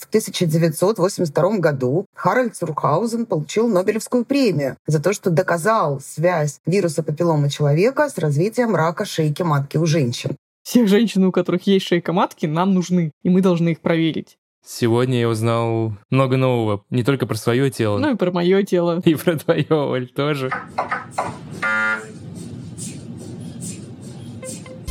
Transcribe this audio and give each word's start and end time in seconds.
в 0.00 0.08
1982 0.08 1.58
году 1.58 2.06
Харальд 2.14 2.56
Цурхаузен 2.56 3.26
получил 3.26 3.68
Нобелевскую 3.68 4.24
премию 4.24 4.76
за 4.86 5.02
то, 5.02 5.12
что 5.12 5.30
доказал 5.30 6.00
связь 6.00 6.60
вируса 6.66 7.02
папиллома 7.02 7.50
человека 7.50 8.08
с 8.08 8.18
развитием 8.18 8.74
рака 8.74 9.04
шейки 9.04 9.42
матки 9.42 9.76
у 9.76 9.86
женщин. 9.86 10.36
Всех 10.62 10.88
женщин, 10.88 11.24
у 11.24 11.32
которых 11.32 11.66
есть 11.66 11.86
шейка 11.86 12.12
матки, 12.12 12.46
нам 12.46 12.74
нужны, 12.74 13.12
и 13.22 13.30
мы 13.30 13.42
должны 13.42 13.70
их 13.70 13.80
проверить. 13.80 14.36
Сегодня 14.64 15.20
я 15.20 15.28
узнал 15.28 15.94
много 16.10 16.36
нового, 16.36 16.84
не 16.90 17.02
только 17.02 17.26
про 17.26 17.36
свое 17.36 17.70
тело. 17.70 17.98
Ну 17.98 18.12
и 18.12 18.16
про 18.16 18.30
мое 18.30 18.62
тело. 18.62 19.00
И 19.04 19.14
про 19.14 19.36
твое, 19.36 19.66
Оль, 19.70 20.08
тоже. 20.08 20.50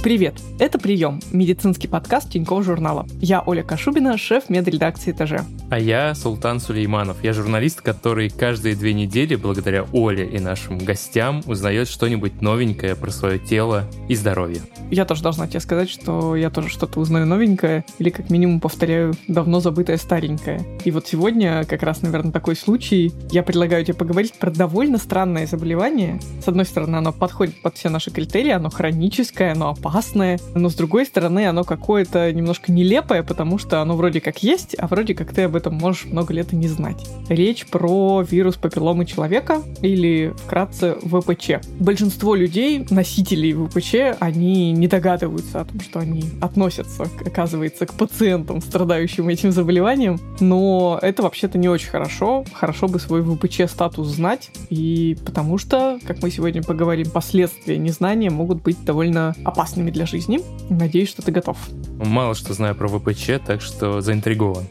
Привет! 0.01 0.35
Это 0.59 0.79
«Прием»— 0.79 1.19
медицинский 1.33 1.89
подкаст 1.89 2.31
Тинькофф 2.31 2.63
журнала. 2.63 3.05
Я 3.19 3.41
Оля 3.45 3.63
Кашубина, 3.63 4.17
шеф 4.17 4.49
медредакции 4.49 5.11
«Этаже». 5.11 5.41
А 5.69 5.77
я 5.77 6.15
Султан 6.15 6.61
Сулейманов. 6.61 7.21
Я 7.21 7.33
журналист, 7.33 7.81
который 7.81 8.29
каждые 8.29 8.75
две 8.75 8.93
недели, 8.93 9.35
благодаря 9.35 9.83
Оле 9.91 10.25
и 10.25 10.39
нашим 10.39 10.77
гостям, 10.77 11.43
узнает 11.45 11.89
что-нибудь 11.89 12.41
новенькое 12.41 12.95
про 12.95 13.11
свое 13.11 13.39
тело 13.39 13.83
и 14.07 14.15
здоровье. 14.15 14.61
Я 14.89 15.03
тоже 15.05 15.21
должна 15.21 15.47
тебе 15.47 15.59
сказать, 15.59 15.89
что 15.89 16.35
я 16.35 16.49
тоже 16.49 16.69
что-то 16.69 17.01
узнаю 17.01 17.25
новенькое, 17.25 17.83
или 17.99 18.09
как 18.09 18.29
минимум 18.29 18.61
повторяю 18.61 19.13
давно 19.27 19.59
забытое 19.59 19.97
старенькое. 19.97 20.65
И 20.85 20.91
вот 20.91 21.07
сегодня 21.07 21.65
как 21.65 21.83
раз, 21.83 22.01
наверное, 22.01 22.31
такой 22.31 22.55
случай. 22.55 23.13
Я 23.31 23.43
предлагаю 23.43 23.83
тебе 23.83 23.95
поговорить 23.95 24.33
про 24.33 24.49
довольно 24.49 24.97
странное 24.97 25.45
заболевание. 25.45 26.19
С 26.43 26.47
одной 26.47 26.65
стороны, 26.65 26.95
оно 26.95 27.11
подходит 27.11 27.61
под 27.61 27.75
все 27.75 27.89
наши 27.89 28.11
критерии, 28.11 28.51
оно 28.51 28.69
хроническое, 28.69 29.51
оно 29.51 29.69
опасное, 29.69 29.88
опасное, 29.89 30.39
но 30.55 30.69
с 30.69 30.75
другой 30.75 31.05
стороны 31.05 31.47
оно 31.47 31.63
какое-то 31.63 32.31
немножко 32.31 32.71
нелепое, 32.71 33.23
потому 33.23 33.57
что 33.57 33.81
оно 33.81 33.95
вроде 33.95 34.21
как 34.21 34.43
есть, 34.43 34.75
а 34.77 34.87
вроде 34.87 35.15
как 35.15 35.33
ты 35.33 35.43
об 35.43 35.55
этом 35.55 35.75
можешь 35.75 36.05
много 36.05 36.33
лет 36.33 36.53
и 36.53 36.55
не 36.55 36.67
знать. 36.67 37.07
Речь 37.27 37.65
про 37.65 38.21
вирус 38.21 38.55
папилломы 38.55 39.05
человека 39.05 39.61
или 39.81 40.33
вкратце 40.45 40.95
ВПЧ. 41.01 41.65
Большинство 41.79 42.35
людей, 42.35 42.85
носителей 42.89 43.53
ВПЧ, 43.53 44.17
они 44.19 44.71
не 44.71 44.87
догадываются 44.87 45.61
о 45.61 45.65
том, 45.65 45.79
что 45.81 45.99
они 45.99 46.23
относятся, 46.39 47.07
оказывается, 47.25 47.85
к 47.85 47.93
пациентам, 47.93 48.61
страдающим 48.61 49.27
этим 49.27 49.51
заболеванием, 49.51 50.19
но 50.39 50.99
это 51.01 51.23
вообще-то 51.23 51.57
не 51.57 51.67
очень 51.67 51.89
хорошо. 51.89 52.45
Хорошо 52.53 52.87
бы 52.87 52.99
свой 52.99 53.23
ВПЧ 53.23 53.61
статус 53.67 54.07
знать, 54.07 54.51
и 54.69 55.17
потому 55.25 55.57
что, 55.57 55.99
как 56.05 56.21
мы 56.21 56.29
сегодня 56.29 56.61
поговорим, 56.61 57.09
последствия 57.09 57.77
незнания 57.77 58.29
могут 58.29 58.61
быть 58.61 58.83
довольно 58.85 59.35
опасными 59.43 59.78
опасными 59.79 59.91
для 59.91 60.05
жизни. 60.05 60.39
Надеюсь, 60.69 61.09
что 61.09 61.21
ты 61.21 61.31
готов. 61.31 61.57
Мало 62.03 62.35
что 62.35 62.53
знаю 62.53 62.75
про 62.75 62.87
ВПЧ, 62.87 63.41
так 63.45 63.61
что 63.61 64.01
заинтригован. 64.01 64.65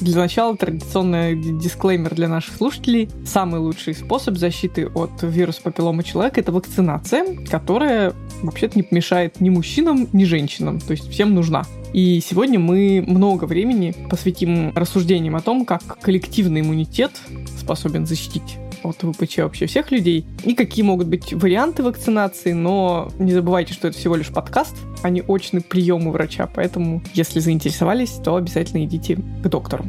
Для 0.00 0.16
начала 0.16 0.56
традиционный 0.56 1.34
дисклеймер 1.58 2.14
для 2.14 2.28
наших 2.28 2.54
слушателей. 2.54 3.08
Самый 3.26 3.58
лучший 3.58 3.94
способ 3.94 4.36
защиты 4.36 4.86
от 4.86 5.10
вируса 5.22 5.60
папиллома 5.62 6.04
человека– 6.04 6.40
это 6.40 6.52
вакцинация, 6.52 7.36
которая 7.50 8.12
вообще-то 8.42 8.78
не 8.78 8.84
помешает 8.84 9.40
ни 9.40 9.50
мужчинам, 9.50 10.08
ни 10.12 10.24
женщинам. 10.24 10.78
То 10.78 10.92
есть 10.92 11.10
всем 11.10 11.34
нужна. 11.34 11.64
И 11.92 12.20
сегодня 12.20 12.60
мы 12.60 13.02
много 13.04 13.46
времени 13.46 13.92
посвятим 14.08 14.72
рассуждениям 14.76 15.34
о 15.34 15.40
том, 15.40 15.64
как 15.64 15.98
коллективный 16.00 16.60
иммунитет 16.60 17.10
способен 17.58 18.06
защитить 18.06 18.58
от 18.82 18.96
ВПЧ 19.02 19.38
вообще 19.38 19.66
всех 19.66 19.90
людей, 19.90 20.26
и 20.44 20.54
какие 20.54 20.84
могут 20.84 21.08
быть 21.08 21.32
варианты 21.32 21.82
вакцинации, 21.82 22.52
но 22.52 23.10
не 23.18 23.32
забывайте, 23.32 23.72
что 23.72 23.88
это 23.88 23.98
всего 23.98 24.16
лишь 24.16 24.28
подкаст, 24.28 24.76
а 25.02 25.10
не 25.10 25.22
очный 25.22 25.60
прием 25.60 26.06
у 26.06 26.12
врача, 26.12 26.46
поэтому 26.46 27.02
если 27.14 27.40
заинтересовались, 27.40 28.12
то 28.24 28.36
обязательно 28.36 28.84
идите 28.84 29.16
к 29.16 29.48
доктору. 29.48 29.84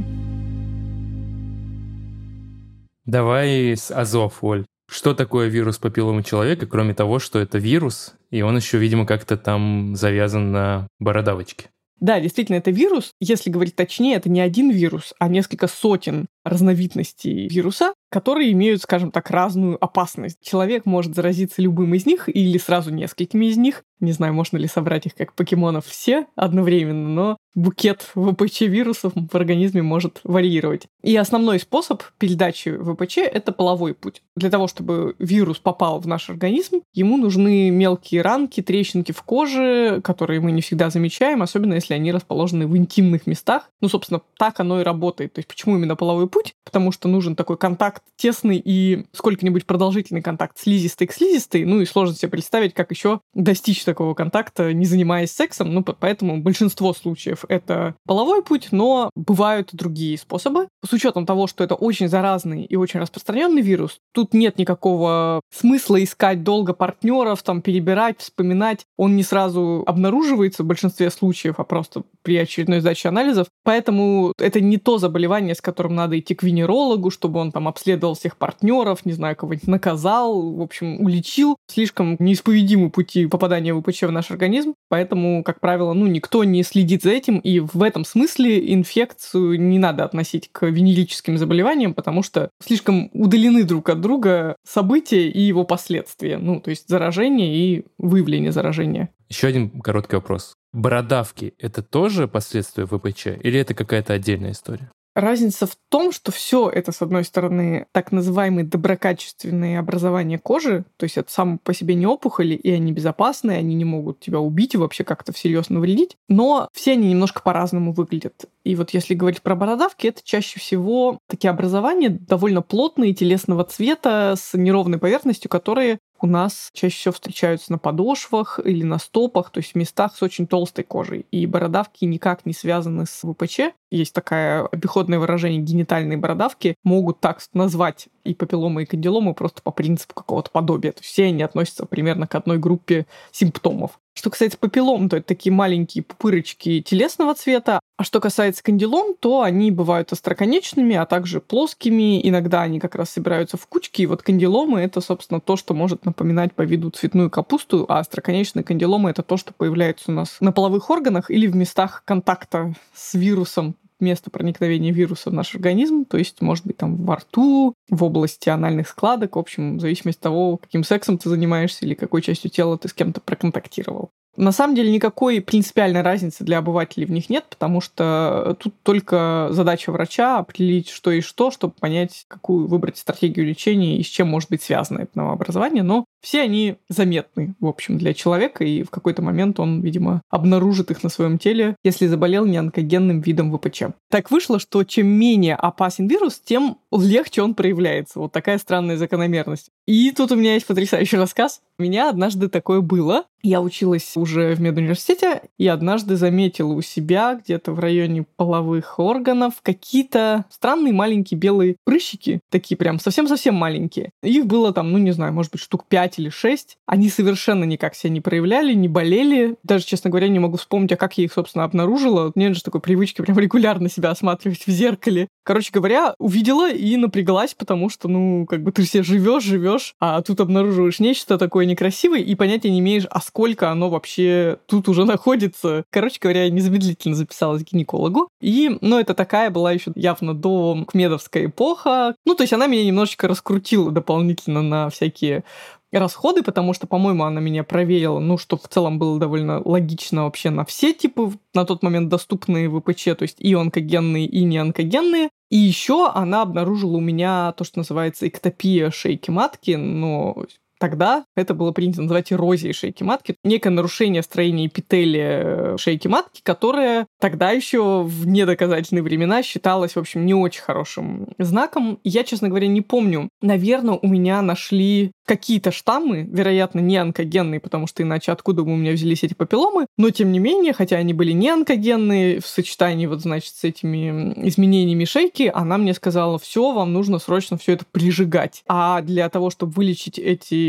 Давай 3.06 3.76
с 3.76 3.92
Азов, 3.92 4.44
Оль. 4.44 4.66
Что 4.90 5.14
такое 5.14 5.48
вирус 5.48 5.78
папилломы 5.78 6.24
человека, 6.24 6.66
кроме 6.66 6.94
того, 6.94 7.20
что 7.20 7.40
это 7.40 7.58
вирус, 7.58 8.16
и 8.32 8.42
он 8.42 8.58
еще, 8.58 8.78
видимо, 8.78 9.06
как-то 9.06 9.38
там 9.38 9.96
завязан 9.96 10.52
на 10.52 10.88
бородавочке? 11.00 11.70
Да, 12.00 12.20
действительно, 12.20 12.58
это 12.58 12.72
вирус. 12.72 13.12
Если 13.20 13.50
говорить 13.50 13.76
точнее, 13.76 14.16
это 14.16 14.30
не 14.30 14.40
один 14.40 14.72
вирус, 14.72 15.14
а 15.20 15.28
несколько 15.28 15.68
сотен 15.68 16.28
разновидностей 16.44 17.48
вируса, 17.48 17.94
которые 18.10 18.52
имеют, 18.52 18.82
скажем 18.82 19.12
так, 19.12 19.30
разную 19.30 19.84
опасность. 19.84 20.40
Человек 20.42 20.86
может 20.86 21.16
заразиться 21.16 21.62
любым 21.62 21.94
из 21.94 22.06
них 22.06 22.28
или 22.28 22.58
сразу 22.58 22.92
несколькими 22.92 23.46
из 23.46 23.58
них. 23.58 23.84
Не 24.00 24.14
знаю, 24.14 24.34
можно 24.34 24.58
ли 24.58 24.68
собрать 24.68 25.06
их 25.06 25.16
как 25.16 25.34
покемонов 25.34 25.86
все 25.86 26.26
одновременно, 26.36 27.10
но 27.10 27.38
букет 27.54 28.08
ВПЧ 28.16 28.62
вирусов 28.62 29.12
в 29.14 29.36
организме 29.36 29.82
может 29.82 30.22
варьировать. 30.24 30.88
И 31.04 31.16
основной 31.18 31.60
способ 31.60 32.02
передачи 32.18 32.72
ВПЧ— 32.78 33.18
это 33.18 33.52
половой 33.52 33.94
путь. 33.94 34.22
Для 34.38 34.50
того, 34.50 34.68
чтобы 34.68 35.16
вирус 35.20 35.60
попал 35.60 36.00
в 36.00 36.08
наш 36.08 36.30
организм, 36.30 36.82
ему 36.94 37.18
нужны 37.18 37.70
мелкие 37.72 38.22
ранки, 38.22 38.62
трещинки 38.62 39.12
в 39.12 39.22
коже, 39.24 40.00
которые 40.02 40.40
мы 40.40 40.54
не 40.54 40.62
всегда 40.62 40.90
замечаем, 40.90 41.42
особенно 41.42 41.74
если 41.74 41.94
они 41.94 42.14
расположены 42.14 42.68
в 42.68 42.78
интимных 42.78 43.28
местах. 43.28 43.70
Ну, 43.82 43.90
собственно, 43.90 44.22
так 44.38 44.62
оно 44.62 44.80
и 44.80 44.86
работает. 44.86 45.34
То 45.34 45.40
есть 45.40 45.50
почему 45.50 45.76
именно 45.76 45.98
половой 45.98 46.29
путь? 46.30 46.54
Потому 46.64 46.92
что 46.92 47.08
нужен 47.08 47.36
такой 47.36 47.58
контакт 47.58 48.04
тесный 48.16 48.62
и 48.64 49.06
сколько-нибудь 49.12 49.66
продолжительный 49.66 50.22
контакт 50.22 50.58
слизистой 50.58 51.08
к 51.08 51.14
слизистой. 51.14 51.66
Ну 51.66 51.82
и 51.82 51.86
сложно 51.86 52.16
себе 52.16 52.30
представить, 52.30 52.74
как 52.74 52.92
еще 52.92 53.22
достичь 53.34 53.84
такого 53.84 54.14
контакта, 54.14 54.74
не 54.74 54.86
занимаясь 54.86 55.32
сексом. 55.32 55.74
Ну, 55.74 55.84
поэтому 55.84 56.42
большинство 56.42 56.94
случаев 56.94 57.46
это 57.50 57.96
половой 58.06 58.44
путь, 58.44 58.70
но 58.72 59.10
бывают 59.16 59.70
другие 59.74 60.18
способы. 60.18 60.68
С 60.88 60.94
учетом 60.94 61.26
того, 61.26 61.48
что 61.48 61.64
это 61.64 61.76
очень 61.76 62.08
заразный 62.08 62.64
и 62.64 62.76
очень 62.76 63.00
распространенный 63.00 63.62
вирус, 63.62 64.00
тут 64.14 64.34
нет 64.34 64.58
никакого 64.58 65.42
смысла 65.54 66.04
искать 66.04 66.44
долго 66.44 66.74
партнеров, 66.74 67.44
там 67.44 67.62
перебирать, 67.62 68.20
вспоминать. 68.20 68.86
Он 68.98 69.16
не 69.16 69.24
сразу 69.24 69.84
обнаруживается 69.86 70.64
в 70.64 70.68
большинстве 70.68 71.10
случаев, 71.10 71.56
а 71.58 71.64
просто 71.64 72.04
при 72.22 72.38
очередной 72.38 72.82
сдаче 72.82 73.10
анализов. 73.10 73.48
Поэтому 73.64 74.34
это 74.38 74.62
не 74.62 74.78
то 74.78 74.98
заболевание, 74.98 75.56
с 75.56 75.62
которым 75.62 75.96
надо 75.96 76.19
идти 76.20 76.36
к 76.36 76.44
венерологу, 76.44 77.10
чтобы 77.10 77.40
он 77.40 77.52
там 77.52 77.68
обследовал 77.68 78.16
всех 78.16 78.38
партнеров, 78.38 79.06
не 79.06 79.14
знаю, 79.14 79.36
кого-нибудь 79.36 79.68
наказал, 79.68 80.54
в 80.54 80.62
общем, 80.62 81.02
уличил. 81.02 81.58
Слишком 81.68 82.16
неисповедимы 82.20 82.90
пути 82.90 83.26
попадания 83.28 83.74
ВПЧ 83.74 84.04
в 84.04 84.12
наш 84.12 84.32
организм. 84.32 84.74
Поэтому, 84.90 85.44
как 85.44 85.60
правило, 85.60 85.94
ну, 85.94 86.08
никто 86.08 86.44
не 86.44 86.64
следит 86.64 87.04
за 87.04 87.12
этим, 87.12 87.40
и 87.40 87.60
в 87.60 87.82
этом 87.82 88.06
смысле 88.06 88.74
инфекцию 88.74 89.60
не 89.60 89.80
надо 89.80 90.04
относить 90.04 90.50
к 90.52 90.66
венерическим 90.66 91.38
заболеваниям, 91.38 91.94
потому 91.94 92.24
что 92.24 92.50
слишком 92.64 93.10
удалены 93.14 93.64
друг 93.64 93.90
от 93.90 94.02
друга 94.02 94.56
события 94.66 95.28
и 95.28 95.42
его 95.42 95.64
последствия. 95.64 96.38
Ну, 96.38 96.60
то 96.60 96.70
есть 96.70 96.88
заражение 96.88 97.56
и 97.56 97.86
выявление 97.98 98.52
заражения. 98.52 99.10
Еще 99.30 99.48
один 99.48 99.70
короткий 99.82 100.16
вопрос. 100.16 100.56
Бородавки– 100.74 101.54
это 101.58 101.82
тоже 101.82 102.28
последствия 102.28 102.86
ВПЧ 102.86 103.28
или 103.42 103.60
это 103.60 103.74
какая-то 103.74 104.14
отдельная 104.14 104.52
история? 104.52 104.92
Разница 105.16 105.66
в 105.66 105.76
том, 105.90 106.12
что 106.12 106.32
все 106.32 106.70
это, 106.70 106.92
с 106.92 107.02
одной 107.02 107.24
стороны, 107.24 107.88
так 107.92 108.12
называемые 108.12 108.66
доброкачественные 108.66 109.80
образования 109.80 110.38
кожи, 110.38 110.86
то 110.98 111.04
есть 111.04 111.18
это 111.18 111.32
сам 111.32 111.58
по 111.58 111.74
себе 111.74 111.96
не 111.96 112.06
опухоли, 112.06 112.54
и 112.54 112.72
они 112.72 112.92
безопасные, 112.92 113.58
они 113.58 113.76
не 113.76 113.86
могут 113.86 114.20
тебя 114.20 114.40
убить 114.40 114.76
и 114.76 114.78
вообще 114.78 115.04
как-то 115.04 115.34
всерьез 115.34 115.70
навредить, 115.70 116.16
но 116.28 116.70
все 116.74 116.94
они 116.94 117.10
немножко 117.10 117.42
по-разному 117.42 117.92
выглядят. 117.92 118.46
И 118.64 118.76
вот 118.76 118.92
если 118.92 119.16
говорить 119.16 119.42
про 119.42 119.56
бородавки, 119.56 120.08
это 120.08 120.22
чаще 120.24 120.60
всего 120.60 121.18
такие 121.28 121.50
образования 121.50 122.10
довольно 122.10 122.62
плотные, 122.62 123.14
телесного 123.14 123.64
цвета, 123.64 124.36
с 124.38 124.56
неровной 124.56 125.00
поверхностью, 125.00 125.50
которые 125.50 126.00
у 126.22 126.28
нас 126.28 126.70
чаще 126.74 126.98
всего 126.98 127.14
встречаются 127.14 127.72
на 127.72 127.78
подошвах 127.78 128.60
или 128.64 128.84
на 128.84 129.00
стопах, 129.00 129.50
то 129.50 129.60
есть 129.60 129.72
в 129.72 129.76
местах 129.76 130.16
с 130.16 130.22
очень 130.22 130.48
толстой 130.48 130.84
кожей. 130.84 131.26
И 131.32 131.46
бородавки 131.46 132.06
никак 132.06 132.46
не 132.46 132.54
связаны 132.54 133.06
с 133.06 133.22
ВПЧ. 133.28 133.72
Есть 133.92 134.14
такое 134.14 134.66
обиходное 134.68 135.20
выражение 135.20 135.62
генитальные 135.62 136.18
бородавки. 136.18 136.76
Могут 136.84 137.20
так 137.20 137.40
назвать 137.54 138.08
и 138.24 138.34
папилломы, 138.34 138.84
и 138.84 138.86
кандиломы 138.86 139.34
просто 139.34 139.62
по 139.62 139.72
принципу 139.72 140.14
какого-то 140.14 140.52
подобия. 140.52 140.92
То 140.92 141.00
есть 141.00 141.12
все 141.12 141.26
они 141.26 141.42
относятся 141.42 141.86
примерно 141.86 142.28
к 142.28 142.36
одной 142.36 142.58
группе 142.58 143.08
симптомов. 143.32 144.00
Что 144.20 144.30
касается 144.32 144.58
папиллом, 144.58 145.08
то 145.08 145.16
это 145.16 145.28
такие 145.28 145.54
маленькие 145.54 146.04
пупырочки 146.04 146.82
телесного 146.82 147.36
цвета. 147.36 147.80
А 147.96 148.04
что 148.04 148.20
касается 148.20 148.62
кандилом, 148.62 149.16
то 149.18 149.44
они 149.44 149.72
бывают 149.72 150.12
остроконечными, 150.12 150.96
а 150.96 151.06
также 151.06 151.40
плоскими. 151.40 152.28
Иногда 152.28 152.64
они 152.64 152.82
как 152.82 152.96
раз 152.96 153.12
собираются 153.12 153.56
в 153.56 153.66
кучки. 153.68 154.02
И 154.02 154.06
вот 154.06 154.22
кандиломы— 154.22 154.82
это, 154.82 155.00
собственно, 155.00 155.40
то, 155.40 155.56
что 155.56 155.74
может 155.74 156.04
напоминать 156.04 156.54
по 156.54 156.64
виду 156.64 156.90
цветную 156.90 157.30
капусту, 157.30 157.86
а 157.88 158.00
остроконечные 158.00 158.64
кандиломы— 158.64 159.10
это 159.12 159.24
то, 159.24 159.38
что 159.38 159.54
появляется 159.54 160.12
у 160.12 160.14
нас 160.14 160.36
на 160.42 160.52
половых 160.52 160.90
органах 160.90 161.32
или 161.32 161.48
в 161.48 161.56
местах 161.56 162.04
контакта 162.06 162.74
с 162.94 163.14
вирусом 163.14 163.76
место 164.00 164.30
проникновения 164.30 164.92
вируса 164.92 165.30
в 165.30 165.34
наш 165.34 165.56
организм, 165.56 166.06
то 166.06 166.18
есть, 166.18 166.42
может 166.42 166.66
быть, 166.66 166.78
там 166.78 166.96
во 167.06 167.18
рту, 167.18 167.74
в 167.90 168.04
области 168.04 168.50
анальных 168.50 168.88
складок, 168.88 169.36
в 169.36 169.40
общем, 169.40 169.78
в 169.78 169.82
зависимости 169.82 170.20
от 170.20 170.24
того, 170.24 170.58
каким 170.58 170.84
сексом 170.84 171.18
ты 171.18 171.30
занимаешься 171.30 171.86
или 171.86 171.94
какой 171.94 172.22
частью 172.22 172.52
тела 172.52 172.78
ты 172.78 172.88
с 172.88 172.94
кем-то 172.94 173.22
проконтактировал. 173.22 174.12
На 174.40 174.54
самом 174.54 174.74
деле 174.74 174.90
никакой 174.90 175.42
принципиальной 175.42 176.02
разницы 176.02 176.46
для 176.46 176.60
обывателей 176.60 177.06
в 177.06 177.12
них 177.12 177.30
нет, 177.30 177.44
потому 177.50 177.82
что 177.82 178.56
тут 178.58 178.74
только 178.84 179.50
задача 179.52 179.92
врача 179.92 180.38
определить, 180.38 180.88
что 180.88 181.12
и 181.12 181.20
что, 181.20 181.52
чтобы 181.52 181.74
понять, 181.78 182.24
какую 182.30 182.66
выбрать 182.68 182.98
стратегию 182.98 183.46
лечения 183.46 183.98
и 183.98 184.04
с 184.04 184.08
чем 184.08 184.30
может 184.30 184.50
быть 184.50 184.64
связано 184.64 185.00
это 185.00 185.12
новообразование. 185.16 185.84
Но 185.84 186.06
все 186.22 186.42
они 186.42 186.78
заметны, 186.88 187.56
в 187.60 187.66
общем, 187.66 187.98
для 187.98 188.14
человека, 188.14 188.64
и 188.64 188.84
в 188.84 188.90
какой-то 188.90 189.22
момент 189.22 189.60
он, 189.60 189.82
видимо, 189.82 190.22
обнаружит 190.30 190.90
их 190.90 191.04
на 191.04 191.10
своем 191.10 191.38
теле, 191.38 191.76
если 191.84 192.08
заболел 192.08 192.46
неонкогенным 192.46 193.20
видом 193.20 193.54
ВПЧ. 193.54 193.84
Так 194.10 194.32
вышло, 194.32 194.58
что 194.58 194.86
чем 194.86 195.08
менее 195.08 195.56
опасен 195.56 196.08
вирус, 196.08 196.40
тем 196.40 196.78
легче 196.94 197.42
он 197.42 197.56
проявляется. 197.56 198.20
Вот 198.20 198.32
такая 198.32 198.58
странная 198.58 198.96
закономерность. 198.96 199.70
И 199.86 200.12
тут 200.12 200.32
у 200.32 200.38
меня 200.38 200.54
есть 200.54 200.66
потрясающий 200.66 201.18
рассказ. 201.18 201.60
У 201.80 201.84
меня 201.84 202.10
однажды 202.10 202.50
такое 202.50 202.82
было. 202.82 203.24
Я 203.42 203.62
училась 203.62 204.18
уже 204.18 204.54
в 204.54 204.60
медуниверситете 204.60 205.44
и 205.58 205.66
однажды 205.68 206.18
заметила 206.18 206.74
у 206.74 206.82
себя 206.82 207.40
где-то 207.42 207.72
в 207.72 207.80
районе 207.80 208.26
половых 208.36 209.00
органов 209.00 209.54
какие-то 209.62 210.44
странные 210.50 210.92
маленькие 210.92 211.40
белые 211.40 211.78
прыщики, 211.86 212.42
такие 212.50 212.76
прям 212.76 213.00
совсем-совсем 213.00 213.56
маленькие. 213.56 214.12
Их 214.22 214.46
было 214.46 214.74
там, 214.74 214.92
ну 214.92 214.98
не 214.98 215.12
знаю, 215.12 215.32
может 215.32 215.54
быть, 215.54 215.62
штук 215.62 215.86
5 215.88 216.20
или 216.20 216.28
6. 216.28 216.76
Они 216.86 217.08
совершенно 217.08 217.64
никак 217.64 217.96
себя 217.96 218.12
не 218.12 218.20
проявляли, 218.20 218.74
не 218.74 218.90
болели. 218.90 219.56
Даже, 219.64 219.86
честно 219.86 220.10
говоря, 220.10 220.28
не 220.28 220.40
могу 220.40 220.58
вспомнить, 220.58 220.92
а 220.92 220.98
как 220.98 221.18
я 221.18 221.24
их, 221.24 221.32
собственно, 221.32 221.64
обнаружила. 221.64 222.34
Нет 222.36 222.58
же 222.58 222.64
такой 222.64 222.82
привычки 222.82 223.22
прям 223.22 223.40
регулярно 223.40 223.90
себя 223.90 224.10
осматривать 224.10 224.68
в 224.68 224.70
зеркале. 224.70 225.30
Короче 225.44 225.72
говоря, 225.72 226.14
увидела 226.20 226.70
и 226.70 226.98
напряглась, 226.98 227.54
потому 227.54 227.90
что, 227.90 228.10
ну, 228.10 228.46
как 228.46 228.64
бы 228.64 228.74
ты 228.74 228.84
все 228.84 229.02
живешь, 229.02 229.44
живешь, 229.44 229.96
а 230.02 230.22
тут 230.22 230.42
обнаруживаешь 230.42 231.00
нечто 231.00 231.38
такое 231.38 231.69
некрасивое, 231.70 232.20
и 232.20 232.36
понятия 232.36 232.70
не 232.70 232.80
имеешь, 232.80 233.06
а 233.10 233.22
сколько 233.22 233.72
оно 233.72 233.90
вообще 233.90 234.60
тут 234.66 234.90
уже 234.90 235.06
находится. 235.06 235.84
Короче 235.90 236.18
говоря, 236.20 236.44
я 236.44 236.50
незамедлительно 236.50 237.16
записалась 237.16 237.64
к 237.64 237.72
гинекологу. 237.72 238.30
И, 238.42 238.78
ну, 238.82 239.00
это 239.00 239.14
такая 239.14 239.50
была 239.50 239.72
еще 239.72 239.92
явно 239.96 240.34
до 240.34 240.86
кмедовская 240.88 241.46
эпоха. 241.46 242.16
Ну, 242.26 242.36
то 242.36 242.44
есть 242.44 242.54
она 242.54 242.68
меня 242.68 242.86
немножечко 242.86 243.28
раскрутила 243.28 243.92
дополнительно 243.92 244.62
на 244.62 244.90
всякие 244.90 245.44
расходы, 245.92 246.44
потому 246.44 246.74
что, 246.74 246.88
по-моему, 246.88 247.24
она 247.24 247.42
меня 247.42 247.64
проверила, 247.64 248.20
ну, 248.20 248.38
что 248.38 248.58
в 248.58 248.68
целом 248.68 249.00
было 249.00 249.20
довольно 249.20 249.62
логично 249.64 250.26
вообще 250.26 250.50
на 250.50 250.66
все 250.66 250.94
типы 250.94 251.32
на 251.54 251.66
тот 251.66 251.82
момент 251.82 252.10
доступные 252.10 252.70
ВПЧ, 252.70 253.04
то 253.18 253.24
есть 253.24 253.38
и 253.40 253.54
онкогенные, 253.54 254.26
и 254.26 254.44
неонкогенные. 254.44 255.30
И 255.50 255.58
еще 255.58 256.10
она 256.10 256.44
обнаружила 256.44 256.98
у 256.98 257.02
меня 257.02 257.54
то, 257.54 257.64
что 257.64 257.80
называется 257.80 258.28
эктопия 258.28 258.92
шейки 258.92 259.32
матки, 259.32 259.72
но 259.72 260.46
Тогда 260.80 261.26
это 261.36 261.54
было 261.54 261.72
принято 261.72 262.02
называть 262.02 262.32
эрозией 262.32 262.74
шейки 262.74 263.04
матки, 263.04 263.36
некое 263.44 263.70
нарушение 263.70 264.24
строения 264.24 264.68
эпителия 264.68 265.78
шейки 265.78 266.08
матки, 266.08 266.42
которое 266.42 267.06
тогда 267.20 267.52
еще 267.52 268.04
в 268.04 268.28
недоказательные 268.28 269.04
времена 269.04 269.44
считалось, 269.44 269.96
в 269.96 270.00
общем, 270.00 270.26
не 270.26 270.34
очень 270.34 270.62
хорошим 270.62 271.28
знаком. 271.38 272.00
Я, 272.04 272.24
честно 272.24 272.50
говоря, 272.50 272.68
не 272.68 272.82
помню. 272.82 273.30
Наверное, 273.42 274.00
у 274.02 274.08
меня 274.08 274.42
нашли 274.42 275.12
какие-то 275.26 275.72
штаммы, 275.72 276.28
вероятно, 276.32 276.80
не 276.80 276.98
онкогенные, 276.98 277.60
потому 277.60 277.86
что 277.86 278.02
иначе 278.02 278.32
откуда 278.32 278.64
бы 278.64 278.74
у 278.74 278.76
меня 278.76 278.94
взялись 278.94 279.24
эти 279.24 279.36
папилломы, 279.36 279.86
но 279.98 280.10
тем 280.10 280.32
не 280.32 280.40
менее, 280.40 280.74
хотя 280.74 280.96
они 280.96 281.14
были 281.14 281.34
не 281.34 281.50
онкогенные, 281.50 282.40
в 282.40 282.48
сочетании 282.48 283.06
вот, 283.06 283.22
значит, 283.22 283.54
с 283.54 283.64
этими 283.64 284.34
изменениями 284.48 285.06
шейки, 285.06 285.52
она 285.54 285.78
мне 285.78 285.94
сказала, 285.94 286.40
все, 286.40 286.72
вам 286.72 286.94
нужно 286.94 287.20
срочно 287.20 287.58
все 287.58 287.74
это 287.74 287.86
прижигать. 287.92 288.64
А 288.68 289.02
для 289.02 289.30
того, 289.30 289.52
чтобы 289.52 289.74
вылечить 289.74 290.18
эти 290.18 290.69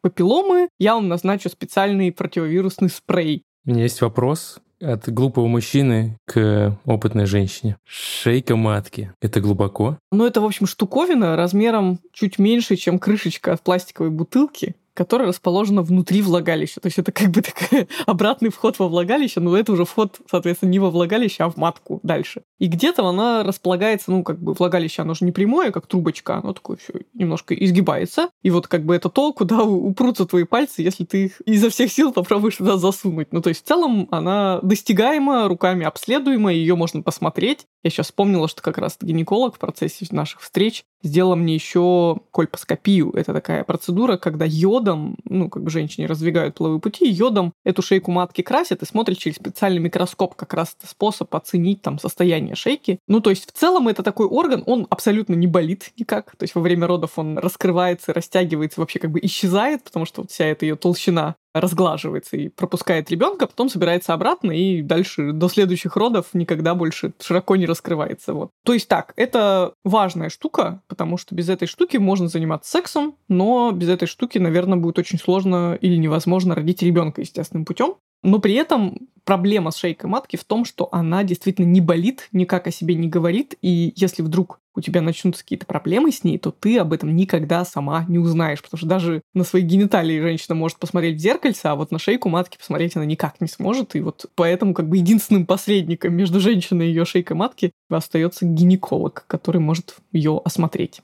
папилломы, 0.00 0.68
я 0.78 0.94
вам 0.94 1.08
назначу 1.08 1.48
специальный 1.48 2.12
противовирусный 2.12 2.88
спрей. 2.88 3.42
У 3.66 3.70
меня 3.70 3.82
есть 3.82 4.00
вопрос 4.00 4.58
от 4.80 5.08
глупого 5.08 5.46
мужчины 5.46 6.18
к 6.24 6.78
опытной 6.84 7.26
женщине. 7.26 7.76
Шейка 7.84 8.56
матки. 8.56 9.12
Это 9.20 9.40
глубоко? 9.40 9.98
Ну, 10.12 10.24
это, 10.24 10.40
в 10.40 10.44
общем, 10.44 10.66
штуковина 10.66 11.36
размером 11.36 11.98
чуть 12.12 12.38
меньше, 12.38 12.76
чем 12.76 12.98
крышечка 12.98 13.52
от 13.52 13.62
пластиковой 13.62 14.10
бутылки 14.10 14.74
которая 14.98 15.28
расположена 15.28 15.82
внутри 15.82 16.22
влагалища. 16.22 16.80
То 16.80 16.88
есть 16.88 16.98
это 16.98 17.12
как 17.12 17.28
бы 17.28 17.40
такой 17.40 17.86
обратный 18.06 18.50
вход 18.50 18.80
во 18.80 18.88
влагалище, 18.88 19.38
но 19.38 19.56
это 19.56 19.70
уже 19.70 19.84
вход, 19.84 20.20
соответственно, 20.28 20.70
не 20.70 20.80
во 20.80 20.90
влагалище, 20.90 21.44
а 21.44 21.50
в 21.50 21.56
матку 21.56 22.00
дальше. 22.02 22.42
И 22.58 22.66
где-то 22.66 23.06
она 23.06 23.42
располагается, 23.44 24.10
ну, 24.10 24.22
как 24.22 24.38
бы 24.40 24.52
влагалище, 24.52 25.02
оно 25.02 25.14
же 25.14 25.24
не 25.24 25.32
прямое, 25.32 25.70
как 25.70 25.86
трубочка, 25.86 26.36
оно 26.36 26.52
такое 26.52 26.76
все 26.76 26.92
немножко 27.14 27.54
изгибается. 27.54 28.30
И 28.42 28.50
вот 28.50 28.66
как 28.66 28.84
бы 28.84 28.94
это 28.94 29.08
то, 29.08 29.32
куда 29.32 29.62
упрутся 29.62 30.26
твои 30.26 30.44
пальцы, 30.44 30.82
если 30.82 31.04
ты 31.04 31.26
их 31.26 31.40
изо 31.46 31.70
всех 31.70 31.92
сил 31.92 32.12
попробуешь 32.12 32.56
туда 32.56 32.76
засунуть. 32.76 33.32
Ну, 33.32 33.40
то 33.40 33.48
есть 33.48 33.64
в 33.64 33.68
целом 33.68 34.08
она 34.10 34.60
достигаема, 34.62 35.48
руками 35.48 35.84
обследуема, 35.84 36.52
ее 36.52 36.74
можно 36.74 37.02
посмотреть. 37.02 37.66
Я 37.84 37.90
сейчас 37.90 38.06
вспомнила, 38.06 38.48
что 38.48 38.62
как 38.62 38.78
раз 38.78 38.98
гинеколог 39.00 39.54
в 39.54 39.58
процессе 39.58 40.06
наших 40.10 40.40
встреч 40.40 40.84
сделала 41.02 41.36
мне 41.36 41.54
еще 41.54 42.18
кольпоскопию. 42.32 43.12
Это 43.12 43.32
такая 43.32 43.62
процедура, 43.64 44.16
когда 44.16 44.44
йодом, 44.44 45.16
ну, 45.24 45.48
как 45.48 45.62
бы 45.62 45.70
женщине 45.70 46.06
раздвигают 46.06 46.56
половые 46.56 46.80
пути, 46.80 47.08
йодом 47.08 47.52
эту 47.64 47.82
шейку 47.82 48.10
матки 48.10 48.42
красят 48.42 48.82
и 48.82 48.86
смотрят 48.86 49.18
через 49.18 49.36
специальный 49.36 49.78
микроскоп 49.78 50.34
как 50.34 50.54
раз 50.54 50.76
способ 50.84 51.32
оценить 51.34 51.82
там 51.82 51.98
состояние 51.98 52.47
шейки. 52.54 52.98
Ну, 53.08 53.20
то 53.20 53.30
есть 53.30 53.48
в 53.48 53.52
целом 53.52 53.88
это 53.88 54.02
такой 54.02 54.26
орган, 54.26 54.62
он 54.66 54.86
абсолютно 54.90 55.34
не 55.34 55.46
болит 55.46 55.92
никак. 55.98 56.36
То 56.36 56.44
есть 56.44 56.54
во 56.54 56.60
время 56.60 56.86
родов 56.86 57.12
он 57.16 57.38
раскрывается, 57.38 58.12
растягивается, 58.12 58.80
вообще 58.80 58.98
как 58.98 59.10
бы 59.10 59.20
исчезает, 59.22 59.84
потому 59.84 60.04
что 60.04 60.22
вот 60.22 60.30
вся 60.30 60.44
эта 60.46 60.66
ее 60.66 60.76
толщина 60.76 61.36
разглаживается 61.54 62.36
и 62.36 62.48
пропускает 62.48 63.10
ребенка, 63.10 63.46
потом 63.46 63.68
собирается 63.68 64.14
обратно 64.14 64.52
и 64.52 64.82
дальше 64.82 65.32
до 65.32 65.48
следующих 65.48 65.96
родов 65.96 66.26
никогда 66.32 66.74
больше 66.74 67.12
широко 67.20 67.56
не 67.56 67.66
раскрывается. 67.66 68.32
Вот. 68.32 68.50
То 68.64 68.74
есть 68.74 68.88
так, 68.88 69.12
это 69.16 69.72
важная 69.84 70.28
штука, 70.28 70.82
потому 70.88 71.16
что 71.16 71.34
без 71.34 71.48
этой 71.48 71.66
штуки 71.66 71.96
можно 71.96 72.28
заниматься 72.28 72.70
сексом, 72.70 73.16
но 73.28 73.72
без 73.72 73.88
этой 73.88 74.06
штуки, 74.06 74.38
наверное, 74.38 74.78
будет 74.78 74.98
очень 74.98 75.18
сложно 75.18 75.76
или 75.80 75.96
невозможно 75.96 76.54
родить 76.54 76.82
ребенка 76.82 77.20
естественным 77.20 77.64
путем. 77.64 77.96
Но 78.22 78.38
при 78.38 78.54
этом 78.54 79.08
проблема 79.28 79.70
с 79.72 79.76
шейкой 79.76 80.08
матки 80.08 80.36
в 80.36 80.44
том, 80.44 80.64
что 80.64 80.88
она 80.90 81.22
действительно 81.22 81.66
не 81.66 81.82
болит, 81.82 82.30
никак 82.32 82.66
о 82.66 82.70
себе 82.70 82.94
не 82.94 83.08
говорит, 83.08 83.56
и 83.60 83.92
если 83.94 84.22
вдруг 84.22 84.58
у 84.74 84.80
тебя 84.80 85.02
начнутся 85.02 85.42
какие-то 85.42 85.66
проблемы 85.66 86.10
с 86.12 86.24
ней, 86.24 86.38
то 86.38 86.50
ты 86.50 86.78
об 86.78 86.94
этом 86.94 87.14
никогда 87.14 87.66
сама 87.66 88.06
не 88.08 88.18
узнаешь, 88.18 88.62
потому 88.62 88.78
что 88.78 88.86
даже 88.86 89.20
на 89.34 89.44
свои 89.44 89.60
гениталии 89.60 90.18
женщина 90.18 90.54
может 90.54 90.78
посмотреть 90.78 91.18
в 91.18 91.20
зеркальце, 91.20 91.66
а 91.66 91.74
вот 91.74 91.90
на 91.90 91.98
шейку 91.98 92.30
матки 92.30 92.56
посмотреть 92.56 92.96
она 92.96 93.04
никак 93.04 93.38
не 93.42 93.48
сможет, 93.48 93.96
и 93.96 94.00
вот 94.00 94.24
поэтому 94.34 94.72
как 94.72 94.88
бы 94.88 94.96
единственным 94.96 95.44
посредником 95.44 96.14
между 96.14 96.40
женщиной 96.40 96.86
и 96.86 96.88
ее 96.88 97.04
шейкой 97.04 97.36
матки 97.36 97.72
остается 97.90 98.46
гинеколог, 98.46 99.24
который 99.26 99.60
может 99.60 99.96
ее 100.10 100.40
осмотреть 100.42 101.02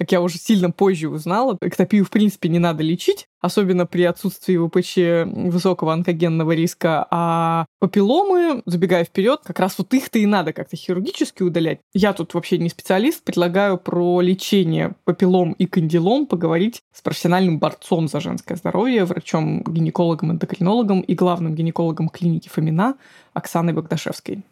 как 0.00 0.12
я 0.12 0.22
уже 0.22 0.38
сильно 0.38 0.70
позже 0.70 1.10
узнала, 1.10 1.58
эктопию 1.60 2.06
в 2.06 2.10
принципе 2.10 2.48
не 2.48 2.58
надо 2.58 2.82
лечить, 2.82 3.26
особенно 3.38 3.84
при 3.84 4.04
отсутствии 4.04 4.56
ВПЧ 4.56 5.30
высокого 5.52 5.92
онкогенного 5.92 6.52
риска, 6.52 7.06
а 7.10 7.66
папилломы, 7.80 8.62
забегая 8.64 9.04
вперед, 9.04 9.40
как 9.44 9.60
раз 9.60 9.74
вот 9.76 9.92
их-то 9.92 10.18
и 10.18 10.24
надо 10.24 10.54
как-то 10.54 10.74
хирургически 10.74 11.42
удалять. 11.42 11.80
Я 11.92 12.14
тут 12.14 12.32
вообще 12.32 12.56
не 12.56 12.70
специалист, 12.70 13.22
предлагаю 13.22 13.76
про 13.76 14.22
лечение 14.22 14.94
папиллом 15.04 15.52
и 15.52 15.66
кандилом 15.66 16.24
поговорить 16.24 16.80
с 16.94 17.02
профессиональным 17.02 17.58
борцом 17.58 18.08
за 18.08 18.20
женское 18.20 18.56
здоровье, 18.56 19.04
врачом-гинекологом, 19.04 20.32
эндокринологом 20.32 21.02
и 21.02 21.14
главным 21.14 21.54
гинекологом 21.54 22.08
клиники 22.08 22.48
Фомина 22.48 22.94
Оксаной 23.34 23.74
Богдашевской. 23.74 24.44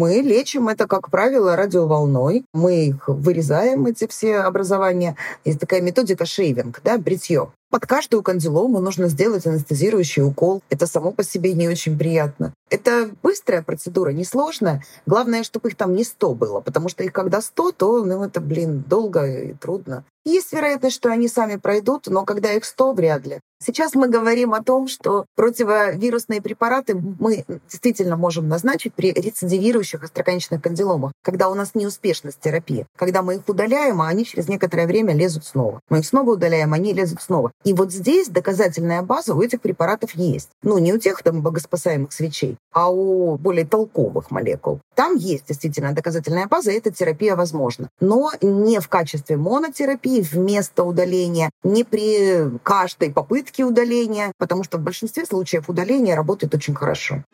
Мы 0.00 0.22
лечим 0.22 0.70
это, 0.70 0.86
как 0.86 1.10
правило, 1.10 1.56
радиоволной. 1.56 2.46
Мы 2.54 2.86
их 2.86 3.06
вырезаем, 3.06 3.84
эти 3.84 4.06
все 4.06 4.38
образования. 4.38 5.14
Есть 5.44 5.60
такая 5.60 5.82
методика 5.82 6.24
шейвинг, 6.24 6.80
да, 6.82 6.96
бритье. 6.96 7.52
Под 7.70 7.86
каждую 7.86 8.24
кандилому 8.24 8.80
нужно 8.80 9.08
сделать 9.08 9.46
анестезирующий 9.46 10.24
укол. 10.24 10.60
Это 10.70 10.88
само 10.88 11.12
по 11.12 11.22
себе 11.22 11.52
не 11.52 11.68
очень 11.68 11.96
приятно. 11.96 12.52
Это 12.68 13.10
быстрая 13.22 13.62
процедура, 13.62 14.10
несложная. 14.10 14.82
Главное, 15.06 15.44
чтобы 15.44 15.68
их 15.68 15.76
там 15.76 15.94
не 15.94 16.02
100 16.02 16.34
было, 16.34 16.60
потому 16.60 16.88
что 16.88 17.04
их 17.04 17.12
когда 17.12 17.40
100, 17.40 17.72
то 17.72 18.04
ну, 18.04 18.24
это, 18.24 18.40
блин, 18.40 18.84
долго 18.88 19.24
и 19.24 19.54
трудно. 19.54 20.04
Есть 20.24 20.52
вероятность, 20.52 20.96
что 20.96 21.10
они 21.10 21.28
сами 21.28 21.56
пройдут, 21.56 22.06
но 22.08 22.24
когда 22.24 22.52
их 22.52 22.64
100, 22.64 22.92
вряд 22.92 23.26
ли. 23.26 23.40
Сейчас 23.62 23.94
мы 23.94 24.08
говорим 24.08 24.54
о 24.54 24.62
том, 24.62 24.88
что 24.88 25.26
противовирусные 25.34 26.40
препараты 26.40 26.94
мы 26.94 27.44
действительно 27.70 28.16
можем 28.16 28.48
назначить 28.48 28.94
при 28.94 29.12
рецидивирующих 29.12 30.02
остроконечных 30.02 30.62
кандиломах, 30.62 31.12
когда 31.22 31.50
у 31.50 31.54
нас 31.54 31.74
неуспешность 31.74 32.40
терапии. 32.40 32.86
Когда 32.96 33.22
мы 33.22 33.36
их 33.36 33.48
удаляем, 33.48 34.00
а 34.00 34.08
они 34.08 34.24
через 34.24 34.48
некоторое 34.48 34.86
время 34.86 35.14
лезут 35.14 35.44
снова. 35.44 35.80
Мы 35.90 35.98
их 35.98 36.06
снова 36.06 36.32
удаляем, 36.32 36.72
они 36.72 36.94
лезут 36.94 37.20
снова. 37.20 37.52
И 37.62 37.74
вот 37.74 37.92
здесь 37.92 38.28
доказательная 38.28 39.02
база 39.02 39.34
у 39.34 39.42
этих 39.42 39.60
препаратов 39.60 40.14
есть. 40.14 40.48
Ну, 40.62 40.78
не 40.78 40.94
у 40.94 40.98
тех 40.98 41.22
там 41.22 41.42
богоспасаемых 41.42 42.10
свечей, 42.10 42.56
а 42.72 42.90
у 42.90 43.36
более 43.36 43.66
толковых 43.66 44.30
молекул. 44.30 44.80
Там 44.94 45.16
есть 45.16 45.46
действительно 45.46 45.92
доказательная 45.92 46.46
база, 46.46 46.70
и 46.70 46.78
эта 46.78 46.90
терапия 46.90 47.36
возможна. 47.36 47.90
Но 48.00 48.30
не 48.40 48.80
в 48.80 48.88
качестве 48.88 49.36
монотерапии 49.36 50.22
вместо 50.22 50.84
удаления, 50.84 51.50
не 51.62 51.84
при 51.84 52.58
каждой 52.62 53.12
попытке 53.12 53.64
удаления, 53.64 54.32
потому 54.38 54.64
что 54.64 54.78
в 54.78 54.80
большинстве 54.80 55.26
случаев 55.26 55.68
удаление 55.68 56.14
работает 56.14 56.54
очень 56.54 56.74
хорошо. 56.74 57.24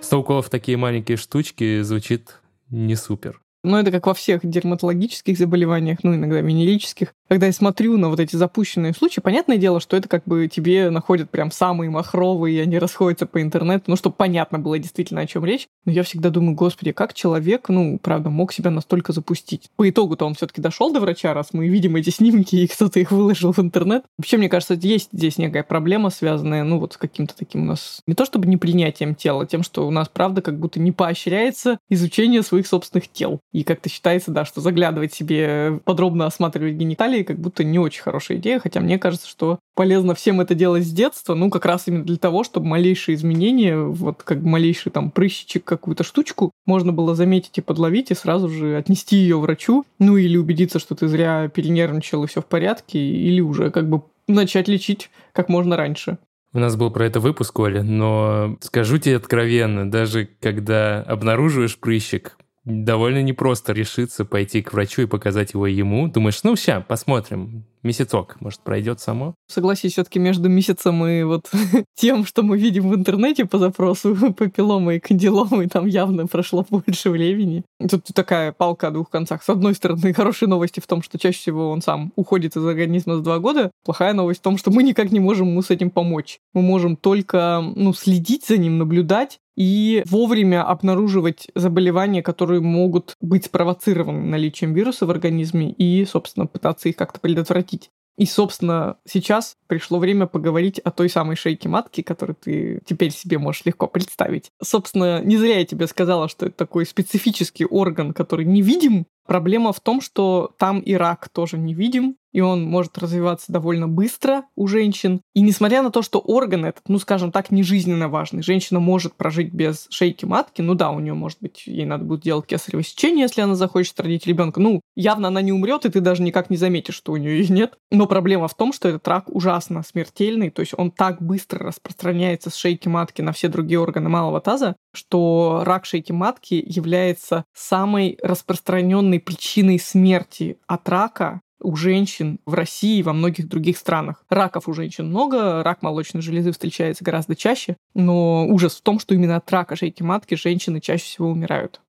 100 0.00 0.18
уколов 0.18 0.50
такие 0.50 0.76
маленькие 0.76 1.16
штучки 1.16 1.82
звучит 1.82 2.40
не 2.68 2.96
супер. 2.96 3.40
Но 3.62 3.78
это 3.78 3.90
как 3.90 4.06
во 4.06 4.14
всех 4.14 4.40
дерматологических 4.42 5.36
заболеваниях, 5.36 5.98
ну, 6.02 6.14
иногда 6.14 6.40
венерических 6.40 7.14
когда 7.30 7.46
я 7.46 7.52
смотрю 7.52 7.96
на 7.96 8.08
вот 8.08 8.18
эти 8.18 8.34
запущенные 8.34 8.92
случаи, 8.92 9.20
понятное 9.20 9.56
дело, 9.56 9.78
что 9.78 9.96
это 9.96 10.08
как 10.08 10.24
бы 10.24 10.48
тебе 10.48 10.90
находят 10.90 11.30
прям 11.30 11.52
самые 11.52 11.88
махровые, 11.88 12.56
и 12.56 12.60
они 12.60 12.76
расходятся 12.76 13.24
по 13.24 13.40
интернету, 13.40 13.84
ну, 13.86 13.94
чтобы 13.94 14.16
понятно 14.16 14.58
было 14.58 14.80
действительно, 14.80 15.20
о 15.20 15.26
чем 15.28 15.44
речь. 15.44 15.68
Но 15.84 15.92
я 15.92 16.02
всегда 16.02 16.30
думаю, 16.30 16.56
господи, 16.56 16.90
как 16.90 17.14
человек, 17.14 17.68
ну, 17.68 18.00
правда, 18.02 18.30
мог 18.30 18.52
себя 18.52 18.72
настолько 18.72 19.12
запустить. 19.12 19.70
По 19.76 19.88
итогу-то 19.88 20.26
он 20.26 20.34
все-таки 20.34 20.60
дошел 20.60 20.92
до 20.92 20.98
врача, 20.98 21.32
раз 21.32 21.50
мы 21.52 21.68
видим 21.68 21.94
эти 21.94 22.10
снимки, 22.10 22.56
и 22.56 22.66
кто-то 22.66 22.98
их 22.98 23.12
выложил 23.12 23.52
в 23.52 23.60
интернет. 23.60 24.02
Вообще, 24.18 24.36
мне 24.36 24.48
кажется, 24.48 24.74
есть 24.74 25.10
здесь 25.12 25.38
некая 25.38 25.62
проблема, 25.62 26.10
связанная, 26.10 26.64
ну, 26.64 26.80
вот 26.80 26.94
с 26.94 26.96
каким-то 26.96 27.36
таким 27.36 27.62
у 27.62 27.66
нас, 27.66 28.00
не 28.08 28.14
то 28.14 28.24
чтобы 28.24 28.48
непринятием 28.48 29.14
тела, 29.14 29.46
тем, 29.46 29.62
что 29.62 29.86
у 29.86 29.92
нас, 29.92 30.08
правда, 30.08 30.42
как 30.42 30.58
будто 30.58 30.80
не 30.80 30.90
поощряется 30.90 31.78
изучение 31.88 32.42
своих 32.42 32.66
собственных 32.66 33.06
тел. 33.06 33.38
И 33.52 33.62
как-то 33.62 33.88
считается, 33.88 34.32
да, 34.32 34.44
что 34.44 34.60
заглядывать 34.60 35.14
себе, 35.14 35.78
подробно 35.84 36.26
осматривать 36.26 36.74
гениталии, 36.74 37.19
как 37.24 37.38
будто 37.38 37.64
не 37.64 37.78
очень 37.78 38.02
хорошая 38.02 38.38
идея, 38.38 38.58
хотя 38.58 38.80
мне 38.80 38.98
кажется, 38.98 39.28
что 39.28 39.58
полезно 39.74 40.14
всем 40.14 40.40
это 40.40 40.54
делать 40.54 40.84
с 40.84 40.90
детства, 40.90 41.34
ну, 41.34 41.50
как 41.50 41.64
раз 41.64 41.88
именно 41.88 42.04
для 42.04 42.16
того, 42.16 42.44
чтобы 42.44 42.66
малейшие 42.66 43.14
изменения, 43.14 43.76
вот 43.76 44.22
как 44.22 44.42
малейший 44.42 44.92
там 44.92 45.10
прыщичек, 45.10 45.64
какую-то 45.64 46.04
штучку, 46.04 46.50
можно 46.66 46.92
было 46.92 47.14
заметить 47.14 47.58
и 47.58 47.62
подловить, 47.62 48.10
и 48.10 48.14
сразу 48.14 48.48
же 48.48 48.76
отнести 48.76 49.16
ее 49.16 49.38
врачу, 49.38 49.84
ну, 49.98 50.16
или 50.16 50.36
убедиться, 50.36 50.78
что 50.78 50.94
ты 50.94 51.08
зря 51.08 51.48
перенервничал 51.48 52.24
и 52.24 52.26
все 52.26 52.40
в 52.40 52.46
порядке, 52.46 52.98
или 52.98 53.40
уже 53.40 53.70
как 53.70 53.88
бы 53.88 54.02
начать 54.28 54.68
лечить 54.68 55.10
как 55.32 55.48
можно 55.48 55.76
раньше. 55.76 56.18
У 56.52 56.58
нас 56.58 56.74
был 56.74 56.90
про 56.90 57.06
это 57.06 57.20
выпуск, 57.20 57.56
Оля, 57.60 57.82
но 57.84 58.56
скажу 58.60 58.98
тебе 58.98 59.16
откровенно, 59.16 59.88
даже 59.88 60.28
когда 60.40 61.00
обнаруживаешь 61.02 61.78
прыщик, 61.78 62.36
довольно 62.64 63.22
непросто 63.22 63.72
решиться 63.72 64.24
пойти 64.24 64.62
к 64.62 64.72
врачу 64.72 65.02
и 65.02 65.06
показать 65.06 65.54
его 65.54 65.66
ему. 65.66 66.08
Думаешь, 66.08 66.42
ну, 66.42 66.56
сейчас, 66.56 66.84
посмотрим, 66.86 67.64
месяцок, 67.82 68.36
может, 68.40 68.60
пройдет 68.60 69.00
само. 69.00 69.34
Согласись, 69.48 69.92
все-таки 69.92 70.18
между 70.18 70.48
месяцем 70.48 71.04
и 71.06 71.22
вот 71.22 71.50
тем, 71.94 72.24
что 72.26 72.42
мы 72.42 72.58
видим 72.58 72.90
в 72.90 72.94
интернете 72.94 73.46
по 73.46 73.58
запросу 73.58 74.14
папилломы 74.36 74.96
и 74.96 75.00
кандиломы, 75.00 75.68
там 75.68 75.86
явно 75.86 76.26
прошло 76.26 76.66
больше 76.68 77.10
времени. 77.10 77.64
Тут 77.90 78.04
такая 78.14 78.52
палка 78.52 78.88
о 78.88 78.90
двух 78.90 79.10
концах. 79.10 79.42
С 79.42 79.48
одной 79.48 79.74
стороны, 79.74 80.12
хорошие 80.14 80.48
новости 80.48 80.80
в 80.80 80.86
том, 80.86 81.02
что 81.02 81.18
чаще 81.18 81.38
всего 81.38 81.70
он 81.70 81.82
сам 81.82 82.12
уходит 82.16 82.56
из 82.56 82.64
организма 82.64 83.16
за 83.16 83.22
два 83.22 83.38
года. 83.38 83.70
Плохая 83.84 84.12
новость 84.12 84.40
в 84.40 84.42
том, 84.42 84.58
что 84.58 84.70
мы 84.70 84.82
никак 84.82 85.10
не 85.12 85.20
можем 85.20 85.48
ему 85.48 85.62
с 85.62 85.70
этим 85.70 85.90
помочь. 85.90 86.38
Мы 86.52 86.62
можем 86.62 86.96
только 86.96 87.62
ну, 87.74 87.92
следить 87.94 88.46
за 88.46 88.58
ним, 88.58 88.78
наблюдать, 88.78 89.38
и 89.60 90.02
вовремя 90.06 90.66
обнаруживать 90.66 91.48
заболевания, 91.54 92.22
которые 92.22 92.62
могут 92.62 93.14
быть 93.20 93.44
спровоцированы 93.44 94.26
наличием 94.26 94.72
вируса 94.72 95.04
в 95.04 95.10
организме, 95.10 95.70
и, 95.70 96.06
собственно, 96.06 96.46
пытаться 96.46 96.88
их 96.88 96.96
как-то 96.96 97.20
предотвратить. 97.20 97.90
И, 98.16 98.24
собственно, 98.24 98.96
сейчас 99.06 99.56
пришло 99.66 99.98
время 99.98 100.26
поговорить 100.26 100.78
о 100.78 100.90
той 100.90 101.10
самой 101.10 101.36
шейке 101.36 101.68
матки, 101.68 102.00
которую 102.00 102.36
ты 102.36 102.80
теперь 102.86 103.10
себе 103.10 103.36
можешь 103.36 103.66
легко 103.66 103.86
представить. 103.86 104.50
Собственно, 104.62 105.22
не 105.22 105.36
зря 105.36 105.58
я 105.58 105.66
тебе 105.66 105.86
сказала, 105.86 106.30
что 106.30 106.46
это 106.46 106.56
такой 106.56 106.86
специфический 106.86 107.66
орган, 107.66 108.14
который 108.14 108.46
невидим. 108.46 109.04
Проблема 109.26 109.74
в 109.74 109.80
том, 109.80 110.00
что 110.00 110.54
там 110.58 110.80
и 110.80 110.94
рак 110.94 111.28
тоже 111.28 111.58
невидим, 111.58 112.16
и 112.32 112.40
он 112.40 112.64
может 112.64 112.96
развиваться 112.98 113.52
довольно 113.52 113.88
быстро 113.88 114.44
у 114.56 114.66
женщин. 114.66 115.20
И 115.34 115.40
несмотря 115.40 115.82
на 115.82 115.90
то, 115.90 116.02
что 116.02 116.18
орган 116.18 116.64
этот, 116.64 116.88
ну, 116.88 116.98
скажем 116.98 117.32
так, 117.32 117.50
не 117.50 117.62
жизненно 117.62 118.08
важный, 118.08 118.42
женщина 118.42 118.80
может 118.80 119.14
прожить 119.14 119.52
без 119.52 119.86
шейки 119.90 120.24
матки, 120.24 120.62
ну 120.62 120.74
да, 120.74 120.90
у 120.90 121.00
нее, 121.00 121.14
может 121.14 121.38
быть, 121.40 121.66
ей 121.66 121.84
надо 121.84 122.04
будет 122.04 122.22
делать 122.22 122.46
кесарево 122.46 122.82
сечение, 122.82 123.22
если 123.22 123.40
она 123.40 123.54
захочет 123.54 123.98
родить 124.00 124.26
ребенка. 124.26 124.60
Ну, 124.60 124.80
явно 124.96 125.28
она 125.28 125.42
не 125.42 125.52
умрет, 125.52 125.84
и 125.84 125.90
ты 125.90 126.00
даже 126.00 126.22
никак 126.22 126.50
не 126.50 126.56
заметишь, 126.56 126.94
что 126.94 127.12
у 127.12 127.16
нее 127.16 127.40
ее 127.40 127.48
нет. 127.48 127.78
Но 127.90 128.06
проблема 128.06 128.48
в 128.48 128.54
том, 128.54 128.72
что 128.72 128.88
этот 128.88 129.06
рак 129.08 129.24
ужасно 129.28 129.82
смертельный, 129.82 130.50
то 130.50 130.60
есть 130.60 130.74
он 130.76 130.90
так 130.90 131.20
быстро 131.20 131.66
распространяется 131.66 132.50
с 132.50 132.56
шейки 132.56 132.88
матки 132.88 133.22
на 133.22 133.32
все 133.32 133.48
другие 133.48 133.80
органы 133.80 134.08
малого 134.08 134.40
таза, 134.40 134.76
что 134.92 135.62
рак 135.64 135.84
шейки 135.84 136.12
матки 136.12 136.62
является 136.64 137.44
самой 137.54 138.18
распространенной 138.22 139.20
причиной 139.20 139.78
смерти 139.78 140.58
от 140.66 140.88
рака 140.88 141.40
у 141.60 141.76
женщин 141.76 142.40
в 142.46 142.54
России 142.54 142.98
и 142.98 143.02
во 143.02 143.12
многих 143.12 143.48
других 143.48 143.76
странах. 143.76 144.24
Раков 144.28 144.68
у 144.68 144.72
женщин 144.72 145.08
много, 145.08 145.62
рак 145.62 145.82
молочной 145.82 146.22
железы 146.22 146.52
встречается 146.52 147.04
гораздо 147.04 147.36
чаще, 147.36 147.76
но 147.94 148.46
ужас 148.46 148.76
в 148.76 148.82
том, 148.82 148.98
что 148.98 149.14
именно 149.14 149.36
от 149.36 149.50
рака 149.50 149.76
шейки 149.76 150.02
матки 150.02 150.34
женщины 150.34 150.80
чаще 150.80 151.04
всего 151.04 151.28
умирают. 151.30 151.80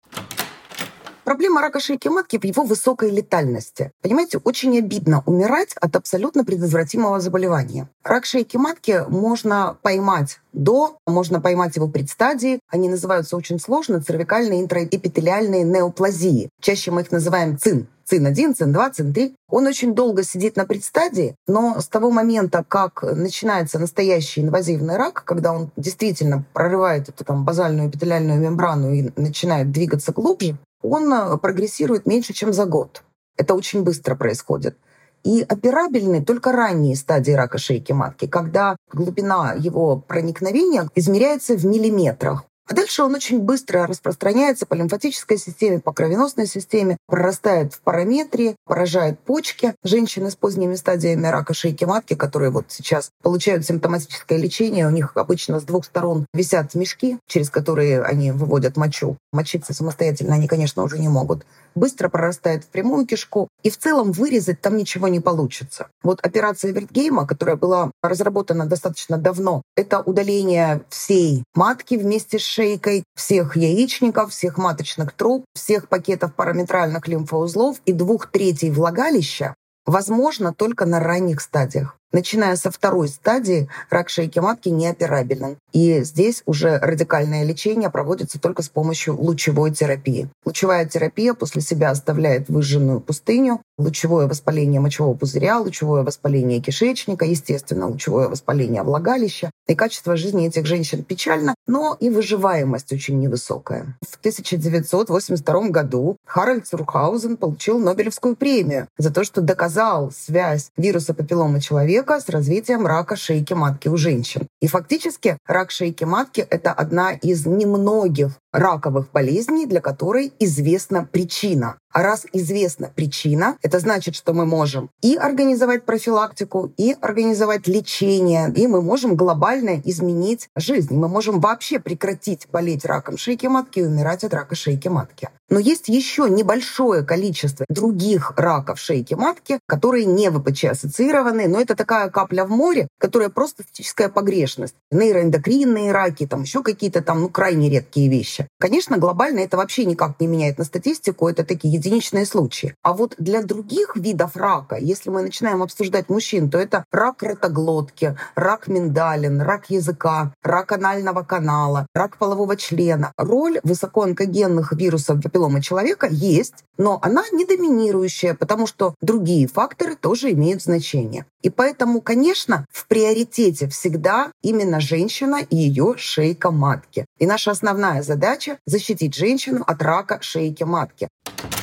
Проблема 1.24 1.62
рака 1.62 1.80
шейки 1.80 2.08
матки 2.08 2.38
в 2.38 2.44
его 2.44 2.64
высокой 2.64 3.12
летальности. 3.12 3.92
Понимаете, 4.02 4.40
очень 4.40 4.78
обидно 4.78 5.22
умирать 5.26 5.74
от 5.80 5.96
абсолютно 5.96 6.44
предотвратимого 6.44 7.20
заболевания. 7.20 7.88
Рак 8.04 8.26
шейки 8.26 8.58
матки 8.58 9.04
можно 9.08 9.78
поймать 9.84 10.40
до, 10.52 10.98
можно 11.06 11.40
поймать 11.40 11.76
его 11.76 11.88
предстадии. 11.88 12.60
Они 12.70 12.90
называются 12.90 13.38
очень 13.38 13.60
сложно 13.60 14.02
цервикальные 14.02 14.62
интраэпителиальные 14.62 15.64
неоплазии. 15.64 16.50
Чаще 16.60 16.90
мы 16.92 17.02
их 17.02 17.12
называем 17.12 17.58
ЦИН. 17.58 17.88
ЦИН-1, 18.12 18.56
ЦИН-2, 18.56 18.92
ЦИН-3. 18.94 19.34
Он 19.50 19.68
очень 19.68 19.94
долго 19.94 20.24
сидит 20.24 20.58
на 20.58 20.66
предстадии, 20.66 21.36
но 21.48 21.80
с 21.80 21.88
того 21.88 22.12
момента, 22.12 22.66
как 22.68 23.04
начинается 23.04 23.80
настоящий 23.80 24.42
инвазивный 24.42 24.98
рак, 24.98 25.24
когда 25.24 25.54
он 25.54 25.72
действительно 25.78 26.44
прорывает 26.54 27.08
эту 27.08 27.24
там 27.24 27.46
базальную 27.46 27.90
эпителиальную 27.90 28.40
мембрану 28.40 28.92
и 28.92 29.12
начинает 29.16 29.72
двигаться 29.72 30.12
глубже, 30.12 30.58
он 30.82 31.12
э, 31.14 31.38
прогрессирует 31.38 32.06
меньше, 32.06 32.34
чем 32.34 32.54
за 32.54 32.66
год. 32.66 33.04
Это 33.38 33.54
очень 33.54 33.84
быстро 33.84 34.16
происходит. 34.16 34.78
И 35.24 35.46
операбельны 35.48 36.24
только 36.24 36.52
ранние 36.52 36.96
стадии 36.96 37.32
рака 37.32 37.58
шейки 37.58 37.92
матки, 37.92 38.28
когда 38.28 38.76
глубина 38.92 39.54
его 39.54 39.98
проникновения 39.98 40.90
измеряется 40.96 41.56
в 41.56 41.66
миллиметрах. 41.66 42.46
А 42.68 42.74
дальше 42.74 43.04
он 43.04 43.16
очень 43.16 43.40
быстро 43.40 43.88
распространяется 43.88 44.66
по 44.66 44.76
лимфатической 44.76 45.38
системе, 45.38 45.80
по 45.80 45.92
кровеносной 45.92 46.48
системе, 46.48 46.98
прорастает 47.08 47.74
в 47.74 47.82
параметрии, 47.82 48.56
поражает 48.66 49.20
почки. 49.20 49.74
Женщины 49.84 50.32
с 50.32 50.36
поздними 50.36 50.76
стадиями 50.76 51.28
рака 51.28 51.54
шейки 51.54 51.84
матки, 51.84 52.14
которые 52.14 52.52
вот 52.52 52.66
сейчас 52.70 53.12
получают 53.22 53.66
симптоматическое 53.66 54.38
лечение, 54.38 54.88
у 54.88 54.92
них 54.92 55.12
обычно 55.16 55.60
с 55.60 55.64
двух 55.64 55.86
сторон 55.86 56.26
висят 56.34 56.76
мешки, 56.76 57.18
через 57.28 57.50
которые 57.50 58.04
они 58.04 58.32
выводят 58.32 58.78
мочу. 58.78 59.18
Мочиться 59.34 59.74
самостоятельно 59.74 60.36
они, 60.36 60.48
конечно, 60.48 60.84
уже 60.84 61.00
не 61.00 61.10
могут 61.10 61.46
быстро 61.76 62.10
прорастает 62.10 62.64
в 62.64 62.68
прямую 62.68 63.06
кишку, 63.06 63.48
и 63.64 63.70
в 63.70 63.78
целом 63.78 64.12
вырезать 64.12 64.62
там 64.62 64.78
ничего 64.78 65.08
не 65.08 65.20
получится. 65.20 65.88
Вот 66.04 66.20
операция 66.22 66.72
Вертгейма, 66.72 67.28
которая 67.28 67.56
была 67.56 67.92
разработана 68.02 68.66
достаточно 68.66 69.18
давно, 69.18 69.62
это 69.76 70.02
удаление 70.02 70.84
всей 70.90 71.44
матки 71.56 71.96
вместе 71.96 72.40
с 72.40 72.44
шейкой, 72.44 73.04
всех 73.16 73.56
яичников, 73.56 74.32
всех 74.32 74.58
маточных 74.58 75.14
труб, 75.14 75.46
всех 75.54 75.88
пакетов 75.88 76.34
параметральных 76.36 77.08
лимфоузлов 77.08 77.78
и 77.86 77.94
двух 77.94 78.28
третей 78.28 78.72
влагалища 78.72 79.56
возможно 79.86 80.54
только 80.54 80.86
на 80.86 81.00
ранних 81.00 81.42
стадиях. 81.42 81.98
Начиная 82.14 82.58
со 82.58 82.72
второй 82.72 83.08
стадии, 83.08 83.70
рак 83.90 84.10
шейки 84.10 84.40
матки 84.40 84.68
неоперабелен. 84.68 85.58
И 85.72 86.04
здесь 86.04 86.44
уже 86.46 86.78
радикальное 86.78 87.46
лечение 87.46 87.90
проводится 87.90 88.38
только 88.38 88.64
с 88.64 88.70
помощью 88.70 89.16
лучевой 89.18 89.72
терапии. 89.72 90.28
Лучевая 90.44 90.86
терапия 90.86 91.34
после 91.34 91.62
себя 91.62 91.90
оставляет 91.90 92.50
выжженную 92.50 93.00
пустыню, 93.00 93.62
лучевое 93.78 94.28
воспаление 94.28 94.82
мочевого 94.82 95.16
пузыря, 95.16 95.60
лучевое 95.60 96.04
воспаление 96.04 96.60
кишечника, 96.60 97.24
естественно, 97.24 97.88
лучевое 97.88 98.28
воспаление 98.28 98.84
влагалища. 98.84 99.50
И 99.68 99.76
качество 99.76 100.18
жизни 100.18 100.48
этих 100.48 100.66
женщин 100.66 101.06
печально, 101.06 101.56
но 101.66 101.96
и 101.98 102.10
выживаемость 102.10 102.92
очень 102.92 103.20
невысокая. 103.20 103.98
В 104.06 104.18
1982 104.18 105.70
году 105.70 106.18
Харальд 106.26 106.68
Цурхаузен 106.68 107.38
получил 107.38 107.80
Нобелевскую 107.80 108.36
премию 108.36 108.88
за 108.98 109.14
то, 109.14 109.24
что 109.24 109.40
доказал 109.40 110.12
связь 110.12 110.72
вируса 110.76 111.14
папиллома 111.14 111.62
человека 111.62 112.01
человека 112.02 112.20
с 112.20 112.30
развитием 112.30 112.88
рака 112.88 113.16
шейки 113.16 113.54
матки 113.54 113.88
у 113.88 113.98
женщин. 113.98 114.48
И 114.62 114.68
фактически 114.68 115.38
рак 115.46 115.72
шейки 115.72 116.04
матки— 116.04 116.42
это 116.50 116.72
одна 116.72 117.12
из 117.14 117.46
немногих 117.46 118.32
раковых 118.52 119.12
болезней, 119.12 119.66
для 119.66 119.82
которой 119.82 120.34
известна 120.40 121.08
причина. 121.12 121.78
А 121.94 122.04
раз 122.04 122.26
известна 122.32 122.90
причина, 122.96 123.58
это 123.62 123.80
значит, 123.80 124.16
что 124.16 124.34
мы 124.34 124.46
можем 124.46 124.90
и 125.02 125.16
организовать 125.16 125.84
профилактику, 125.84 126.72
и 126.78 126.96
организовать 127.02 127.68
лечение, 127.68 128.52
и 128.56 128.66
мы 128.68 128.82
можем 128.82 129.16
глобально 129.16 129.82
изменить 129.84 130.48
жизнь. 130.56 130.96
Мы 130.96 131.10
можем 131.10 131.42
вообще 131.42 131.80
прекратить 131.80 132.48
болеть 132.50 132.86
раком 132.86 133.18
шейки 133.18 133.48
матки 133.48 133.80
и 133.80 133.84
умирать 133.84 134.24
от 134.24 134.34
рака 134.34 134.56
шейки 134.56 134.88
матки. 134.88 135.30
Но 135.50 135.60
есть 135.60 135.90
еще 135.90 136.30
небольшое 136.30 137.04
количество 137.04 137.66
других 137.68 138.32
раков 138.38 138.80
шейки 138.80 139.16
матки, 139.16 139.60
которые 139.68 140.06
не 140.06 140.32
ВПЧ-ассоциированы, 140.32 141.50
но 141.50 141.60
это 141.60 141.76
такая 141.76 142.10
капля 142.10 142.46
в 142.46 142.50
море, 142.50 142.88
которая 142.98 143.28
просто 143.28 143.64
статистическая 143.64 144.08
погрешность. 144.08 144.76
Нейроэндокринные 144.92 145.92
раки, 145.92 146.26
там 146.26 146.44
еще 146.44 146.64
какие-то 146.64 147.02
там 147.02 147.20
ну, 147.20 147.30
крайне 147.30 147.70
редкие 147.70 148.10
вещи. 148.10 148.41
Конечно, 148.60 148.98
глобально 148.98 149.40
это 149.40 149.58
вообще 149.58 149.86
никак 149.86 150.20
не 150.20 150.28
меняет 150.28 150.58
на 150.58 150.64
статистику, 150.64 151.28
это 151.28 151.44
такие 151.44 151.74
единичные 151.74 152.26
случаи. 152.26 152.76
А 152.84 152.94
вот 152.94 153.16
для 153.18 153.42
других 153.42 153.96
видов 153.96 154.36
рака, 154.36 154.78
если 154.78 155.10
мы 155.10 155.22
начинаем 155.22 155.64
обсуждать 155.64 156.10
мужчин, 156.10 156.50
то 156.50 156.58
это 156.58 156.86
рак 156.92 157.24
ротоглотки, 157.24 158.18
рак 158.36 158.68
миндалин, 158.68 159.42
рак 159.42 159.70
языка, 159.70 160.34
рак 160.44 160.72
анального 160.72 161.24
канала, 161.24 161.88
рак 161.94 162.18
полового 162.18 162.56
члена. 162.56 163.12
Роль 163.18 163.60
высокоонкогенных 163.64 164.74
вирусов 164.74 165.22
папилломы 165.22 165.62
человека 165.62 166.08
есть, 166.10 166.64
но 166.78 167.00
она 167.02 167.24
не 167.32 167.46
доминирующая, 167.46 168.34
потому 168.34 168.68
что 168.68 168.96
другие 169.02 169.48
факторы 169.48 169.96
тоже 169.96 170.32
имеют 170.32 170.64
значение. 170.64 171.26
И 171.42 171.50
поэтому, 171.50 172.02
конечно, 172.02 172.66
в 172.72 172.88
приоритете 172.88 173.68
всегда 173.68 174.32
именно 174.42 174.80
женщина 174.80 175.42
и 175.42 175.56
ее 175.56 175.96
шейка 175.98 176.52
матки. 176.52 177.06
И 177.18 177.26
наша 177.26 177.52
основная 177.52 178.04
задача— 178.04 178.31
защитить 178.66 179.16
женщину 179.16 179.64
от 179.66 179.82
рака 179.82 180.20
шейки 180.22 180.64
матки. 180.64 181.08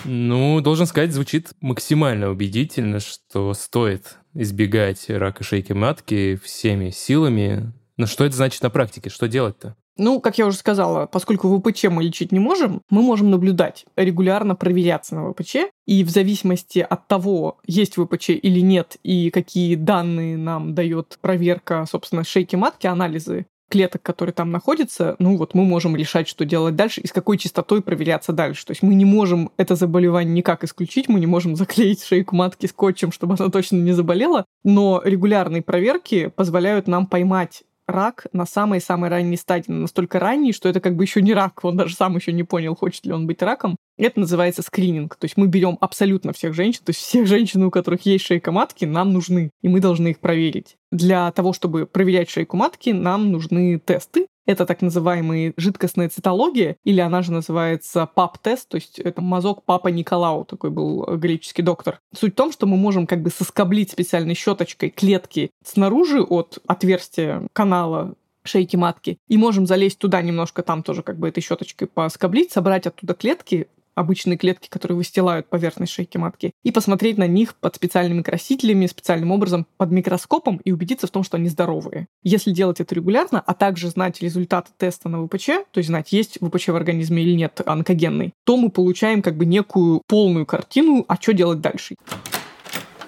Ну, 0.05 0.61
должен 0.61 0.87
сказать, 0.87 1.13
звучит 1.13 1.51
максимально 1.61 2.31
убедительно, 2.31 3.01
что 3.01 3.55
стоит 3.55 4.19
избегать 4.35 5.09
рака 5.09 5.45
шейки 5.45 5.73
матки 5.73 6.39
всеми 6.43 6.91
силами. 6.91 7.73
Но 7.97 8.07
что 8.07 8.25
это 8.25 8.37
значит 8.37 8.63
на 8.63 8.71
практике? 8.71 9.11
Что 9.11 9.29
делать-то? 9.29 9.77
Ну, 9.99 10.21
как 10.21 10.39
я 10.39 10.47
уже 10.47 10.57
сказала, 10.57 11.07
поскольку 11.07 11.59
ВПЧ 11.59 11.87
мы 11.91 12.05
лечить 12.05 12.31
не 12.31 12.39
можем, 12.39 12.83
мы 12.89 13.03
можем 13.03 13.31
наблюдать, 13.31 13.85
регулярно 13.97 14.55
проверяться 14.55 15.17
на 15.17 15.33
ВПЧ, 15.33 15.57
и 15.87 16.05
в 16.05 16.09
зависимости 16.09 16.79
от 16.79 17.09
того, 17.09 17.59
есть 17.67 17.97
ВПЧ 17.97 18.31
или 18.31 18.61
нет, 18.61 18.97
и 19.03 19.31
какие 19.31 19.75
данные 19.75 20.37
нам 20.37 20.77
дает 20.77 21.19
проверка, 21.21 21.85
собственно, 21.91 22.23
шейки 22.23 22.55
матки, 22.55 22.87
анализы 22.87 23.47
клеток, 23.69 24.03
которые 24.03 24.33
там 24.33 24.51
находятся, 24.51 25.17
ну 25.19 25.37
вот 25.37 25.55
мы 25.55 25.65
можем 25.65 25.97
решать, 25.97 26.29
что 26.29 26.45
делать 26.45 26.77
дальше 26.77 27.01
и 27.01 27.07
с 27.07 27.13
какой 27.13 27.39
частотой 27.39 27.83
проверяться 27.83 28.33
дальше. 28.33 28.67
То 28.67 28.73
есть 28.73 28.83
мы 28.83 28.95
не 28.95 29.05
можем 29.05 29.51
это 29.57 29.75
заболевание 29.75 30.35
никак 30.35 30.65
исключить, 30.65 31.09
мы 31.09 31.21
не 31.21 31.27
можем 31.27 31.57
заклеить 31.57 32.03
шейку 32.03 32.37
матки 32.37 32.67
скотчем, 32.67 33.13
чтобы 33.13 33.37
она 33.39 33.51
точно 33.51 33.77
не 33.77 33.93
заболела, 33.93 34.45
но 34.65 35.01
регулярные 35.05 35.63
проверки 35.63 36.29
позволяют 36.35 36.89
нам 36.89 37.07
поймать 37.07 37.63
рак 37.89 38.27
на 38.33 38.47
самой-самой 38.47 39.09
ранней 39.09 39.37
стадии, 39.37 39.73
настолько 39.73 40.21
ранней, 40.21 40.53
что 40.53 40.69
это 40.69 40.81
как 40.81 40.95
бы 40.95 41.05
еще 41.05 41.23
не 41.23 41.33
рак, 41.33 41.65
он 41.65 41.77
даже 41.77 41.97
сам 41.97 42.17
еще 42.17 42.33
не 42.33 42.45
понял, 42.45 42.77
хочет 42.77 43.07
ли 43.07 43.13
он 43.13 43.27
быть 43.27 43.43
раком. 43.43 43.77
Это 43.97 44.21
называется 44.21 44.63
скрининг. 44.63 45.17
То 45.17 45.25
есть 45.25 45.37
мы 45.37 45.49
берем 45.49 45.79
абсолютно 45.81 46.33
всех 46.33 46.55
женщин, 46.55 46.83
то 46.85 46.91
есть 46.91 47.01
все 47.01 47.25
женщины, 47.25 47.67
у 47.67 47.71
которых 47.71 48.03
есть 48.07 48.27
шейка 48.27 48.53
матки, 48.53 48.85
нам 48.85 49.13
нужны, 49.13 49.51
и 49.63 49.69
мы 49.69 49.81
должны 49.81 50.09
их 50.09 50.21
проверить. 50.21 50.77
Для 50.91 51.31
того, 51.33 51.53
чтобы 51.53 51.87
проверять 51.87 52.31
шейку 52.31 52.57
матки, 52.57 52.91
нам 52.91 53.31
нужны 53.31 53.79
тесты. 53.79 54.27
Это 54.47 54.65
так 54.65 54.81
называемая 54.81 55.53
жидкостная 55.59 56.09
цитология, 56.09 56.77
или 56.83 57.01
она 57.01 57.21
же 57.21 57.33
называется 57.33 58.07
ПАП-тест, 58.07 58.67
то 58.67 58.77
есть 58.77 58.99
это 58.99 59.21
мазок 59.21 59.63
Папа 59.65 59.89
Николау, 59.89 60.47
такой 60.47 60.71
был 60.71 61.05
греческий 61.19 61.61
доктор. 61.61 62.01
Суть 62.19 62.33
в 62.33 62.37
том, 62.37 62.51
что 62.51 62.67
мы 62.67 62.79
можем 62.79 63.07
как 63.07 63.21
бы 63.21 63.29
соскоблить 63.29 63.91
специальной 63.91 64.35
щеточкой 64.35 64.89
клетки 64.89 65.51
снаружи 65.63 66.23
от 66.23 66.61
отверстия 66.67 67.47
канала 67.53 68.15
шейки 68.43 68.77
матки, 68.77 69.19
и 69.29 69.37
можем 69.37 69.67
залезть 69.67 69.99
туда 69.99 70.23
немножко, 70.23 70.63
там 70.63 70.83
тоже 70.83 71.03
как 71.03 71.19
бы 71.19 71.29
этой 71.29 71.43
щеточкой 71.43 71.87
поскоблить, 71.87 72.51
собрать 72.51 72.87
оттуда 72.87 73.13
клетки, 73.13 73.69
обычные 73.99 74.39
клетки, 74.39 74.69
которые 74.69 74.97
выстилают 74.97 75.49
поверхность 75.49 75.93
шейки 75.93 76.17
матки, 76.17 76.53
и 76.63 76.71
посмотреть 76.71 77.19
на 77.19 77.27
них 77.27 77.55
под 77.57 77.77
специальными 77.77 78.23
красителями, 78.23 78.87
специальным 78.87 79.31
образом 79.31 79.67
под 79.77 79.91
микроскопом 79.91 80.61
и 80.65 80.73
убедиться 80.73 81.07
в 81.07 81.11
том, 81.11 81.25
что 81.25 81.37
они 81.37 81.49
здоровые. 81.49 82.07
Если 82.23 82.53
делать 82.53 82.81
это 82.81 82.95
регулярно, 82.95 83.41
а 83.41 83.55
также 83.55 83.91
знать 83.91 84.21
результаты 84.21 84.71
теста 84.77 85.09
на 85.09 85.25
ВПЧ, 85.27 85.47
то 85.71 85.79
есть 85.79 85.89
знать, 85.89 86.13
есть 86.13 86.39
ВПЧ 86.41 86.69
в 86.69 86.77
организме 86.77 87.23
или 87.23 87.35
нет 87.35 87.61
онкогенный, 87.65 88.33
то 88.45 88.57
мы 88.57 88.71
получаем 88.71 89.23
как 89.23 89.37
бы 89.37 89.45
некую 89.45 90.03
полную 90.07 90.47
картину, 90.47 91.05
а 91.09 91.17
что 91.17 91.33
делать 91.33 91.61
дальше. 91.61 91.97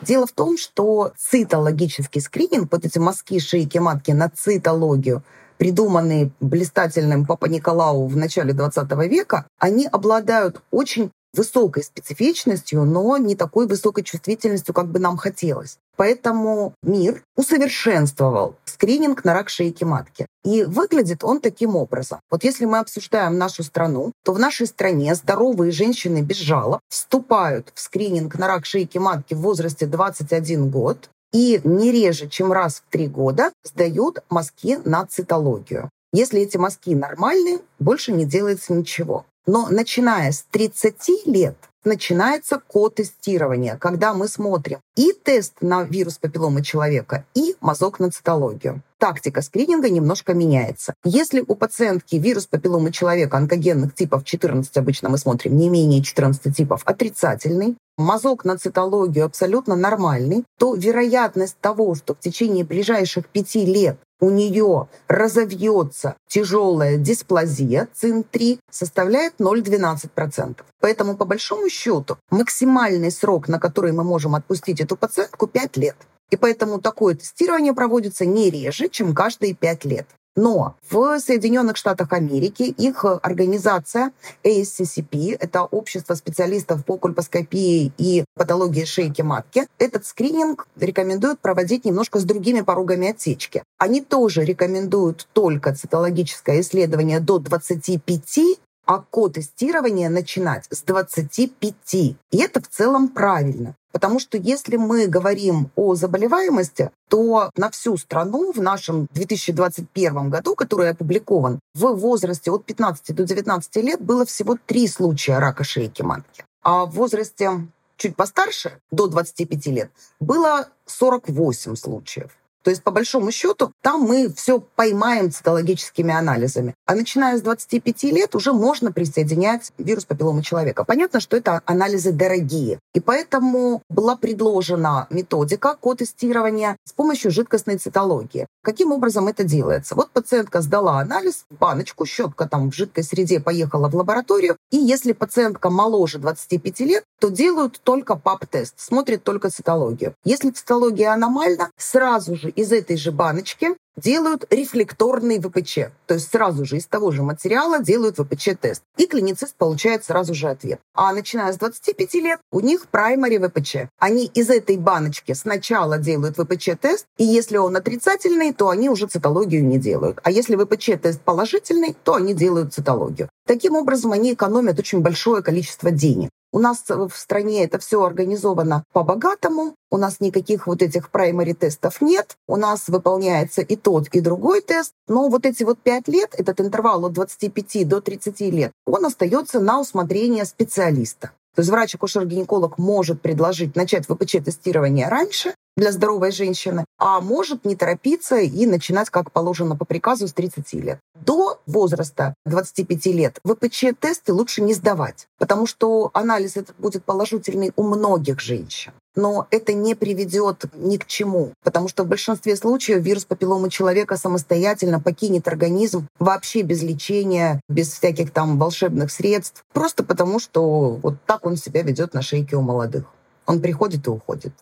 Дело 0.03 0.27
в 0.27 0.33
том, 0.33 0.57
что 0.57 1.13
цитологический 1.17 2.21
скрининг, 2.21 2.73
вот 2.73 2.87
эти 2.87 2.99
мазки 2.99 3.39
шейки 3.39 3.79
матки 3.79 4.13
на 4.13 4.31
цитологию, 4.31 5.23
придуманные 5.61 6.31
блистательным 6.41 7.27
Папа 7.27 7.45
Николау 7.45 8.07
в 8.07 8.17
начале 8.17 8.55
20 8.55 8.91
века, 9.11 9.47
они 9.59 9.87
обладают 9.87 10.63
очень 10.71 11.11
высокой 11.35 11.85
специфичностью, 11.85 12.85
но 12.85 13.19
не 13.19 13.37
такой 13.37 13.67
высокой 13.67 14.03
чувствительностью, 14.03 14.75
как 14.75 14.87
бы 14.89 14.99
нам 14.99 15.19
хотелось. 15.19 15.77
Поэтому 15.97 16.73
мир 16.83 17.23
усовершенствовал 17.37 18.57
скрининг 18.65 19.23
на 19.25 19.35
рак 19.35 19.51
шейки 19.51 19.85
матки. 19.85 20.27
И 20.45 20.65
выглядит 20.65 21.23
он 21.25 21.41
таким 21.41 21.77
образом. 21.77 22.21
Вот 22.31 22.43
если 22.43 22.65
мы 22.65 22.79
обсуждаем 22.79 23.37
нашу 23.37 23.63
страну, 23.63 24.13
то 24.25 24.33
в 24.33 24.39
нашей 24.39 24.67
стране 24.67 25.15
здоровые 25.15 25.73
женщины 25.73 26.23
без 26.23 26.39
жалоб 26.39 26.81
вступают 26.89 27.71
в 27.75 27.81
скрининг 27.81 28.39
на 28.39 28.49
рак 28.49 28.65
шейки 28.65 28.97
матки 28.97 29.35
в 29.35 29.41
возрасте 29.41 29.85
21 29.85 30.71
год, 30.71 31.11
и 31.33 31.61
не 31.65 31.93
реже, 31.93 32.29
чем 32.29 32.53
раз 32.53 32.77
в 32.87 32.91
три 32.91 33.07
года 33.07 33.53
сдают 33.65 34.23
мазки 34.29 34.79
на 34.85 35.07
цитологию. 35.07 35.91
Если 36.13 36.41
эти 36.41 36.57
мазки 36.57 36.95
нормальные, 36.95 37.61
больше 37.79 38.13
не 38.13 38.25
делается 38.25 38.73
ничего. 38.73 39.25
Но 39.47 39.69
начиная 39.69 40.33
с 40.33 40.45
30 40.51 41.27
лет 41.27 41.57
начинается 41.85 42.61
ко-тестирование, 42.61 43.77
когда 43.77 44.13
мы 44.13 44.29
смотрим 44.29 44.81
и 44.97 45.13
тест 45.13 45.55
на 45.61 45.83
вирус 45.83 46.19
папилломы 46.19 46.63
человека, 46.63 47.25
и 47.35 47.57
мазок 47.61 48.01
на 48.01 48.11
цитологию. 48.11 48.83
Тактика 48.99 49.41
скрининга 49.41 49.89
немножко 49.89 50.35
меняется. 50.35 50.93
Если 51.05 51.43
у 51.47 51.55
пациентки 51.55 52.17
вирус 52.17 52.47
папилломы 52.47 52.93
человека 52.93 53.39
онкогенных 53.39 53.95
типов 53.95 54.25
14, 54.25 54.77
обычно 54.77 55.09
мы 55.09 55.17
смотрим 55.17 55.57
не 55.57 55.71
менее 55.71 56.03
14 56.03 56.55
типов, 56.55 56.83
отрицательный, 56.85 57.77
мазок 58.01 58.45
на 58.45 58.59
цитологию 58.59 59.25
абсолютно 59.25 59.77
нормальный, 59.77 60.45
то 60.59 60.75
вероятность 60.75 61.57
того, 61.61 61.95
что 61.95 62.15
в 62.15 62.21
течение 62.21 62.65
ближайших 62.65 63.29
пяти 63.29 63.65
лет 63.65 63.99
у 64.21 64.31
нее 64.31 64.89
разовьется 65.09 66.17
тяжелая 66.29 66.97
дисплазия 66.99 67.89
ЦИН-3, 67.95 68.59
составляет 68.71 69.35
0,12%. 69.39 70.57
Поэтому, 70.81 71.17
по 71.17 71.25
большому 71.25 71.69
счету, 71.71 72.19
максимальный 72.31 73.11
срок, 73.11 73.49
на 73.49 73.59
который 73.59 73.93
мы 73.93 74.05
можем 74.05 74.35
отпустить 74.35 74.81
эту 74.81 74.97
пациентку, 74.97 75.47
5 75.47 75.77
лет. 75.79 75.97
И 76.31 76.37
поэтому 76.37 76.81
такое 76.81 77.15
тестирование 77.15 77.73
проводится 77.73 78.25
не 78.25 78.51
реже, 78.51 78.89
чем 78.89 79.15
каждые 79.15 79.55
5 79.55 79.85
лет. 79.85 80.07
Но 80.37 80.77
в 80.89 81.19
Соединенных 81.19 81.77
Штатах 81.77 82.13
Америки 82.13 82.63
их 82.63 83.05
организация 83.05 84.13
ASCCP, 84.45 85.37
это 85.39 85.65
общество 85.65 86.15
специалистов 86.15 86.85
по 86.85 86.97
кольпоскопии 86.97 87.93
и 87.99 88.25
патологии 88.37 88.85
шейки 88.85 89.23
матки, 89.23 89.67
этот 89.79 90.07
скрининг 90.07 90.67
рекомендуют 90.79 91.41
проводить 91.41 91.85
немножко 91.85 92.21
с 92.21 92.25
другими 92.25 92.61
порогами 92.61 93.11
отсечки. 93.11 93.63
Они 93.79 94.01
тоже 94.01 94.45
рекомендуют 94.45 95.29
только 95.33 95.75
цитологическое 95.75 96.61
исследование 96.61 97.21
до 97.21 97.39
25 97.39 98.61
а 98.87 99.05
ко-тестирование 99.09 100.09
начинать 100.09 100.67
с 100.69 100.83
25. 100.83 101.95
И 101.95 102.17
это 102.33 102.61
в 102.61 102.67
целом 102.67 103.09
правильно. 103.09 103.77
Потому 103.93 104.21
что 104.21 104.37
если 104.37 104.77
мы 104.77 105.07
говорим 105.07 105.71
о 105.77 105.95
заболеваемости, 105.95 106.91
то 107.09 107.51
на 107.57 107.71
всю 107.71 107.97
страну 107.97 108.53
в 108.53 108.61
нашем 108.61 109.09
2021 109.13 110.31
году, 110.31 110.55
который 110.55 110.91
опубликован, 110.91 111.61
в 111.75 111.87
возрасте 111.95 112.51
от 112.51 112.65
15 112.65 113.15
до 113.15 113.25
19 113.25 113.77
лет 113.77 114.01
было 114.01 114.25
всего 114.25 114.57
три 114.67 114.87
случая 114.87 115.39
рака 115.39 115.65
шейки 115.65 116.03
матки. 116.03 116.45
А 116.63 116.85
в 116.85 116.91
возрасте 116.91 117.67
чуть 117.97 118.17
постарше, 118.17 118.81
до 118.91 119.07
25 119.09 119.67
лет, 119.67 119.91
было 120.21 120.69
48 120.87 121.77
случаев. 121.77 122.31
То 122.63 122.71
есть, 122.71 122.83
по 122.83 122.91
большому 122.91 123.31
счету, 123.31 123.73
там 123.83 124.03
мы 124.03 124.33
все 124.33 124.61
поймаем 124.61 125.31
цитологическими 125.31 126.13
анализами. 126.13 126.75
А 126.87 126.95
начиная 126.95 127.39
с 127.39 127.43
25 127.43 128.05
лет 128.05 128.35
уже 128.35 128.53
можно 128.53 128.93
присоединять 128.93 129.73
вирус 129.79 130.05
папилломы 130.05 130.43
человека. 130.43 130.85
Понятно, 130.85 131.21
что 131.21 131.37
это 131.37 131.63
анализы 131.65 132.13
дорогие. 132.13 132.79
И 132.95 133.01
поэтому 133.01 133.83
была 133.89 134.17
предложена 134.17 135.07
методика 135.11 135.77
ко-тестирования 135.81 136.77
с 136.85 136.93
помощью 136.93 137.31
жидкостной 137.31 137.79
цитологии. 137.79 138.47
Каким 138.63 138.93
образом 138.93 139.29
это 139.29 139.45
делается? 139.45 139.95
Вот 139.95 140.11
пациентка 140.11 140.61
сдала 140.61 141.01
анализ, 141.01 141.47
баночку, 141.51 142.05
щетка 142.05 142.47
там 142.47 142.71
в 142.71 142.75
жидкой 142.75 143.05
среде 143.05 143.41
поехала 143.41 143.89
в 143.89 143.97
лабораторию, 143.97 144.57
и 144.71 144.77
если 144.77 145.13
пациентка 145.13 145.71
моложе 145.71 146.19
25 146.19 146.81
лет, 146.81 147.05
то 147.21 147.29
делают 147.31 147.81
только 147.83 148.17
ПАП-тест, 148.17 148.75
смотрят 148.77 149.23
только 149.23 149.51
цитологию. 149.51 150.15
Если 150.25 150.51
цитология 150.51 151.13
аномальна, 151.13 151.71
сразу 151.77 152.37
же 152.37 152.50
из 152.51 152.73
этой 152.73 152.97
же 152.97 153.13
баночки 153.13 153.69
делают 153.97 154.45
рефлекторный 154.51 155.41
ВПЧ. 155.41 155.91
То 156.07 156.15
есть 156.15 156.31
сразу 156.31 156.65
же 156.65 156.77
из 156.77 156.87
того 156.87 157.11
же 157.11 157.23
материала 157.23 157.81
делают 157.81 158.19
ВПЧ-тест. 158.19 158.83
И 158.97 159.07
клиницист 159.07 159.55
получает 159.57 160.05
сразу 160.05 160.35
же 160.35 160.49
ответ. 160.49 160.81
А 160.95 161.13
начиная 161.13 161.53
с 161.53 161.57
25 161.57 162.15
лет 162.15 162.41
у 162.51 162.61
них 162.61 162.87
праймари 162.89 163.39
ВПЧ. 163.39 163.89
Они 163.99 164.27
из 164.27 164.51
этой 164.51 164.77
баночки 164.77 165.33
сначала 165.33 165.99
делают 165.99 166.37
ВПЧ-тест, 166.39 167.07
и 167.19 167.25
если 167.25 167.57
он 167.57 167.77
отрицательный, 167.77 168.53
то 168.53 168.69
они 168.69 168.89
уже 168.89 169.07
цитологию 169.07 169.65
не 169.65 169.79
делают. 169.79 170.19
А 170.23 170.31
если 170.31 170.57
ВПЧ-тест 170.57 171.21
положительный, 171.21 171.97
то 172.05 172.15
они 172.15 172.35
делают 172.35 172.73
цитологию. 172.73 173.29
Таким 173.47 173.75
образом, 173.75 174.13
они 174.13 174.33
экономят 174.33 174.79
очень 174.79 175.01
большое 175.01 175.43
количество 175.43 175.91
денег. 175.91 176.31
У 176.53 176.59
нас 176.59 176.85
в 176.89 177.11
стране 177.15 177.65
это 177.65 177.79
все 177.79 178.03
организовано 178.03 178.85
по-богатому. 178.93 179.77
У 179.91 179.97
нас 179.97 180.21
никаких 180.21 180.67
вот 180.67 180.83
этих 180.83 181.11
праймари 181.11 181.55
тестов 181.55 182.01
нет. 182.01 182.37
У 182.49 182.57
нас 182.57 182.89
выполняется 182.89 183.63
и 183.63 183.77
тот, 183.77 184.09
и 184.09 184.21
другой 184.21 184.61
тест. 184.61 184.93
Но 185.07 185.29
вот 185.29 185.47
эти 185.47 185.63
вот 185.63 185.79
пять 185.79 186.09
лет, 186.09 186.35
этот 186.37 186.61
интервал 186.61 187.07
от 187.07 187.13
25 187.13 187.89
до 187.89 188.01
30 188.01 188.41
лет, 188.53 188.73
он 188.85 189.07
остается 189.07 189.61
на 189.61 189.81
усмотрение 189.81 190.45
специалиста. 190.45 191.31
То 191.55 191.63
есть 191.63 191.71
врач-акушер-гинеколог 191.71 192.79
может 192.79 193.21
предложить 193.21 193.77
начать 193.77 194.07
ВПЧ-тестирование 194.07 195.09
раньше 195.09 195.55
для 195.77 195.93
здоровой 195.93 196.31
женщины, 196.31 196.85
а 196.99 197.21
может 197.21 197.65
не 197.65 197.75
торопиться 197.75 198.39
и 198.39 198.67
начинать, 198.67 199.11
как 199.11 199.33
положено 199.33 199.77
по 199.77 199.85
приказу, 199.85 200.29
с 200.29 200.33
30 200.33 200.73
лет. 200.75 201.01
До 201.15 201.61
возраста 201.67 202.35
25 202.47 203.07
лет 203.07 203.39
ВПЧ-тесты 203.45 204.33
лучше 204.33 204.63
не 204.63 204.75
сдавать, 204.75 205.27
потому 205.39 205.67
что 205.67 206.11
анализ 206.15 206.57
этот 206.57 206.77
будет 206.79 207.05
положительный 207.05 207.73
у 207.77 207.83
многих 207.83 208.41
женщин 208.41 208.93
но 209.17 209.47
это 209.51 209.73
не 209.73 209.95
приведет 209.95 210.65
ни 210.75 210.97
к 210.97 211.07
чему, 211.07 211.53
потому 211.63 211.89
что 211.89 212.05
в 212.05 212.09
большинстве 212.09 212.57
случаев 212.57 213.03
вирус 213.03 213.25
папилломы 213.25 213.71
человека 213.71 214.17
самостоятельно 214.17 215.01
покинет 215.01 215.49
организм 215.49 216.07
вообще 216.19 216.63
без 216.63 216.83
лечения, 216.83 217.61
без 217.69 217.93
всяких 217.93 218.31
там 218.31 218.59
волшебных 218.59 219.11
средств, 219.11 219.65
просто 219.73 220.05
потому 220.05 220.39
что 220.39 220.91
вот 221.03 221.15
так 221.27 221.47
он 221.47 221.57
себя 221.57 221.83
ведет 221.83 222.15
на 222.15 222.23
шейке 222.23 222.57
у 222.57 222.61
молодых. 222.61 223.05
Он 223.47 223.61
приходит 223.61 224.07
и 224.07 224.11
уходит. 224.11 224.53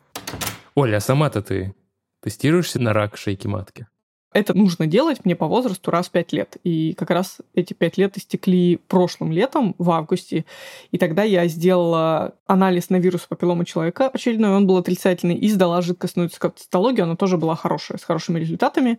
Оля, 0.74 0.96
а 0.96 1.00
сама-то 1.00 1.42
ты 1.42 1.74
тестируешься 2.22 2.80
на 2.80 2.92
рак 2.92 3.16
шейки 3.16 3.46
матки? 3.46 3.86
Это 4.32 4.56
нужно 4.56 4.86
делать 4.86 5.24
мне 5.24 5.34
по 5.34 5.46
возрасту 5.46 5.90
раз 5.90 6.08
в 6.08 6.10
пять 6.10 6.32
лет. 6.32 6.58
И 6.62 6.92
как 6.94 7.10
раз 7.10 7.38
эти 7.54 7.72
пять 7.72 7.96
лет 7.96 8.18
истекли 8.18 8.78
прошлым 8.88 9.32
летом, 9.32 9.74
в 9.78 9.90
августе. 9.90 10.44
И 10.90 10.98
тогда 10.98 11.22
я 11.22 11.46
сделала 11.46 12.34
анализ 12.46 12.90
на 12.90 12.96
вирус 12.96 13.22
папиллома 13.22 13.64
человека 13.64 14.08
очередной, 14.08 14.50
он 14.50 14.66
был 14.66 14.76
отрицательный, 14.76 15.36
и 15.36 15.48
сдала 15.48 15.80
жидкостную 15.80 16.28
цитологию, 16.28 17.04
она 17.04 17.16
тоже 17.16 17.38
была 17.38 17.56
хорошая, 17.56 17.98
с 17.98 18.04
хорошими 18.04 18.38
результатами. 18.38 18.98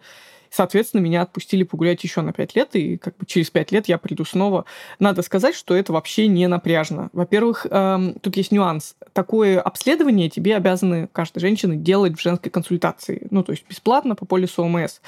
Соответственно, 0.49 1.01
меня 1.01 1.21
отпустили 1.21 1.63
погулять 1.63 2.03
еще 2.03 2.21
на 2.21 2.33
5 2.33 2.55
лет, 2.55 2.69
и 2.75 2.97
как 2.97 3.17
бы 3.17 3.25
через 3.25 3.49
5 3.49 3.71
лет 3.71 3.87
я 3.87 3.97
приду 3.97 4.25
снова. 4.25 4.65
Надо 4.99 5.21
сказать, 5.21 5.55
что 5.55 5.75
это 5.75 5.93
вообще 5.93 6.27
не 6.27 6.47
напряжно. 6.47 7.09
Во-первых, 7.13 7.67
эм, 7.69 8.15
тут 8.21 8.37
есть 8.37 8.51
нюанс. 8.51 8.95
Такое 9.13 9.59
обследование 9.59 10.29
тебе 10.29 10.55
обязаны 10.55 11.09
каждая 11.11 11.41
женщина 11.41 11.75
делать 11.75 12.17
в 12.17 12.21
женской 12.21 12.51
консультации. 12.51 13.27
Ну, 13.31 13.43
то 13.43 13.51
есть 13.51 13.65
бесплатно 13.69 14.15
по 14.15 14.25
полису 14.25 14.63
ОМС. 14.63 14.99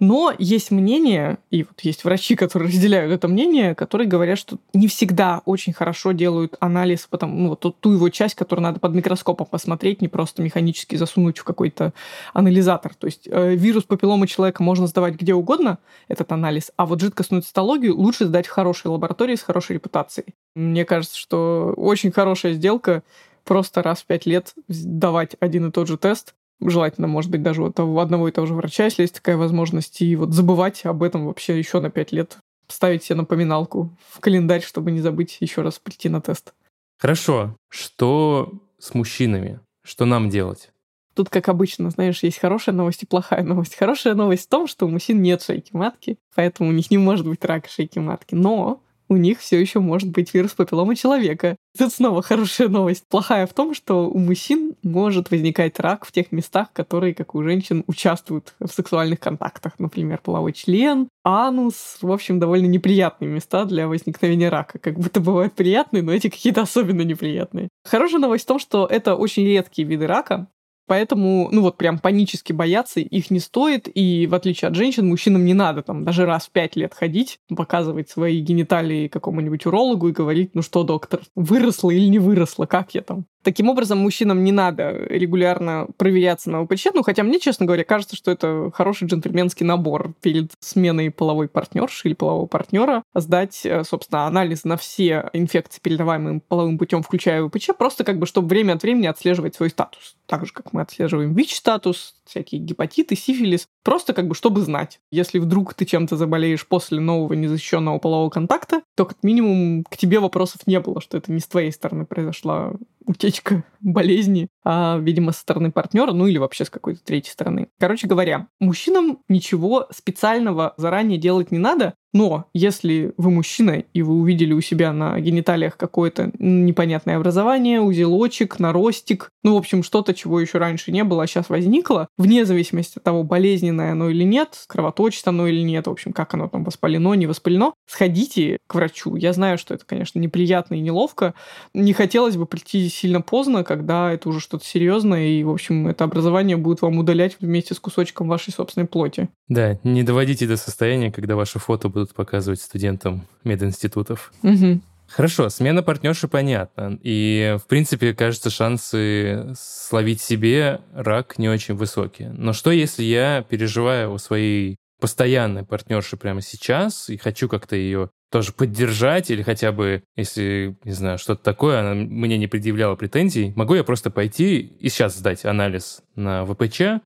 Но 0.00 0.32
есть 0.38 0.70
мнение, 0.70 1.38
и 1.50 1.64
вот 1.64 1.80
есть 1.80 2.04
врачи, 2.04 2.36
которые 2.36 2.68
разделяют 2.68 3.12
это 3.12 3.28
мнение, 3.28 3.74
которые 3.74 4.08
говорят, 4.08 4.38
что 4.38 4.58
не 4.72 4.88
всегда 4.88 5.42
очень 5.44 5.72
хорошо 5.72 6.12
делают 6.12 6.56
анализ, 6.60 7.06
потому, 7.08 7.38
ну, 7.38 7.48
вот 7.50 7.60
ту, 7.60 7.70
ту 7.70 7.92
его 7.92 8.08
часть, 8.08 8.34
которую 8.34 8.62
надо 8.62 8.80
под 8.80 8.94
микроскопом 8.94 9.46
посмотреть, 9.46 10.00
не 10.00 10.08
просто 10.08 10.42
механически 10.42 10.96
засунуть 10.96 11.38
в 11.38 11.44
какой-то 11.44 11.92
анализатор. 12.32 12.94
То 12.94 13.06
есть 13.06 13.28
э, 13.30 13.54
вирус 13.54 13.84
папилломы 13.84 14.26
человека 14.26 14.62
можно 14.62 14.83
можно 14.84 14.88
сдавать 14.88 15.14
где 15.14 15.34
угодно 15.34 15.78
этот 16.08 16.30
анализ, 16.32 16.70
а 16.76 16.86
вот 16.86 17.00
жидкостную 17.00 17.42
цитологию 17.42 17.96
лучше 17.96 18.26
сдать 18.26 18.46
в 18.46 18.50
хорошей 18.50 18.88
лаборатории 18.88 19.36
с 19.36 19.42
хорошей 19.42 19.74
репутацией. 19.74 20.34
Мне 20.54 20.84
кажется, 20.84 21.18
что 21.18 21.74
очень 21.76 22.12
хорошая 22.12 22.52
сделка 22.54 23.02
просто 23.44 23.82
раз 23.82 24.02
в 24.02 24.06
пять 24.06 24.26
лет 24.26 24.54
давать 24.68 25.36
один 25.40 25.68
и 25.68 25.72
тот 25.72 25.88
же 25.88 25.96
тест, 25.96 26.34
желательно, 26.60 27.08
может 27.08 27.30
быть, 27.30 27.42
даже 27.42 27.62
вот 27.62 27.78
у 27.80 27.98
одного 27.98 28.28
и 28.28 28.32
того 28.32 28.46
же 28.46 28.54
врача, 28.54 28.84
если 28.84 29.02
есть 29.02 29.14
такая 29.14 29.36
возможность, 29.36 30.00
и 30.00 30.16
вот 30.16 30.32
забывать 30.32 30.84
об 30.84 31.02
этом 31.02 31.26
вообще 31.26 31.58
еще 31.58 31.80
на 31.80 31.90
пять 31.90 32.12
лет, 32.12 32.38
ставить 32.68 33.04
себе 33.04 33.16
напоминалку 33.16 33.90
в 34.10 34.20
календарь, 34.20 34.62
чтобы 34.62 34.90
не 34.90 35.00
забыть 35.00 35.38
еще 35.40 35.62
раз 35.62 35.78
прийти 35.78 36.08
на 36.08 36.20
тест. 36.20 36.54
Хорошо. 36.98 37.56
Что 37.68 38.52
с 38.78 38.94
мужчинами? 38.94 39.60
Что 39.82 40.06
нам 40.06 40.30
делать? 40.30 40.70
Тут, 41.14 41.30
как 41.30 41.48
обычно, 41.48 41.90
знаешь, 41.90 42.22
есть 42.22 42.38
хорошая 42.38 42.74
новость 42.74 43.02
и 43.02 43.06
плохая 43.06 43.42
новость. 43.42 43.76
Хорошая 43.76 44.14
новость 44.14 44.46
в 44.46 44.48
том, 44.48 44.66
что 44.66 44.86
у 44.86 44.90
мужчин 44.90 45.22
нет 45.22 45.42
шейки 45.42 45.70
матки, 45.72 46.18
поэтому 46.34 46.70
у 46.70 46.72
них 46.72 46.90
не 46.90 46.98
может 46.98 47.26
быть 47.26 47.44
рака 47.44 47.68
шейки 47.68 47.98
матки. 47.98 48.34
Но 48.34 48.82
у 49.08 49.16
них 49.16 49.40
все 49.40 49.60
еще 49.60 49.80
может 49.80 50.10
быть 50.10 50.32
вирус 50.32 50.52
папиллома 50.52 50.96
человека. 50.96 51.56
Тут 51.78 51.92
снова 51.92 52.22
хорошая 52.22 52.68
новость. 52.68 53.04
Плохая 53.08 53.46
в 53.46 53.52
том, 53.52 53.74
что 53.74 54.08
у 54.08 54.18
мужчин 54.18 54.74
может 54.82 55.30
возникать 55.30 55.78
рак 55.78 56.04
в 56.04 56.12
тех 56.12 56.32
местах, 56.32 56.72
которые, 56.72 57.14
как 57.14 57.34
у 57.34 57.42
женщин, 57.42 57.84
участвуют 57.86 58.54
в 58.60 58.68
сексуальных 58.68 59.20
контактах. 59.20 59.72
Например, 59.78 60.20
половой 60.22 60.52
член, 60.52 61.08
анус. 61.22 61.98
В 62.00 62.10
общем, 62.10 62.38
довольно 62.38 62.66
неприятные 62.66 63.28
места 63.30 63.64
для 63.64 63.88
возникновения 63.88 64.48
рака. 64.48 64.78
Как 64.78 64.98
будто 64.98 65.20
бывают 65.20 65.54
приятные, 65.54 66.02
но 66.02 66.12
эти 66.12 66.30
какие-то 66.30 66.62
особенно 66.62 67.02
неприятные. 67.02 67.68
Хорошая 67.84 68.20
новость 68.20 68.44
в 68.44 68.48
том, 68.48 68.58
что 68.58 68.86
это 68.86 69.16
очень 69.16 69.44
редкие 69.44 69.86
виды 69.86 70.06
рака. 70.06 70.48
Поэтому, 70.86 71.48
ну 71.50 71.62
вот 71.62 71.76
прям 71.76 71.98
панически 71.98 72.52
бояться 72.52 73.00
их 73.00 73.30
не 73.30 73.40
стоит, 73.40 73.88
и 73.92 74.26
в 74.26 74.34
отличие 74.34 74.68
от 74.68 74.74
женщин, 74.74 75.08
мужчинам 75.08 75.44
не 75.44 75.54
надо 75.54 75.82
там 75.82 76.04
даже 76.04 76.26
раз 76.26 76.46
в 76.46 76.50
пять 76.50 76.76
лет 76.76 76.94
ходить, 76.94 77.40
показывать 77.48 78.10
свои 78.10 78.40
гениталии 78.40 79.08
какому-нибудь 79.08 79.66
урологу 79.66 80.08
и 80.08 80.12
говорить, 80.12 80.54
ну 80.54 80.62
что, 80.62 80.82
доктор, 80.84 81.22
выросла 81.34 81.90
или 81.90 82.06
не 82.06 82.18
выросла, 82.18 82.66
как 82.66 82.94
я 82.94 83.02
там? 83.02 83.26
Таким 83.44 83.68
образом, 83.68 83.98
мужчинам 83.98 84.42
не 84.42 84.52
надо 84.52 84.90
регулярно 85.08 85.86
проверяться 85.98 86.50
на 86.50 86.64
ВПЧ, 86.64 86.88
ну 86.94 87.02
хотя 87.02 87.22
мне, 87.22 87.38
честно 87.38 87.66
говоря, 87.66 87.84
кажется, 87.84 88.16
что 88.16 88.30
это 88.30 88.70
хороший 88.72 89.06
джентльменский 89.06 89.66
набор 89.66 90.14
перед 90.22 90.52
сменой 90.60 91.10
половой 91.10 91.48
партнерши 91.48 92.08
или 92.08 92.14
полового 92.14 92.46
партнера 92.46 93.02
сдать, 93.14 93.60
э, 93.66 93.84
собственно, 93.84 94.26
анализ 94.26 94.64
на 94.64 94.78
все 94.78 95.28
инфекции, 95.34 95.78
передаваемые 95.82 96.40
половым 96.48 96.78
путем, 96.78 97.02
включая 97.02 97.46
ВПЧ, 97.46 97.70
просто 97.78 98.02
как 98.02 98.18
бы, 98.18 98.24
чтобы 98.24 98.48
время 98.48 98.72
от 98.72 98.82
времени 98.82 99.06
отслеживать 99.06 99.54
свой 99.54 99.68
статус. 99.68 100.16
Так 100.26 100.46
же, 100.46 100.52
как 100.54 100.72
мы 100.72 100.80
отслеживаем 100.80 101.34
ВИЧ-статус, 101.34 102.14
всякие 102.24 102.62
гепатиты, 102.62 103.14
сифилис, 103.14 103.68
просто 103.82 104.14
как 104.14 104.26
бы 104.26 104.34
чтобы 104.34 104.62
знать. 104.62 105.00
Если 105.10 105.38
вдруг 105.38 105.74
ты 105.74 105.84
чем-то 105.84 106.16
заболеешь 106.16 106.66
после 106.66 106.98
нового 106.98 107.34
незащищенного 107.34 107.98
полового 107.98 108.30
контакта, 108.30 108.82
то 108.94 109.04
как 109.04 109.18
минимум 109.22 109.84
к 109.84 109.98
тебе 109.98 110.18
вопросов 110.18 110.66
не 110.66 110.80
было, 110.80 111.02
что 111.02 111.18
это 111.18 111.30
не 111.30 111.40
с 111.40 111.46
твоей 111.46 111.72
стороны 111.72 112.06
произошла 112.06 112.72
утечка 113.06 113.64
болезни, 113.80 114.48
а, 114.64 114.98
видимо, 114.98 115.32
со 115.32 115.40
стороны 115.40 115.70
партнера, 115.70 116.12
ну 116.12 116.26
или 116.26 116.38
вообще 116.38 116.64
с 116.64 116.70
какой-то 116.70 117.02
третьей 117.04 117.32
стороны. 117.32 117.68
Короче 117.78 118.06
говоря, 118.06 118.48
мужчинам 118.60 119.20
ничего 119.28 119.86
специального 119.90 120.74
заранее 120.76 121.18
делать 121.18 121.50
не 121.50 121.58
надо, 121.58 121.94
но 122.14 122.46
если 122.54 123.12
вы 123.18 123.30
мужчина, 123.30 123.84
и 123.92 124.02
вы 124.02 124.14
увидели 124.14 124.54
у 124.54 124.60
себя 124.60 124.92
на 124.92 125.20
гениталиях 125.20 125.76
какое-то 125.76 126.30
непонятное 126.38 127.16
образование, 127.16 127.80
узелочек, 127.80 128.58
наростик, 128.60 129.30
ну, 129.42 129.54
в 129.54 129.58
общем, 129.58 129.82
что-то, 129.82 130.14
чего 130.14 130.40
еще 130.40 130.58
раньше 130.58 130.92
не 130.92 131.04
было, 131.04 131.24
а 131.24 131.26
сейчас 131.26 131.50
возникло, 131.50 132.08
вне 132.16 132.44
зависимости 132.44 132.98
от 132.98 133.02
того, 133.02 133.24
болезненное 133.24 133.92
оно 133.92 134.08
или 134.08 134.22
нет, 134.22 134.64
кровоточит 134.68 135.26
оно 135.26 135.48
или 135.48 135.60
нет, 135.60 135.86
в 135.86 135.90
общем, 135.90 136.12
как 136.12 136.32
оно 136.34 136.48
там 136.48 136.62
воспалено, 136.64 137.14
не 137.14 137.26
воспалено, 137.26 137.74
сходите 137.86 138.58
к 138.68 138.74
врачу. 138.76 139.16
Я 139.16 139.32
знаю, 139.32 139.58
что 139.58 139.74
это, 139.74 139.84
конечно, 139.84 140.20
неприятно 140.20 140.74
и 140.74 140.80
неловко. 140.80 141.34
Не 141.74 141.92
хотелось 141.92 142.36
бы 142.36 142.46
прийти 142.46 142.88
сильно 142.88 143.20
поздно, 143.20 143.64
когда 143.64 144.12
это 144.12 144.28
уже 144.28 144.38
что-то 144.38 144.64
серьезное, 144.64 145.26
и, 145.26 145.42
в 145.42 145.50
общем, 145.50 145.88
это 145.88 146.04
образование 146.04 146.56
будет 146.56 146.80
вам 146.80 146.98
удалять 146.98 147.36
вместе 147.40 147.74
с 147.74 147.80
кусочком 147.80 148.28
вашей 148.28 148.52
собственной 148.52 148.86
плоти. 148.86 149.28
Да, 149.48 149.80
не 149.82 150.04
доводите 150.04 150.46
до 150.46 150.56
состояния, 150.56 151.10
когда 151.10 151.34
ваши 151.34 151.58
фото 151.58 151.88
будут 151.88 152.03
показывать 152.12 152.60
студентам 152.60 153.26
мединститутов. 153.44 154.32
Угу. 154.42 154.80
Хорошо, 155.08 155.48
смена 155.48 155.82
партнерши 155.82 156.28
понятно. 156.28 156.98
И, 157.02 157.56
в 157.62 157.68
принципе, 157.68 158.14
кажется, 158.14 158.50
шансы 158.50 159.54
словить 159.56 160.20
себе 160.20 160.80
рак 160.92 161.38
не 161.38 161.48
очень 161.48 161.74
высокие. 161.74 162.30
Но 162.30 162.52
что, 162.52 162.70
если 162.72 163.04
я 163.04 163.42
переживаю 163.48 164.12
у 164.12 164.18
своей 164.18 164.76
постоянной 165.00 165.64
партнерши 165.64 166.16
прямо 166.16 166.40
сейчас 166.40 167.10
и 167.10 167.16
хочу 167.16 167.48
как-то 167.48 167.76
ее 167.76 168.10
тоже 168.30 168.52
поддержать 168.52 169.30
или 169.30 169.42
хотя 169.42 169.70
бы, 169.70 170.02
если, 170.16 170.76
не 170.82 170.92
знаю, 170.92 171.18
что-то 171.18 171.44
такое, 171.44 171.80
она 171.80 171.94
мне 171.94 172.36
не 172.36 172.48
предъявляла 172.48 172.96
претензий, 172.96 173.52
могу 173.54 173.74
я 173.76 173.84
просто 173.84 174.10
пойти 174.10 174.58
и 174.58 174.88
сейчас 174.88 175.16
сдать 175.16 175.44
анализ 175.44 176.02
на 176.16 176.44
ВПЧ? 176.44 177.02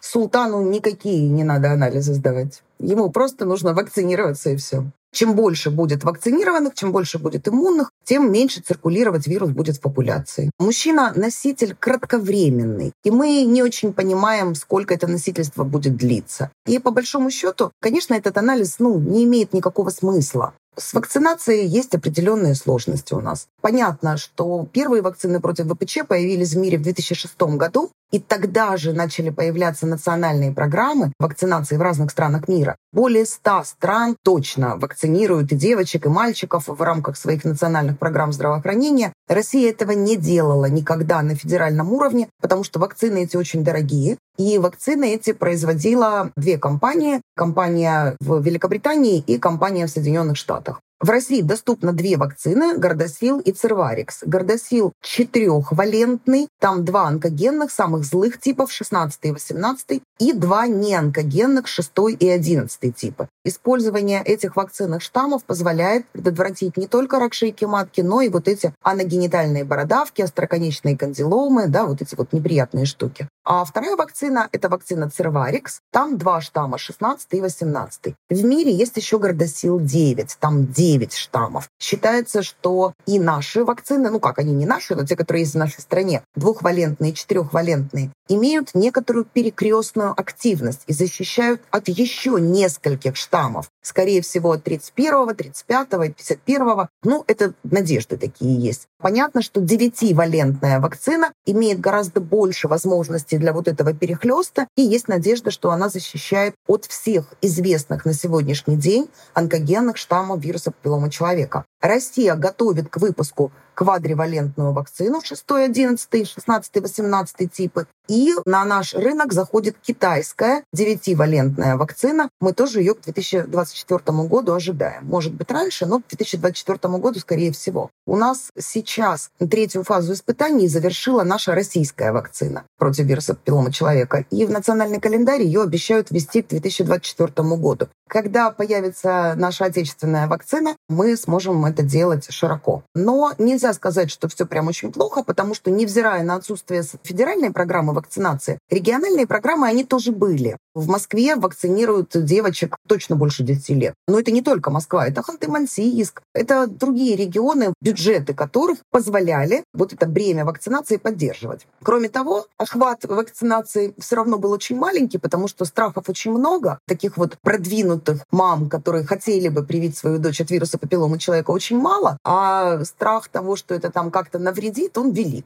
Султану 0.00 0.68
никакие 0.70 1.28
не 1.28 1.44
надо 1.44 1.72
анализы 1.72 2.12
сдавать. 2.12 2.62
Ему 2.78 3.10
просто 3.10 3.44
нужно 3.44 3.74
вакцинироваться 3.74 4.50
и 4.50 4.56
все. 4.56 4.84
Чем 5.12 5.34
больше 5.34 5.70
будет 5.70 6.04
вакцинированных, 6.04 6.74
чем 6.74 6.92
больше 6.92 7.18
будет 7.18 7.48
иммунных, 7.48 7.90
тем 8.04 8.30
меньше 8.30 8.60
циркулировать 8.60 9.26
вирус 9.26 9.50
будет 9.50 9.76
в 9.76 9.80
популяции. 9.80 10.50
Мужчина— 10.58 11.12
носитель 11.16 11.74
кратковременный, 11.74 12.92
и 13.02 13.10
мы 13.10 13.44
не 13.44 13.62
очень 13.62 13.94
понимаем, 13.94 14.54
сколько 14.54 14.92
это 14.92 15.06
носительство 15.06 15.64
будет 15.64 15.96
длиться. 15.96 16.50
И 16.66 16.78
по 16.78 16.90
большому 16.90 17.30
счету, 17.30 17.72
конечно, 17.80 18.12
этот 18.12 18.36
анализ 18.36 18.76
ну, 18.78 18.98
не 18.98 19.24
имеет 19.24 19.54
никакого 19.54 19.88
смысла. 19.88 20.52
С 20.78 20.92
вакцинацией 20.92 21.66
есть 21.66 21.94
определенные 21.94 22.54
сложности 22.54 23.14
у 23.14 23.20
нас. 23.20 23.48
Понятно, 23.66 24.16
что 24.16 24.64
первые 24.72 25.02
вакцины 25.02 25.40
против 25.40 25.66
ВПЧ 25.66 26.06
появились 26.06 26.54
в 26.54 26.58
мире 26.58 26.78
в 26.78 26.82
2006 26.82 27.36
году, 27.56 27.90
и 28.12 28.20
тогда 28.20 28.76
же 28.76 28.92
начали 28.92 29.30
появляться 29.30 29.88
национальные 29.88 30.52
программы 30.52 31.10
вакцинации 31.18 31.76
в 31.76 31.82
разных 31.82 32.12
странах 32.12 32.46
мира. 32.46 32.76
Более 32.92 33.26
100 33.26 33.64
стран 33.64 34.16
точно 34.22 34.76
вакцинируют 34.76 35.50
и 35.50 35.56
девочек, 35.56 36.06
и 36.06 36.08
мальчиков 36.08 36.68
в 36.68 36.80
рамках 36.80 37.16
своих 37.16 37.44
национальных 37.44 37.98
программ 37.98 38.32
здравоохранения. 38.32 39.12
Россия 39.26 39.70
этого 39.70 39.90
не 39.90 40.16
делала 40.16 40.66
никогда 40.66 41.20
на 41.22 41.34
федеральном 41.34 41.92
уровне, 41.92 42.28
потому 42.40 42.62
что 42.62 42.78
вакцины 42.78 43.24
эти 43.24 43.36
очень 43.36 43.64
дорогие. 43.64 44.16
И 44.38 44.58
вакцины 44.58 45.12
эти 45.12 45.32
производила 45.32 46.30
две 46.36 46.56
компании. 46.56 47.20
Компания 47.34 48.16
в 48.20 48.40
Великобритании 48.40 49.24
и 49.26 49.38
компания 49.38 49.88
в 49.88 49.90
Соединенных 49.90 50.36
Штатах. 50.36 50.80
В 50.98 51.10
России 51.10 51.42
доступно 51.42 51.92
две 51.92 52.16
вакцины– 52.16 52.78
Гордосил 52.78 53.38
и 53.38 53.52
Церварикс. 53.52 54.22
Гордосил 54.24 54.94
четырехвалентный, 55.02 56.48
там 56.58 56.86
два 56.86 57.08
онкогенных, 57.08 57.70
самых 57.70 58.04
злых 58.04 58.40
типов, 58.40 58.72
16 58.72 59.20
и 59.24 59.32
18, 59.32 60.02
и 60.20 60.32
два 60.32 60.66
неонкогенных, 60.66 61.66
6 61.66 61.92
и 62.18 62.28
11 62.28 62.96
типы. 62.96 63.28
Использование 63.44 64.22
этих 64.22 64.56
вакцинных 64.56 65.02
штаммов 65.02 65.44
позволяет 65.44 66.06
предотвратить 66.08 66.78
не 66.78 66.86
только 66.86 67.18
рак 67.18 67.34
шейки 67.34 67.66
матки, 67.66 68.00
но 68.00 68.22
и 68.22 68.30
вот 68.30 68.48
эти 68.48 68.72
аногенитальные 68.82 69.64
бородавки, 69.64 70.22
остроконечные 70.22 70.96
кандиломы, 70.96 71.68
да, 71.68 71.84
вот 71.84 72.00
эти 72.00 72.14
вот 72.14 72.32
неприятные 72.32 72.86
штуки. 72.86 73.28
А 73.48 73.64
вторая 73.64 73.94
вакцина– 73.94 74.48
это 74.52 74.68
вакцина 74.68 75.08
Церварикс. 75.08 75.80
Там 75.92 76.18
два 76.18 76.40
штамма, 76.40 76.78
16 76.78 77.28
и 77.30 77.40
18. 77.40 78.14
В 78.28 78.44
мире 78.44 78.72
есть 78.72 78.96
еще 78.96 79.20
Гордосил 79.20 79.78
9, 79.78 80.38
там 80.40 80.66
9 80.66 81.14
штаммов. 81.14 81.70
Считается, 81.78 82.42
что 82.42 82.92
и 83.06 83.20
наши 83.20 83.64
вакцины, 83.64 84.10
ну 84.10 84.18
как, 84.18 84.40
они 84.40 84.52
не 84.52 84.66
наши, 84.66 84.96
но 84.96 85.06
те, 85.06 85.14
которые 85.14 85.42
есть 85.42 85.54
в 85.54 85.58
нашей 85.58 85.80
стране, 85.80 86.24
двухвалентные, 86.34 87.12
четырехвалентные, 87.12 88.10
имеют 88.28 88.74
некоторую 88.74 89.24
перекрестную 89.24 90.12
активность 90.12 90.82
и 90.86 90.92
защищают 90.92 91.60
от 91.70 91.88
еще 91.88 92.36
нескольких 92.40 93.16
штаммов. 93.16 93.70
Скорее 93.82 94.22
всего, 94.22 94.52
от 94.52 94.64
31, 94.64 95.34
35 95.34 95.88
и 96.04 96.12
51. 96.12 96.88
Ну, 97.04 97.24
это 97.26 97.54
надежды 97.62 98.16
такие 98.16 98.58
есть. 98.58 98.88
Понятно, 99.00 99.42
что 99.42 99.60
девятивалентная 99.60 100.80
вакцина 100.80 101.32
имеет 101.44 101.80
гораздо 101.80 102.20
больше 102.20 102.66
возможностей 102.66 103.38
для 103.38 103.52
вот 103.52 103.68
этого 103.68 103.92
перехлеста, 103.92 104.66
и 104.76 104.82
есть 104.82 105.06
надежда, 105.06 105.50
что 105.50 105.70
она 105.70 105.88
защищает 105.88 106.54
от 106.66 106.86
всех 106.86 107.34
известных 107.42 108.04
на 108.04 108.14
сегодняшний 108.14 108.76
день 108.76 109.08
онкогенных 109.34 109.96
штаммов 109.96 110.42
вируса 110.42 110.70
папиллома 110.70 111.10
человека. 111.10 111.64
Россия 111.80 112.34
готовит 112.34 112.88
к 112.88 112.96
выпуску 112.96 113.52
квадривалентную 113.76 114.72
вакцину 114.72 115.20
6, 115.22 115.44
11, 115.48 116.28
16, 116.28 116.76
18 116.80 117.52
типы. 117.52 117.86
И 118.08 118.32
на 118.44 118.64
наш 118.64 118.94
рынок 118.94 119.32
заходит 119.32 119.76
китайская 119.82 120.62
9-валентная 120.74 121.76
вакцина. 121.76 122.28
Мы 122.40 122.52
тоже 122.52 122.80
ее 122.80 122.94
к 122.94 123.02
2024 123.02 124.00
году 124.28 124.54
ожидаем. 124.54 125.04
Может 125.04 125.34
быть 125.34 125.50
раньше, 125.50 125.86
но 125.86 126.00
к 126.00 126.08
2024 126.08 126.98
году, 126.98 127.18
скорее 127.18 127.52
всего. 127.52 127.90
У 128.06 128.16
нас 128.16 128.50
сейчас 128.58 129.30
третью 129.38 129.82
фазу 129.82 130.12
испытаний 130.12 130.68
завершила 130.68 131.24
наша 131.24 131.54
российская 131.54 132.12
вакцина 132.12 132.64
против 132.78 133.04
вируса 133.04 133.34
папиллома 133.34 133.72
человека. 133.72 134.24
И 134.30 134.46
в 134.46 134.50
национальный 134.50 135.00
календарь 135.00 135.42
ее 135.42 135.62
обещают 135.62 136.10
ввести 136.10 136.42
к 136.42 136.48
2024 136.48 137.56
году. 137.56 137.88
Когда 138.08 138.52
появится 138.52 139.34
наша 139.36 139.64
отечественная 139.64 140.28
вакцина, 140.28 140.76
мы 140.88 141.16
сможем 141.16 141.64
это 141.64 141.82
делать 141.82 142.30
широко. 142.30 142.84
Но 142.94 143.32
нельзя 143.38 143.65
сказать, 143.72 144.10
что 144.10 144.28
все 144.28 144.46
прям 144.46 144.68
очень 144.68 144.92
плохо, 144.92 145.22
потому 145.22 145.54
что, 145.54 145.70
невзирая 145.70 146.22
на 146.22 146.36
отсутствие 146.36 146.82
федеральной 147.02 147.50
программы 147.50 147.92
вакцинации, 147.92 148.58
региональные 148.70 149.26
программы, 149.26 149.66
они 149.68 149.84
тоже 149.84 150.12
были. 150.12 150.56
В 150.74 150.88
Москве 150.88 151.36
вакцинируют 151.36 152.10
девочек 152.14 152.76
точно 152.86 153.16
больше 153.16 153.42
10 153.42 153.68
лет. 153.70 153.94
Но 154.06 154.20
это 154.20 154.30
не 154.30 154.42
только 154.42 154.70
Москва, 154.70 155.06
это 155.06 155.22
Ханты-Мансийск, 155.22 156.20
это 156.34 156.66
другие 156.66 157.16
регионы, 157.16 157.72
бюджеты 157.80 158.34
которых 158.34 158.78
позволяли 158.90 159.64
вот 159.72 159.92
это 159.92 160.06
бремя 160.06 160.44
вакцинации 160.44 160.96
поддерживать. 160.96 161.66
Кроме 161.82 162.08
того, 162.08 162.46
охват 162.58 163.04
вакцинации 163.04 163.94
все 163.98 164.16
равно 164.16 164.38
был 164.38 164.52
очень 164.52 164.76
маленький, 164.76 165.18
потому 165.18 165.48
что 165.48 165.64
страхов 165.64 166.08
очень 166.08 166.32
много, 166.32 166.78
таких 166.86 167.16
вот 167.16 167.38
продвинутых 167.42 168.24
мам, 168.30 168.68
которые 168.68 169.04
хотели 169.04 169.48
бы 169.48 169.62
привить 169.62 169.96
свою 169.96 170.18
дочь 170.18 170.40
от 170.40 170.50
вируса 170.50 170.78
папилломы 170.78 171.18
человека, 171.18 171.50
очень 171.50 171.78
мало, 171.78 172.18
а 172.24 172.84
страх 172.84 173.28
того, 173.28 173.55
что 173.56 173.74
это 173.74 173.90
там 173.90 174.10
как-то 174.10 174.38
навредит, 174.38 174.96
он 174.98 175.12
велик. 175.12 175.44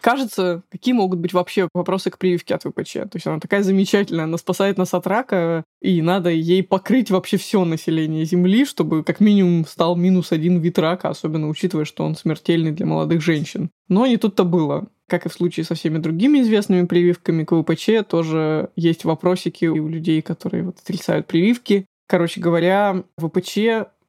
Кажется, 0.00 0.62
какие 0.70 0.94
могут 0.94 1.18
быть 1.18 1.34
вообще 1.34 1.68
вопросы 1.74 2.10
к 2.10 2.18
прививке 2.18 2.54
от 2.54 2.62
ВПЧ? 2.62 2.92
То 2.92 3.10
есть 3.14 3.26
она 3.26 3.38
такая 3.38 3.62
замечательная, 3.62 4.24
она 4.24 4.38
спасает 4.38 4.78
нас 4.78 4.94
от 4.94 5.06
рака, 5.06 5.64
и 5.82 6.00
надо 6.00 6.30
ей 6.30 6.62
покрыть 6.62 7.10
вообще 7.10 7.36
все 7.36 7.64
население 7.64 8.24
Земли, 8.24 8.64
чтобы 8.64 9.04
как 9.04 9.20
минимум 9.20 9.66
стал 9.66 9.96
минус 9.96 10.32
один 10.32 10.58
вид 10.58 10.78
рака, 10.78 11.10
особенно 11.10 11.48
учитывая, 11.48 11.84
что 11.84 12.04
он 12.04 12.14
смертельный 12.14 12.72
для 12.72 12.86
молодых 12.86 13.20
женщин. 13.20 13.70
Но 13.88 14.06
не 14.06 14.16
тут-то 14.16 14.44
было. 14.44 14.88
Как 15.06 15.26
и 15.26 15.28
в 15.28 15.32
случае 15.32 15.64
со 15.64 15.74
всеми 15.74 15.98
другими 15.98 16.40
известными 16.40 16.86
прививками 16.86 17.44
к 17.44 17.54
ВПЧ, 17.54 18.06
тоже 18.08 18.70
есть 18.76 19.04
вопросики 19.04 19.66
у 19.66 19.86
людей, 19.88 20.22
которые 20.22 20.62
вот 20.62 20.78
отрицают 20.78 21.26
прививки. 21.26 21.84
Короче 22.06 22.40
говоря, 22.40 23.04
ВПЧ 23.18 23.58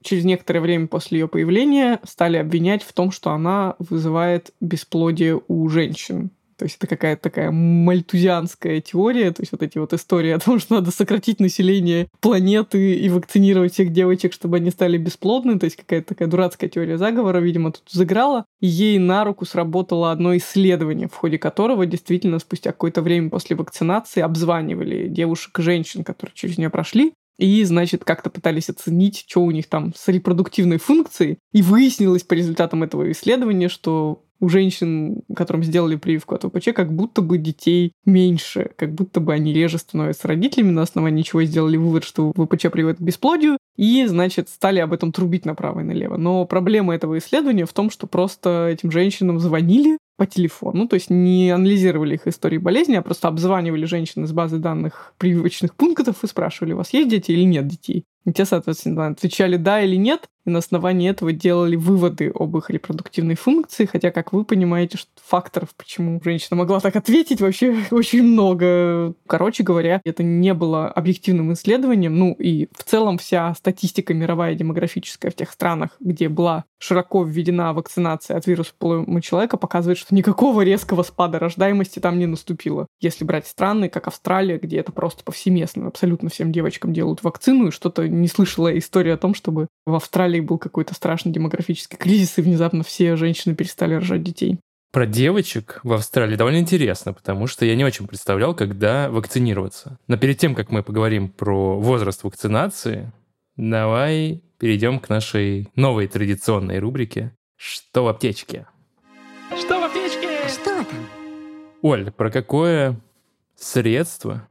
через 0.01 0.25
некоторое 0.25 0.61
время 0.61 0.87
после 0.87 1.19
ее 1.19 1.27
появления 1.27 1.99
стали 2.03 2.37
обвинять 2.37 2.83
в 2.83 2.93
том, 2.93 3.11
что 3.11 3.31
она 3.31 3.75
вызывает 3.79 4.51
бесплодие 4.59 5.41
у 5.47 5.67
женщин. 5.69 6.31
То 6.61 6.65
есть 6.65 6.77
это 6.77 6.85
какая-то 6.85 7.23
такая 7.23 7.49
мальтузианская 7.49 8.81
теория, 8.81 9.31
то 9.31 9.41
есть 9.41 9.51
вот 9.51 9.63
эти 9.63 9.79
вот 9.79 9.93
истории 9.93 10.29
о 10.29 10.37
том, 10.37 10.59
что 10.59 10.75
надо 10.75 10.91
сократить 10.91 11.39
население 11.39 12.07
планеты 12.19 12.93
и 12.93 13.09
вакцинировать 13.09 13.73
всех 13.73 13.91
девочек, 13.91 14.31
чтобы 14.31 14.57
они 14.57 14.69
стали 14.69 14.99
бесплодны, 14.99 15.57
то 15.57 15.63
есть 15.63 15.75
какая-то 15.75 16.09
такая 16.09 16.27
дурацкая 16.27 16.69
теория 16.69 16.99
заговора, 16.99 17.39
видимо, 17.39 17.71
тут 17.71 17.85
заграла. 17.89 18.45
Ей 18.59 18.99
на 18.99 19.23
руку 19.23 19.43
сработало 19.45 20.11
одно 20.11 20.37
исследование, 20.37 21.07
в 21.07 21.15
ходе 21.15 21.39
которого 21.39 21.87
действительно 21.87 22.37
спустя 22.37 22.73
какое-то 22.73 23.01
время 23.01 23.31
после 23.31 23.55
вакцинации 23.55 24.21
обзванивали 24.21 25.07
девушек 25.07 25.57
и 25.57 25.63
женщин, 25.63 26.03
которые 26.03 26.35
через 26.35 26.59
нее 26.59 26.69
прошли, 26.69 27.13
и, 27.41 27.63
значит, 27.63 28.05
как-то 28.05 28.29
пытались 28.29 28.69
оценить, 28.69 29.25
что 29.27 29.41
у 29.41 29.49
них 29.49 29.67
там 29.67 29.93
с 29.95 30.07
репродуктивной 30.07 30.77
функцией. 30.77 31.39
И 31.51 31.63
выяснилось 31.63 32.23
по 32.23 32.35
результатам 32.35 32.83
этого 32.83 33.11
исследования, 33.11 33.67
что 33.67 34.23
у 34.39 34.49
женщин, 34.49 35.21
которым 35.35 35.63
сделали 35.63 35.95
прививку 35.95 36.35
от 36.35 36.43
ВПЧ, 36.43 36.69
как 36.75 36.93
будто 36.93 37.21
бы 37.21 37.37
детей 37.37 37.93
меньше, 38.05 38.71
как 38.75 38.93
будто 38.93 39.19
бы 39.19 39.33
они 39.33 39.53
реже 39.53 39.77
становятся 39.77 40.27
родителями, 40.27 40.71
на 40.71 40.81
основании 40.83 41.21
чего 41.23 41.43
сделали 41.43 41.77
вывод, 41.77 42.03
что 42.03 42.31
ВПЧ 42.33 42.71
приводит 42.71 42.97
к 42.97 43.01
бесплодию, 43.01 43.57
и, 43.75 44.05
значит, 44.05 44.49
стали 44.49 44.79
об 44.79 44.93
этом 44.93 45.11
трубить 45.11 45.45
направо 45.45 45.81
и 45.81 45.83
налево. 45.83 46.17
Но 46.17 46.45
проблема 46.45 46.93
этого 46.93 47.17
исследования 47.17 47.65
в 47.65 47.73
том, 47.73 47.89
что 47.89 48.07
просто 48.07 48.67
этим 48.67 48.91
женщинам 48.91 49.39
звонили, 49.39 49.97
по 50.17 50.25
телефону, 50.25 50.87
то 50.87 50.95
есть 50.95 51.09
не 51.09 51.49
анализировали 51.49 52.15
их 52.15 52.27
истории 52.27 52.57
болезни, 52.57 52.95
а 52.95 53.01
просто 53.01 53.27
обзванивали 53.27 53.85
женщин 53.85 54.23
из 54.25 54.31
базы 54.31 54.57
данных 54.57 55.13
прививочных 55.17 55.75
пунктов 55.75 56.23
и 56.23 56.27
спрашивали, 56.27 56.73
у 56.73 56.77
вас 56.77 56.93
есть 56.93 57.09
дети 57.09 57.31
или 57.31 57.43
нет 57.43 57.67
детей. 57.67 58.05
И 58.25 58.31
те, 58.31 58.45
соответственно, 58.45 59.07
отвечали 59.07 59.57
да 59.57 59.81
или 59.81 59.95
нет, 59.95 60.29
и 60.45 60.49
на 60.51 60.59
основании 60.59 61.09
этого 61.09 61.33
делали 61.33 61.75
выводы 61.75 62.31
об 62.33 62.55
их 62.57 62.69
репродуктивной 62.69 63.35
функции, 63.35 63.85
хотя, 63.85 64.11
как 64.11 64.31
вы 64.31 64.43
понимаете, 64.43 64.99
факторов, 65.23 65.69
почему 65.75 66.21
женщина 66.23 66.55
могла 66.55 66.79
так 66.79 66.95
ответить, 66.95 67.41
вообще 67.41 67.75
очень 67.91 68.23
много. 68.23 69.15
Короче 69.25 69.63
говоря, 69.63 70.01
это 70.03 70.21
не 70.21 70.53
было 70.53 70.87
объективным 70.87 71.53
исследованием, 71.53 72.15
ну 72.15 72.33
и 72.33 72.67
в 72.77 72.83
целом 72.83 73.17
вся 73.17 73.53
статистика 73.55 74.13
мировая 74.13 74.53
демографическая 74.53 75.31
в 75.31 75.35
тех 75.35 75.51
странах, 75.51 75.91
где 75.99 76.29
была 76.29 76.65
широко 76.77 77.23
введена 77.23 77.73
вакцинация 77.73 78.37
от 78.37 78.45
вируса 78.45 78.73
полового 78.77 79.21
человека, 79.21 79.57
показывает, 79.57 79.97
что 80.01 80.15
никакого 80.15 80.63
резкого 80.63 81.03
спада 81.03 81.37
рождаемости 81.37 81.99
там 81.99 82.17
не 82.17 82.25
наступило. 82.25 82.87
Если 82.99 83.23
брать 83.23 83.45
страны, 83.45 83.87
как 83.87 84.07
Австралия, 84.07 84.57
где 84.57 84.77
это 84.77 84.91
просто 84.91 85.23
повсеместно, 85.23 85.87
абсолютно 85.87 86.29
всем 86.29 86.51
девочкам 86.51 86.91
делают 86.91 87.23
вакцину, 87.23 87.67
и 87.67 87.71
что-то 87.71 88.07
не 88.07 88.27
слышала 88.27 88.75
истории 88.77 89.11
о 89.11 89.17
том, 89.17 89.35
чтобы 89.35 89.67
в 89.85 89.93
Австралии 89.93 90.39
был 90.39 90.57
какой-то 90.57 90.95
страшный 90.95 91.31
демографический 91.31 91.97
кризис, 91.97 92.37
и 92.37 92.41
внезапно 92.41 92.83
все 92.83 93.15
женщины 93.15 93.53
перестали 93.53 93.93
рожать 93.93 94.23
детей. 94.23 94.59
Про 94.91 95.05
девочек 95.05 95.79
в 95.83 95.93
Австралии 95.93 96.35
довольно 96.35 96.57
интересно, 96.57 97.13
потому 97.13 97.47
что 97.47 97.63
я 97.63 97.75
не 97.75 97.85
очень 97.85 98.07
представлял, 98.07 98.55
когда 98.55 99.09
вакцинироваться. 99.09 99.99
Но 100.07 100.17
перед 100.17 100.37
тем, 100.39 100.55
как 100.55 100.71
мы 100.71 100.83
поговорим 100.83 101.29
про 101.29 101.79
возраст 101.79 102.23
вакцинации, 102.23 103.13
давай 103.55 104.41
перейдем 104.57 104.99
к 104.99 105.09
нашей 105.09 105.69
новой 105.75 106.07
традиционной 106.07 106.79
рубрике 106.79 107.33
«Что 107.55 108.03
в 108.03 108.07
аптечке?». 108.07 108.67
Что? 109.57 109.80
Оль, 111.81 112.11
про 112.11 112.29
какое 112.29 112.99
средство 113.55 114.47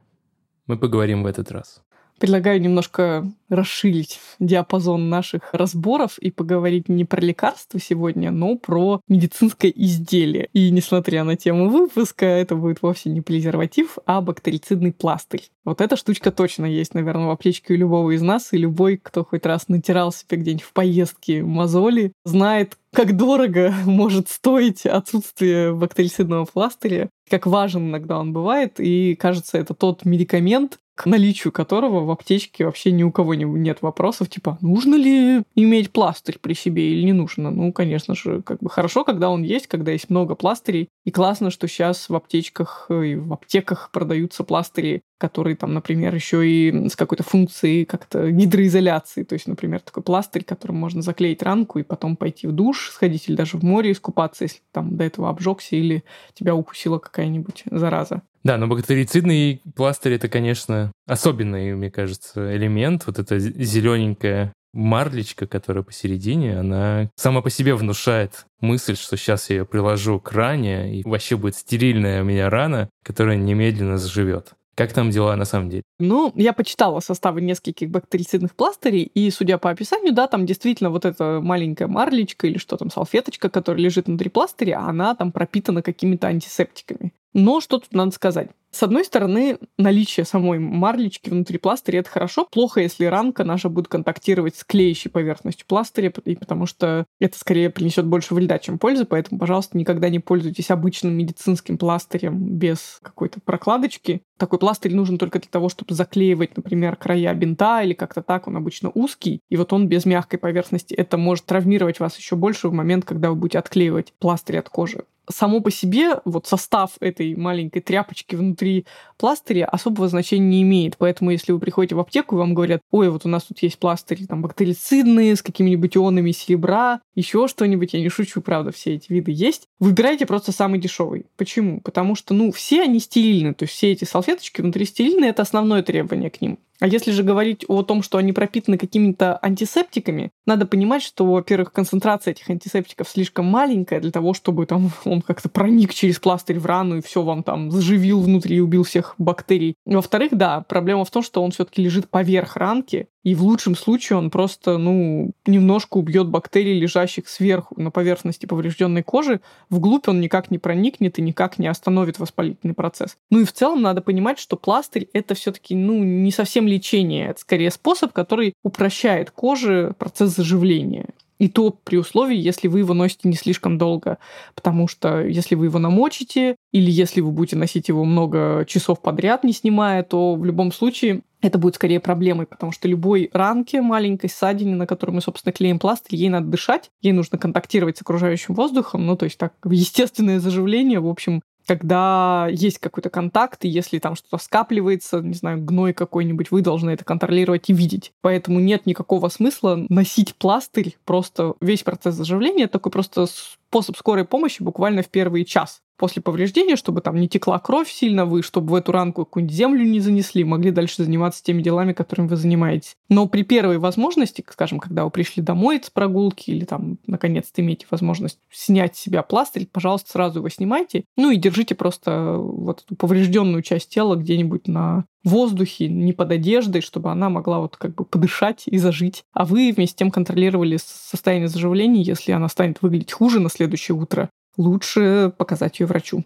мы 0.67 0.77
поговорим 0.77 1.23
в 1.23 1.25
этот 1.25 1.49
раз? 1.49 1.81
Предлагаю 2.19 2.59
немножко 2.59 3.25
расширить 3.51 4.19
диапазон 4.39 5.09
наших 5.09 5.53
разборов 5.53 6.17
и 6.17 6.31
поговорить 6.31 6.89
не 6.89 7.05
про 7.05 7.21
лекарства 7.21 7.79
сегодня, 7.79 8.31
но 8.31 8.57
про 8.57 9.01
медицинское 9.07 9.71
изделие. 9.75 10.49
И 10.53 10.71
несмотря 10.71 11.23
на 11.23 11.35
тему 11.35 11.69
выпуска, 11.69 12.25
это 12.25 12.55
будет 12.55 12.81
вовсе 12.81 13.09
не 13.09 13.21
презерватив, 13.21 13.97
а 14.05 14.21
бактерицидный 14.21 14.93
пластырь. 14.93 15.49
Вот 15.63 15.81
эта 15.81 15.95
штучка 15.95 16.31
точно 16.31 16.65
есть, 16.65 16.93
наверное, 16.95 17.27
в 17.27 17.31
аптечке 17.31 17.73
у 17.73 17.77
любого 17.77 18.11
из 18.11 18.21
нас, 18.21 18.53
и 18.53 18.57
любой, 18.57 18.97
кто 18.97 19.23
хоть 19.23 19.45
раз 19.45 19.67
натирал 19.67 20.11
себе 20.11 20.37
где-нибудь 20.37 20.63
в 20.63 20.73
поездке 20.73 21.43
мозоли, 21.43 22.13
знает, 22.25 22.77
как 22.93 23.15
дорого 23.15 23.73
может 23.85 24.29
стоить 24.29 24.85
отсутствие 24.85 25.73
бактерицидного 25.73 26.45
пластыря, 26.45 27.09
как 27.29 27.45
важен 27.45 27.89
иногда 27.89 28.19
он 28.19 28.33
бывает, 28.33 28.79
и 28.79 29.15
кажется, 29.15 29.57
это 29.57 29.73
тот 29.73 30.05
медикамент, 30.05 30.79
к 30.95 31.05
наличию 31.05 31.51
которого 31.51 32.01
в 32.03 32.11
аптечке 32.11 32.65
вообще 32.65 32.91
ни 32.91 33.03
у 33.03 33.11
кого 33.11 33.33
не, 33.43 33.59
нет 33.59 33.81
вопросов, 33.81 34.29
типа, 34.29 34.57
нужно 34.61 34.95
ли 34.95 35.43
иметь 35.55 35.91
пластырь 35.91 36.37
при 36.39 36.53
себе 36.53 36.91
или 36.91 37.03
не 37.03 37.13
нужно. 37.13 37.51
Ну, 37.51 37.71
конечно 37.73 38.15
же, 38.15 38.41
как 38.41 38.59
бы 38.59 38.69
хорошо, 38.69 39.03
когда 39.03 39.29
он 39.29 39.43
есть, 39.43 39.67
когда 39.67 39.91
есть 39.91 40.09
много 40.09 40.35
пластырей. 40.35 40.89
И 41.05 41.11
классно, 41.11 41.49
что 41.51 41.67
сейчас 41.67 42.09
в 42.09 42.15
аптечках 42.15 42.87
и 42.89 43.15
в 43.15 43.33
аптеках 43.33 43.89
продаются 43.91 44.43
пластыри 44.43 45.01
который 45.21 45.55
там, 45.55 45.75
например, 45.75 46.15
еще 46.15 46.49
и 46.49 46.89
с 46.89 46.95
какой-то 46.95 47.21
функцией 47.21 47.85
как-то 47.85 48.31
гидроизоляции. 48.31 49.21
То 49.21 49.33
есть, 49.33 49.45
например, 49.45 49.79
такой 49.79 50.01
пластырь, 50.01 50.43
которым 50.43 50.77
можно 50.77 51.03
заклеить 51.03 51.43
ранку 51.43 51.77
и 51.77 51.83
потом 51.83 52.15
пойти 52.15 52.47
в 52.47 52.53
душ, 52.53 52.89
сходить 52.89 53.29
или 53.29 53.35
даже 53.35 53.57
в 53.57 53.63
море 53.63 53.91
искупаться, 53.91 54.45
если 54.45 54.61
там 54.71 54.97
до 54.97 55.03
этого 55.03 55.29
обжегся 55.29 55.75
или 55.75 56.03
тебя 56.33 56.55
укусила 56.55 56.97
какая-нибудь 56.97 57.65
зараза. 57.69 58.23
Да, 58.43 58.57
но 58.57 58.67
бактерицидный 58.67 59.61
пластырь 59.75 60.13
это, 60.13 60.27
конечно, 60.27 60.91
особенный, 61.07 61.75
мне 61.75 61.91
кажется, 61.91 62.55
элемент. 62.55 63.05
Вот 63.05 63.19
эта 63.19 63.37
зелененькая 63.39 64.53
марлечка, 64.73 65.47
которая 65.47 65.83
посередине, 65.83 66.59
она 66.59 67.09
сама 67.15 67.41
по 67.41 67.49
себе 67.49 67.75
внушает 67.75 68.45
мысль, 68.61 68.95
что 68.95 69.17
сейчас 69.17 69.49
я 69.49 69.57
ее 69.57 69.65
приложу 69.65 70.19
к 70.19 70.31
ране, 70.31 70.99
и 70.99 71.03
вообще 71.03 71.35
будет 71.37 71.55
стерильная 71.55 72.21
у 72.21 72.25
меня 72.25 72.49
рана, 72.49 72.89
которая 73.03 73.37
немедленно 73.37 73.97
заживет. 73.97 74.53
Как 74.75 74.93
там 74.93 75.09
дела 75.09 75.35
на 75.35 75.45
самом 75.45 75.69
деле? 75.69 75.83
Ну, 75.99 76.31
я 76.35 76.53
почитала 76.53 77.01
составы 77.01 77.41
нескольких 77.41 77.89
бактерицидных 77.89 78.55
пластырей, 78.55 79.03
и, 79.03 79.29
судя 79.29 79.57
по 79.57 79.69
описанию, 79.69 80.13
да, 80.13 80.27
там 80.27 80.45
действительно 80.45 80.89
вот 80.89 81.03
эта 81.05 81.41
маленькая 81.41 81.87
марлечка 81.87 82.47
или 82.47 82.57
что 82.57 82.77
там, 82.77 82.89
салфеточка, 82.89 83.49
которая 83.49 83.83
лежит 83.83 84.07
внутри 84.07 84.29
пластыря, 84.29 84.79
она 84.79 85.13
там 85.13 85.33
пропитана 85.33 85.81
какими-то 85.81 86.27
антисептиками. 86.27 87.11
Но 87.33 87.61
что 87.61 87.79
тут 87.79 87.93
надо 87.93 88.11
сказать? 88.11 88.49
С 88.71 88.83
одной 88.83 89.03
стороны, 89.03 89.57
наличие 89.77 90.25
самой 90.25 90.57
марлечки 90.57 91.29
внутри 91.29 91.57
пластыря 91.57 91.99
это 91.99 92.09
хорошо. 92.09 92.47
Плохо, 92.49 92.79
если 92.79 93.03
ранка 93.03 93.43
наша 93.43 93.67
будет 93.67 93.89
контактировать 93.89 94.55
с 94.55 94.63
клеящей 94.63 95.11
поверхностью 95.11 95.67
пластыря, 95.67 96.09
потому 96.09 96.65
что 96.65 97.05
это 97.19 97.37
скорее 97.37 97.69
принесет 97.69 98.05
больше 98.05 98.33
вреда, 98.33 98.59
чем 98.59 98.79
пользы. 98.79 99.03
Поэтому, 99.03 99.39
пожалуйста, 99.39 99.77
никогда 99.77 100.07
не 100.07 100.19
пользуйтесь 100.19 100.71
обычным 100.71 101.13
медицинским 101.13 101.77
пластырем 101.77 102.57
без 102.57 102.99
какой-то 103.01 103.41
прокладочки. 103.41 104.21
Такой 104.37 104.57
пластырь 104.57 104.95
нужен 104.95 105.17
только 105.17 105.39
для 105.39 105.49
того, 105.49 105.67
чтобы 105.67 105.93
заклеивать, 105.93 106.55
например, 106.55 106.95
края 106.95 107.33
бинта 107.33 107.81
или 107.83 107.93
как-то 107.93 108.21
так. 108.21 108.47
Он 108.47 108.55
обычно 108.55 108.89
узкий, 108.93 109.41
и 109.49 109.57
вот 109.57 109.73
он 109.73 109.89
без 109.89 110.05
мягкой 110.05 110.39
поверхности. 110.39 110.93
Это 110.93 111.17
может 111.17 111.45
травмировать 111.45 111.99
вас 111.99 112.17
еще 112.17 112.37
больше 112.37 112.69
в 112.69 112.73
момент, 112.73 113.03
когда 113.03 113.31
вы 113.31 113.35
будете 113.35 113.59
отклеивать 113.59 114.13
пластырь 114.17 114.59
от 114.59 114.69
кожи 114.69 115.03
само 115.31 115.59
по 115.61 115.71
себе 115.71 116.19
вот 116.25 116.47
состав 116.47 116.91
этой 116.99 117.35
маленькой 117.35 117.81
тряпочки 117.81 118.35
внутри 118.35 118.85
пластыря 119.17 119.65
особого 119.65 120.07
значения 120.07 120.47
не 120.47 120.61
имеет. 120.63 120.97
Поэтому 120.97 121.31
если 121.31 121.51
вы 121.51 121.59
приходите 121.59 121.95
в 121.95 121.99
аптеку 121.99 122.35
и 122.35 122.39
вам 122.39 122.53
говорят, 122.53 122.81
ой, 122.91 123.09
вот 123.09 123.25
у 123.25 123.29
нас 123.29 123.43
тут 123.43 123.59
есть 123.59 123.79
пластыри 123.79 124.25
там 124.25 124.41
бактерицидные 124.41 125.35
с 125.35 125.41
какими-нибудь 125.41 125.95
ионами 125.97 126.31
серебра, 126.31 127.01
еще 127.15 127.47
что-нибудь, 127.47 127.93
я 127.93 128.01
не 128.01 128.09
шучу, 128.09 128.41
правда, 128.41 128.71
все 128.71 128.95
эти 128.95 129.11
виды 129.11 129.31
есть, 129.31 129.67
выбирайте 129.79 130.25
просто 130.25 130.51
самый 130.51 130.79
дешевый. 130.79 131.25
Почему? 131.37 131.81
Потому 131.81 132.15
что, 132.15 132.33
ну, 132.33 132.51
все 132.51 132.83
они 132.83 132.99
стерильны, 132.99 133.53
то 133.53 133.63
есть 133.63 133.73
все 133.73 133.91
эти 133.91 134.05
салфеточки 134.05 134.61
внутри 134.61 134.85
стерильны, 134.85 135.25
это 135.25 135.41
основное 135.41 135.83
требование 135.83 136.29
к 136.29 136.41
ним. 136.41 136.59
А 136.81 136.87
если 136.87 137.11
же 137.11 137.21
говорить 137.21 137.63
о 137.67 137.83
том, 137.83 138.01
что 138.01 138.17
они 138.17 138.33
пропитаны 138.33 138.79
какими-то 138.79 139.37
антисептиками, 139.43 140.31
надо 140.47 140.65
понимать, 140.65 141.03
что, 141.03 141.27
во-первых, 141.27 141.71
концентрация 141.71 142.31
этих 142.31 142.49
антисептиков 142.49 143.07
слишком 143.07 143.45
маленькая 143.45 144.01
для 144.01 144.09
того, 144.09 144.33
чтобы 144.33 144.65
там 144.65 144.89
он 145.05 145.21
как-то 145.21 145.47
проник 145.47 145.93
через 145.93 146.19
пластырь 146.19 146.57
в 146.57 146.65
рану 146.65 146.97
и 146.97 147.01
все 147.01 147.21
вам 147.21 147.43
там 147.43 147.69
заживил 147.69 148.19
внутри 148.21 148.57
и 148.57 148.59
убил 148.59 148.83
всех 148.83 149.13
бактерий. 149.19 149.75
Во-вторых, 149.85 150.31
да, 150.31 150.61
проблема 150.61 151.05
в 151.05 151.11
том, 151.11 151.21
что 151.21 151.43
он 151.43 151.51
все-таки 151.51 151.83
лежит 151.83 152.09
поверх 152.09 152.55
ранки, 152.55 153.07
и 153.23 153.35
в 153.35 153.43
лучшем 153.43 153.75
случае 153.75 154.17
он 154.17 154.31
просто, 154.31 154.77
ну, 154.77 155.31
немножко 155.45 155.97
убьет 155.97 156.27
бактерий, 156.27 156.79
лежащих 156.79 157.29
сверху 157.29 157.79
на 157.79 157.91
поверхности 157.91 158.47
поврежденной 158.47 159.03
кожи. 159.03 159.41
Вглубь 159.69 160.07
он 160.07 160.19
никак 160.21 160.49
не 160.49 160.57
проникнет 160.57 161.19
и 161.19 161.21
никак 161.21 161.59
не 161.59 161.67
остановит 161.67 162.17
воспалительный 162.17 162.73
процесс. 162.73 163.17
Ну 163.29 163.41
и 163.41 163.45
в 163.45 163.53
целом 163.53 163.81
надо 163.81 164.01
понимать, 164.01 164.39
что 164.39 164.57
пластырь 164.57 165.07
это 165.13 165.35
все-таки, 165.35 165.75
ну, 165.75 166.03
не 166.03 166.31
совсем 166.31 166.67
лечение. 166.67 167.29
Это 167.29 167.41
скорее 167.41 167.69
способ, 167.69 168.11
который 168.11 168.53
упрощает 168.63 169.29
коже 169.29 169.93
процесс 169.99 170.35
заживления. 170.35 171.09
И 171.37 171.47
то 171.47 171.71
при 171.71 171.97
условии, 171.97 172.37
если 172.37 172.67
вы 172.67 172.79
его 172.79 172.93
носите 172.93 173.27
не 173.27 173.35
слишком 173.35 173.79
долго. 173.79 174.19
Потому 174.53 174.87
что 174.87 175.21
если 175.21 175.55
вы 175.55 175.65
его 175.65 175.79
намочите, 175.79 176.55
или 176.71 176.91
если 176.91 177.21
вы 177.21 177.31
будете 177.31 177.55
носить 177.55 177.87
его 177.87 178.03
много 178.05 178.63
часов 178.67 179.01
подряд, 179.01 179.43
не 179.43 179.51
снимая, 179.51 180.03
то 180.03 180.35
в 180.35 180.45
любом 180.45 180.71
случае 180.71 181.21
это 181.41 181.57
будет 181.57 181.75
скорее 181.75 181.99
проблемой, 181.99 182.45
потому 182.45 182.71
что 182.71 182.87
любой 182.87 183.29
ранке, 183.33 183.81
маленькой 183.81 184.29
ссадине, 184.29 184.75
на 184.75 184.87
которой 184.87 185.11
мы, 185.11 185.21
собственно, 185.21 185.53
клеим 185.53 185.79
пластырь, 185.79 186.15
ей 186.15 186.29
надо 186.29 186.47
дышать, 186.47 186.91
ей 187.01 187.13
нужно 187.13 187.37
контактировать 187.37 187.97
с 187.97 188.01
окружающим 188.01 188.53
воздухом, 188.53 189.05
ну, 189.05 189.15
то 189.15 189.25
есть 189.25 189.37
так, 189.37 189.53
естественное 189.65 190.39
заживление, 190.39 190.99
в 190.99 191.07
общем, 191.07 191.41
когда 191.67 192.47
есть 192.51 192.79
какой-то 192.79 193.09
контакт, 193.09 193.63
и 193.65 193.69
если 193.69 193.99
там 193.99 194.15
что-то 194.15 194.43
скапливается, 194.43 195.21
не 195.21 195.33
знаю, 195.33 195.63
гной 195.63 195.93
какой-нибудь, 195.93 196.51
вы 196.51 196.61
должны 196.61 196.91
это 196.91 197.05
контролировать 197.05 197.69
и 197.69 197.73
видеть. 197.73 198.13
Поэтому 198.21 198.59
нет 198.59 198.85
никакого 198.85 199.29
смысла 199.29 199.85
носить 199.89 200.35
пластырь, 200.35 200.97
просто 201.05 201.53
весь 201.61 201.83
процесс 201.83 202.15
заживления, 202.15 202.67
такой 202.67 202.91
просто 202.91 203.27
способ 203.27 203.95
скорой 203.95 204.25
помощи 204.25 204.61
буквально 204.61 205.03
в 205.03 205.09
первый 205.09 205.45
час 205.45 205.81
после 206.01 206.23
повреждения, 206.23 206.75
чтобы 206.75 207.01
там 207.01 207.15
не 207.15 207.29
текла 207.29 207.59
кровь 207.59 207.87
сильно 207.91 208.25
вы, 208.25 208.41
чтобы 208.41 208.71
в 208.71 208.75
эту 208.75 208.91
ранку 208.91 209.23
какую-нибудь 209.23 209.55
землю 209.55 209.85
не 209.85 209.99
занесли, 209.99 210.43
могли 210.43 210.71
дальше 210.71 211.03
заниматься 211.03 211.43
теми 211.43 211.61
делами, 211.61 211.93
которыми 211.93 212.27
вы 212.27 212.37
занимаетесь. 212.37 212.97
Но 213.07 213.27
при 213.27 213.43
первой 213.43 213.77
возможности, 213.77 214.43
скажем, 214.49 214.79
когда 214.79 215.05
вы 215.05 215.11
пришли 215.11 215.43
домой 215.43 215.79
с 215.83 215.91
прогулки 215.91 216.49
или 216.49 216.65
там 216.65 216.97
наконец-то 217.05 217.61
имеете 217.61 217.85
возможность 217.91 218.39
снять 218.49 218.97
с 218.97 218.99
себя 218.99 219.21
пластырь, 219.21 219.67
пожалуйста, 219.71 220.09
сразу 220.09 220.39
его 220.39 220.49
снимайте. 220.49 221.03
Ну 221.17 221.29
и 221.29 221.37
держите 221.37 221.75
просто 221.75 222.35
вот 222.35 222.81
эту 222.83 222.95
поврежденную 222.95 223.61
часть 223.61 223.89
тела 223.89 224.15
где-нибудь 224.15 224.67
на 224.67 225.05
воздухе, 225.23 225.87
не 225.87 226.13
под 226.13 226.31
одеждой, 226.31 226.81
чтобы 226.81 227.11
она 227.11 227.29
могла 227.29 227.59
вот 227.59 227.77
как 227.77 227.93
бы 227.93 228.05
подышать 228.05 228.63
и 228.65 228.79
зажить. 228.79 229.23
А 229.33 229.45
вы 229.45 229.71
вместе 229.71 229.93
с 229.93 229.95
тем 229.95 230.09
контролировали 230.09 230.79
состояние 230.83 231.47
заживления, 231.47 232.01
если 232.01 232.31
она 232.31 232.49
станет 232.49 232.81
выглядеть 232.81 233.11
хуже 233.11 233.39
на 233.39 233.49
следующее 233.49 233.95
утро, 233.95 234.31
лучше 234.57 235.33
показать 235.37 235.79
ее 235.79 235.85
врачу. 235.85 236.25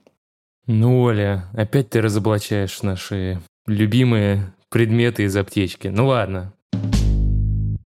Ну, 0.67 1.01
Оля, 1.01 1.49
опять 1.53 1.89
ты 1.89 2.01
разоблачаешь 2.01 2.81
наши 2.81 3.41
любимые 3.67 4.53
предметы 4.69 5.23
из 5.23 5.35
аптечки. 5.35 5.88
Ну 5.88 6.07
ладно. 6.07 6.53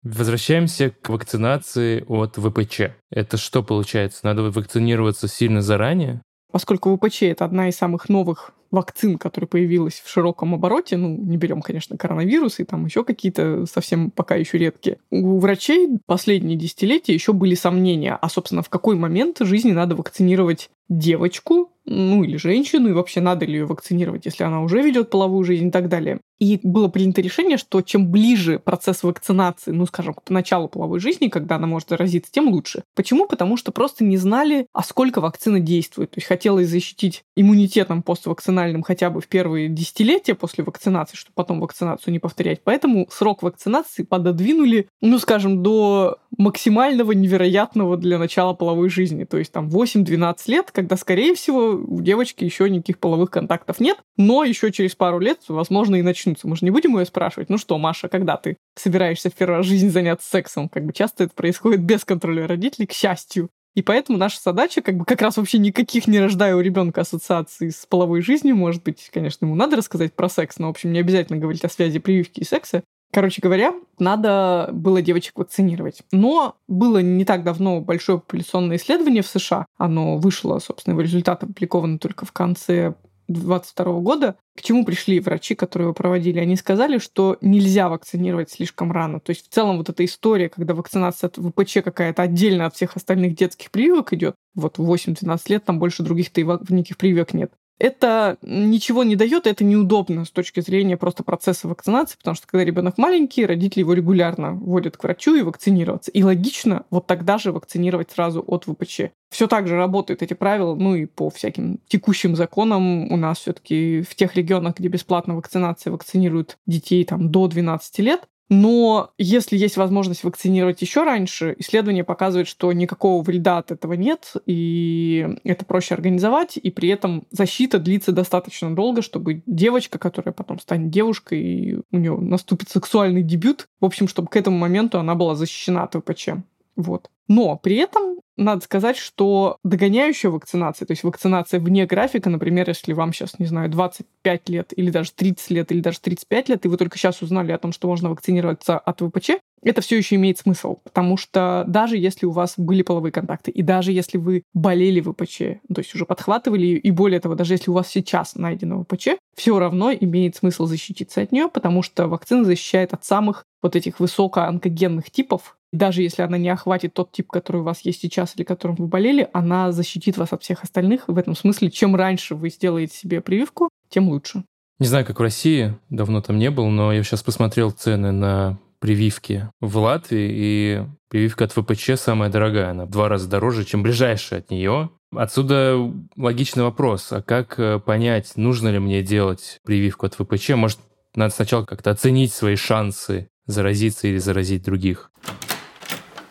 Возвращаемся 0.03 0.91
к 0.91 1.09
вакцинации 1.09 2.05
от 2.07 2.37
ВПЧ. 2.37 2.93
Это 3.11 3.37
что 3.37 3.63
получается? 3.63 4.21
Надо 4.25 4.43
вакцинироваться 4.43 5.29
сильно 5.29 5.63
заранее? 5.63 6.21
Поскольку 6.53 6.95
ВПЧ— 6.97 7.23
это 7.23 7.47
одна 7.47 7.69
из 7.69 7.77
самых 7.77 8.09
новых 8.09 8.53
вакцин, 8.75 9.19
которая 9.19 9.49
появилась 9.49 10.03
в 10.05 10.11
широком 10.11 10.55
обороте, 10.55 10.97
ну, 10.97 11.17
не 11.17 11.37
берем, 11.37 11.63
конечно, 11.63 11.97
коронавирус 11.97 12.61
и 12.61 12.65
там 12.65 12.85
еще 12.85 13.05
какие-то 13.05 13.65
совсем 13.67 14.11
пока 14.11 14.35
еще 14.35 14.59
редкие. 14.59 14.99
У 15.11 15.39
врачей 15.39 15.89
последние 16.07 16.59
десятилетия 16.59 17.15
еще 17.15 17.33
были 17.33 17.55
сомнения, 17.55 18.19
а, 18.21 18.29
собственно, 18.29 18.63
в 18.63 18.69
какой 18.69 18.97
момент 18.97 19.39
жизни 19.41 19.73
надо 19.73 19.95
вакцинировать 19.95 20.71
девочку, 20.89 21.71
ну 21.87 22.25
или 22.25 22.37
женщину, 22.37 22.89
и 22.89 22.93
вообще 22.93 23.21
надо 23.21 23.47
ли 23.47 23.55
ее 23.55 23.67
вакцинировать, 23.67 24.25
если 24.25 24.45
она 24.45 24.63
уже 24.63 24.83
ведет 24.83 25.11
половую 25.11 25.45
жизнь 25.45 25.69
и 25.69 25.71
так 25.71 25.89
далее. 25.89 26.21
И 26.39 26.61
было 26.63 26.89
принято 26.89 27.21
решение, 27.21 27.57
что 27.59 27.81
чем 27.81 28.11
ближе 28.11 28.59
процесс 28.59 29.03
вакцинации, 29.03 29.71
ну, 29.71 29.87
скажем, 29.87 30.15
к 30.15 30.31
началу 30.31 30.69
половой 30.69 31.01
жизни, 31.01 31.29
когда 31.29 31.57
она 31.57 31.67
может 31.67 31.91
заразиться, 31.91 32.33
тем 32.33 32.49
лучше. 32.49 32.83
Почему? 32.95 33.27
Потому 33.27 33.57
что 33.57 33.73
просто 33.73 34.05
не 34.05 34.17
знали, 34.17 34.67
а 34.73 34.83
сколько 34.83 35.21
вакцина 35.21 35.61
действует. 35.61 36.11
То 36.11 36.19
есть 36.19 36.27
хотелось 36.27 36.69
защитить 36.69 37.23
иммунитетом 37.37 38.03
поствакцинальным 38.03 38.64
хотя 38.83 39.11
бы 39.11 39.21
в 39.21 39.29
первые 39.29 39.69
десятилетия 39.69 40.35
после 40.35 40.65
вакцинации, 40.65 41.17
чтобы 41.17 41.35
потом 41.35 41.61
вакцинацию 41.61 42.13
не 42.13 42.19
повторять. 42.19 42.63
Поэтому 42.63 43.07
срок 43.11 43.43
вакцинации 43.43 44.03
пододвинули, 44.03 44.89
ну, 45.01 45.19
скажем, 45.19 45.63
до 45.63 46.19
максимального 46.37 47.13
невероятного 47.13 47.97
для 47.97 48.19
начала 48.19 48.55
половой 48.55 48.89
жизни. 48.89 49.25
То 49.25 49.39
есть 49.39 49.53
там 49.53 49.69
8-12 49.69 50.37
лет, 50.47 50.71
когда, 50.71 50.97
скорее 50.97 51.35
всего, 51.35 51.73
у 51.73 52.01
девочки 52.01 52.45
еще 52.45 52.69
никаких 52.69 52.99
половых 52.99 53.31
контактов 53.31 53.81
нет, 53.81 53.99
но 54.17 54.45
еще 54.45 54.73
через 54.73 54.95
пару 54.95 55.19
лет, 55.19 55.41
возможно, 55.49 55.97
и 55.97 56.03
начнутся. 56.03 56.49
Мы 56.49 56.57
же 56.57 56.65
не 56.65 56.71
будем 56.71 56.99
ее 56.99 57.05
спрашивать, 57.07 57.51
ну 57.51 57.59
что, 57.59 57.79
Маша, 57.79 58.09
когда 58.09 58.37
ты 58.37 58.57
собираешься 58.77 59.31
в 59.31 59.35
первый 59.35 59.63
жизни 59.63 59.89
заняться 59.89 60.29
сексом? 60.29 60.69
Как 60.69 60.85
бы 60.85 60.93
часто 60.93 61.25
это 61.25 61.35
происходит 61.35 61.83
без 61.83 62.05
контроля 62.05 62.47
родителей, 62.47 62.87
к 62.87 62.93
счастью. 62.93 63.51
И 63.75 63.83
поэтому 63.83 64.19
наша 64.19 64.41
задача, 64.43 64.83
как 64.83 64.97
бы 64.97 65.05
как 65.05 65.21
раз 65.21 65.37
вообще 65.37 65.59
никаких 65.59 66.07
не 66.07 66.21
рождая 66.21 66.55
у 66.55 66.61
ребенка 66.61 67.01
ассоциаций 67.01 67.71
с 67.71 67.87
половой 67.87 68.23
жизнью, 68.23 68.57
может 68.57 68.83
быть, 68.85 69.11
конечно, 69.13 69.45
ему 69.45 69.57
надо 69.57 69.77
рассказать 69.77 70.15
про 70.15 70.29
секс, 70.29 70.59
но, 70.59 70.69
в 70.69 70.71
общем, 70.71 70.93
не 70.93 71.01
обязательно 71.01 71.39
говорить 71.39 71.65
о 71.65 71.69
связи 71.69 71.99
прививки 71.99 72.41
и 72.41 72.45
секса. 72.45 72.85
Короче 73.13 73.41
говоря, 73.41 73.73
надо 74.01 74.71
было 74.73 75.01
девочек 75.01 75.39
вакцинировать. 75.39 76.03
Но 76.11 76.57
было 76.67 76.99
не 76.99 77.25
так 77.25 77.45
давно 77.45 77.81
большое 77.81 78.19
популяционное 78.19 78.77
исследование 78.77 79.23
в 79.23 79.29
США. 79.29 79.67
Оно 79.77 80.17
вышло, 80.17 80.59
собственно, 80.59 80.95
его 80.95 81.03
результаты 81.03 81.47
опубликованы 81.47 81.99
только 81.99 82.27
в 82.27 82.33
конце 82.33 82.95
2022 83.29 84.01
года. 84.01 84.37
К 84.57 84.63
чему 84.63 84.85
пришли 84.85 85.21
врачи, 85.21 85.55
которые 85.55 85.87
его 85.87 85.95
проводили? 85.95 86.39
Они 86.39 86.57
сказали, 86.57 86.99
что 86.99 87.37
нельзя 87.41 87.89
вакцинировать 87.89 88.51
слишком 88.51 88.93
рано. 88.93 89.21
То 89.21 89.31
есть 89.31 89.47
в 89.47 89.53
целом 89.53 89.79
вот 89.79 89.89
эта 89.89 90.05
история, 90.05 90.49
когда 90.49 90.75
вакцинация 90.75 91.29
от 91.29 91.37
ВПЧ 91.37 91.79
какая-то 91.85 92.23
отдельно 92.23 92.67
от 92.67 92.75
всех 92.75 92.97
остальных 92.97 93.35
детских 93.35 93.71
прививок 93.71 94.13
идет, 94.13 94.35
вот 94.55 94.79
в 94.79 94.93
8-12 94.93 95.41
лет 95.49 95.65
там 95.65 95.79
больше 95.79 96.03
других-то 96.03 96.41
никаких 96.41 96.97
прививок 96.97 97.35
нет 97.35 97.53
это 97.79 98.39
ничего 98.43 99.05
не 99.05 99.17
дает, 99.17 99.47
это 99.47 99.65
неудобно 99.65 100.25
с 100.25 100.31
точки 100.31 100.61
зрения 100.61 100.97
просто 100.97 101.25
процесса 101.25 101.69
вакцинации, 101.69 102.17
потому 102.17 102.35
что 102.35 102.47
когда 102.47 102.65
ребенок 102.65 102.99
маленький, 102.99 103.47
родители 103.47 103.81
его 103.81 103.95
регулярно 103.95 104.53
водят 104.53 104.97
к 104.97 105.03
врачу 105.03 105.35
и 105.35 105.43
вакцинироваться. 105.43 106.11
И 106.11 106.23
логично 106.23 106.85
вот 106.91 107.07
тогда 107.07 107.39
же 107.39 107.53
вакцинировать 107.53 108.11
сразу 108.11 108.45
от 108.47 108.65
ВПЧ. 108.65 109.03
Все 109.31 109.49
так 109.49 109.67
же 109.67 109.77
работают 109.77 110.23
эти 110.23 110.35
правила, 110.35 110.75
ну 110.75 110.95
и 110.95 111.07
по 111.07 111.31
всяким 111.31 111.81
текущим 111.89 112.37
законам 112.37 113.11
у 113.11 113.17
нас 113.17 113.39
все-таки 113.39 114.03
в 114.03 114.15
тех 114.15 114.37
регионах, 114.37 114.77
где 114.79 114.89
бесплатная 114.89 115.37
вакцинация 115.37 115.91
вакцинируют 115.91 116.59
детей 116.67 117.05
там 117.05 117.31
до 117.31 117.49
12 117.49 117.99
лет, 117.99 118.29
но 118.51 119.11
если 119.17 119.57
есть 119.57 119.77
возможность 119.77 120.23
вакцинировать 120.23 120.83
еще 120.83 121.05
раньше, 121.05 121.55
исследование 121.59 122.05
показывает, 122.05 122.47
что 122.47 122.73
никакого 122.73 123.23
вреда 123.23 123.59
от 123.59 123.71
этого 123.71 123.95
нет, 123.95 124.35
и 124.47 125.27
это 125.45 125.65
проще 125.65 125.95
организовать, 125.95 126.59
и 126.59 126.71
при 126.71 126.91
этом 126.91 127.27
защита 127.31 127.79
длится 127.79 128.13
достаточно 128.13 128.75
долго, 128.75 129.01
чтобы 129.01 129.43
девочка, 129.47 129.99
которая 129.99 130.33
потом 130.33 130.61
станет 130.61 130.91
девушкой, 130.91 131.43
и 131.43 131.77
у 131.91 131.97
нее 131.97 132.17
наступит 132.17 132.69
сексуальный 132.69 133.23
дебют, 133.23 133.69
в 133.81 133.85
общем, 133.85 134.09
чтобы 134.09 134.29
к 134.29 134.37
этому 134.37 134.59
моменту 134.59 134.99
она 134.99 135.15
была 135.15 135.35
защищена 135.35 135.85
от 135.85 135.95
ВПЧ. 135.95 136.31
Вот. 136.77 137.11
Но 137.29 137.57
при 137.57 137.77
этом 137.77 138.19
надо 138.37 138.63
сказать, 138.65 138.97
что 138.97 139.59
догоняющая 139.63 140.31
вакцинация, 140.31 140.87
то 140.87 140.93
есть 140.93 141.05
вакцинация 141.05 141.61
вне 141.61 141.87
графика, 141.87 142.31
например, 142.31 142.69
если 142.69 142.93
вам 142.93 143.13
сейчас, 143.13 143.39
не 143.39 143.47
знаю, 143.47 143.71
25 143.71 144.49
лет 144.49 144.73
или 144.77 144.91
даже 144.91 145.13
30 145.13 145.51
лет 145.51 145.73
или 145.73 145.81
даже 145.81 146.01
35 146.01 146.49
лет, 146.49 146.65
и 146.65 146.69
вы 146.69 146.77
только 146.77 146.99
сейчас 146.99 147.23
узнали 147.23 147.53
о 147.53 147.59
том, 147.59 147.73
что 147.73 147.87
можно 147.89 148.11
вакцинироваться 148.11 148.79
от 148.79 149.01
ВПЧ, 149.01 149.31
это 149.65 149.81
все 149.81 149.97
еще 149.97 150.17
имеет 150.17 150.39
смысл, 150.39 150.79
потому 150.85 151.17
что 151.17 151.65
даже 151.67 151.97
если 151.97 152.27
у 152.27 152.31
вас 152.31 152.55
были 152.57 152.83
половые 152.83 153.13
контакты, 153.13 153.51
и 153.51 153.63
даже 153.63 153.93
если 153.93 154.19
вы 154.19 154.43
болели 154.53 155.01
ВПЧ, 155.01 155.39
то 155.73 155.79
есть 155.79 155.95
уже 155.95 156.07
подхватывали, 156.07 156.67
и 156.67 156.91
более 156.91 157.21
того, 157.21 157.35
даже 157.35 157.55
если 157.55 157.71
у 157.71 157.75
вас 157.75 157.89
сейчас 157.89 158.35
найдено 158.35 158.85
ВПЧ, 158.85 159.09
все 159.37 159.59
равно 159.59 159.93
имеет 159.93 160.37
смысл 160.37 160.67
защититься 160.67 161.23
от 161.23 161.33
нее, 161.33 161.49
потому 161.49 161.83
что 161.83 162.09
вакцина 162.09 162.45
защищает 162.45 162.93
от 162.93 163.05
самых 163.05 163.45
вот 163.63 163.77
этих 163.77 163.99
высокоонкогенных 164.01 165.11
типов, 165.11 165.57
даже 165.73 166.03
если 166.03 166.23
она 166.23 166.39
не 166.39 166.49
охватит 166.49 166.95
тот 166.95 167.11
тип, 167.11 167.31
который 167.31 167.63
у 167.63 167.65
вас 167.65 167.81
есть 167.81 168.01
сейчас 168.01 168.37
или 168.37 168.45
которым 168.45 168.77
вы 168.77 168.87
болели, 168.87 169.29
она 169.33 169.73
защитит 169.73 170.17
вас 170.17 170.33
от 170.33 170.43
всех 170.43 170.63
остальных. 170.63 171.09
В 171.09 171.19
этом 171.19 171.35
смысле, 171.35 171.71
чем 171.71 171.97
раньше 171.97 172.37
вы 172.37 172.51
сделаете 172.51 172.97
себе 172.97 173.21
прививку, 173.21 173.71
тем 173.89 174.09
лучше. 174.09 174.45
Не 174.79 174.87
знаю, 174.87 175.05
как 175.05 175.19
в 175.19 175.23
России, 175.23 175.75
давно 175.91 176.21
там 176.21 176.39
не 176.39 176.51
был, 176.51 176.69
но 176.69 176.93
я 176.93 177.03
сейчас 177.03 177.23
посмотрел 177.23 177.71
цены 177.71 178.13
на 178.13 178.59
прививки 178.85 179.49
в 179.63 179.79
Латвии, 179.79 180.29
и 180.31 180.83
прививка 181.09 181.47
от 181.47 181.53
ВПЧ 181.53 181.93
самая 181.97 182.29
дорогая, 182.29 182.73
она 182.73 182.85
в 182.85 182.91
два 182.91 183.09
раза 183.09 183.27
дороже, 183.31 183.65
чем 183.65 183.83
ближайшая 183.83 184.41
от 184.41 184.51
нее. 184.51 184.91
Отсюда 185.17 185.91
логичный 186.19 186.65
вопрос, 186.65 187.11
а 187.11 187.23
как 187.23 187.59
э, 187.59 187.79
понять, 187.79 188.33
нужно 188.37 188.69
ли 188.69 188.79
мне 188.79 189.01
делать 189.01 189.59
прививку 189.65 190.05
от 190.05 190.13
ВПЧ? 190.13 190.51
Может, 190.51 190.81
надо 191.15 191.35
сначала 191.35 191.65
как-то 191.65 191.93
оценить 191.93 192.35
свои 192.35 192.57
шансы 192.57 193.31
заразиться 193.47 194.07
или 194.07 194.19
заразить 194.19 194.65
других? 194.65 195.11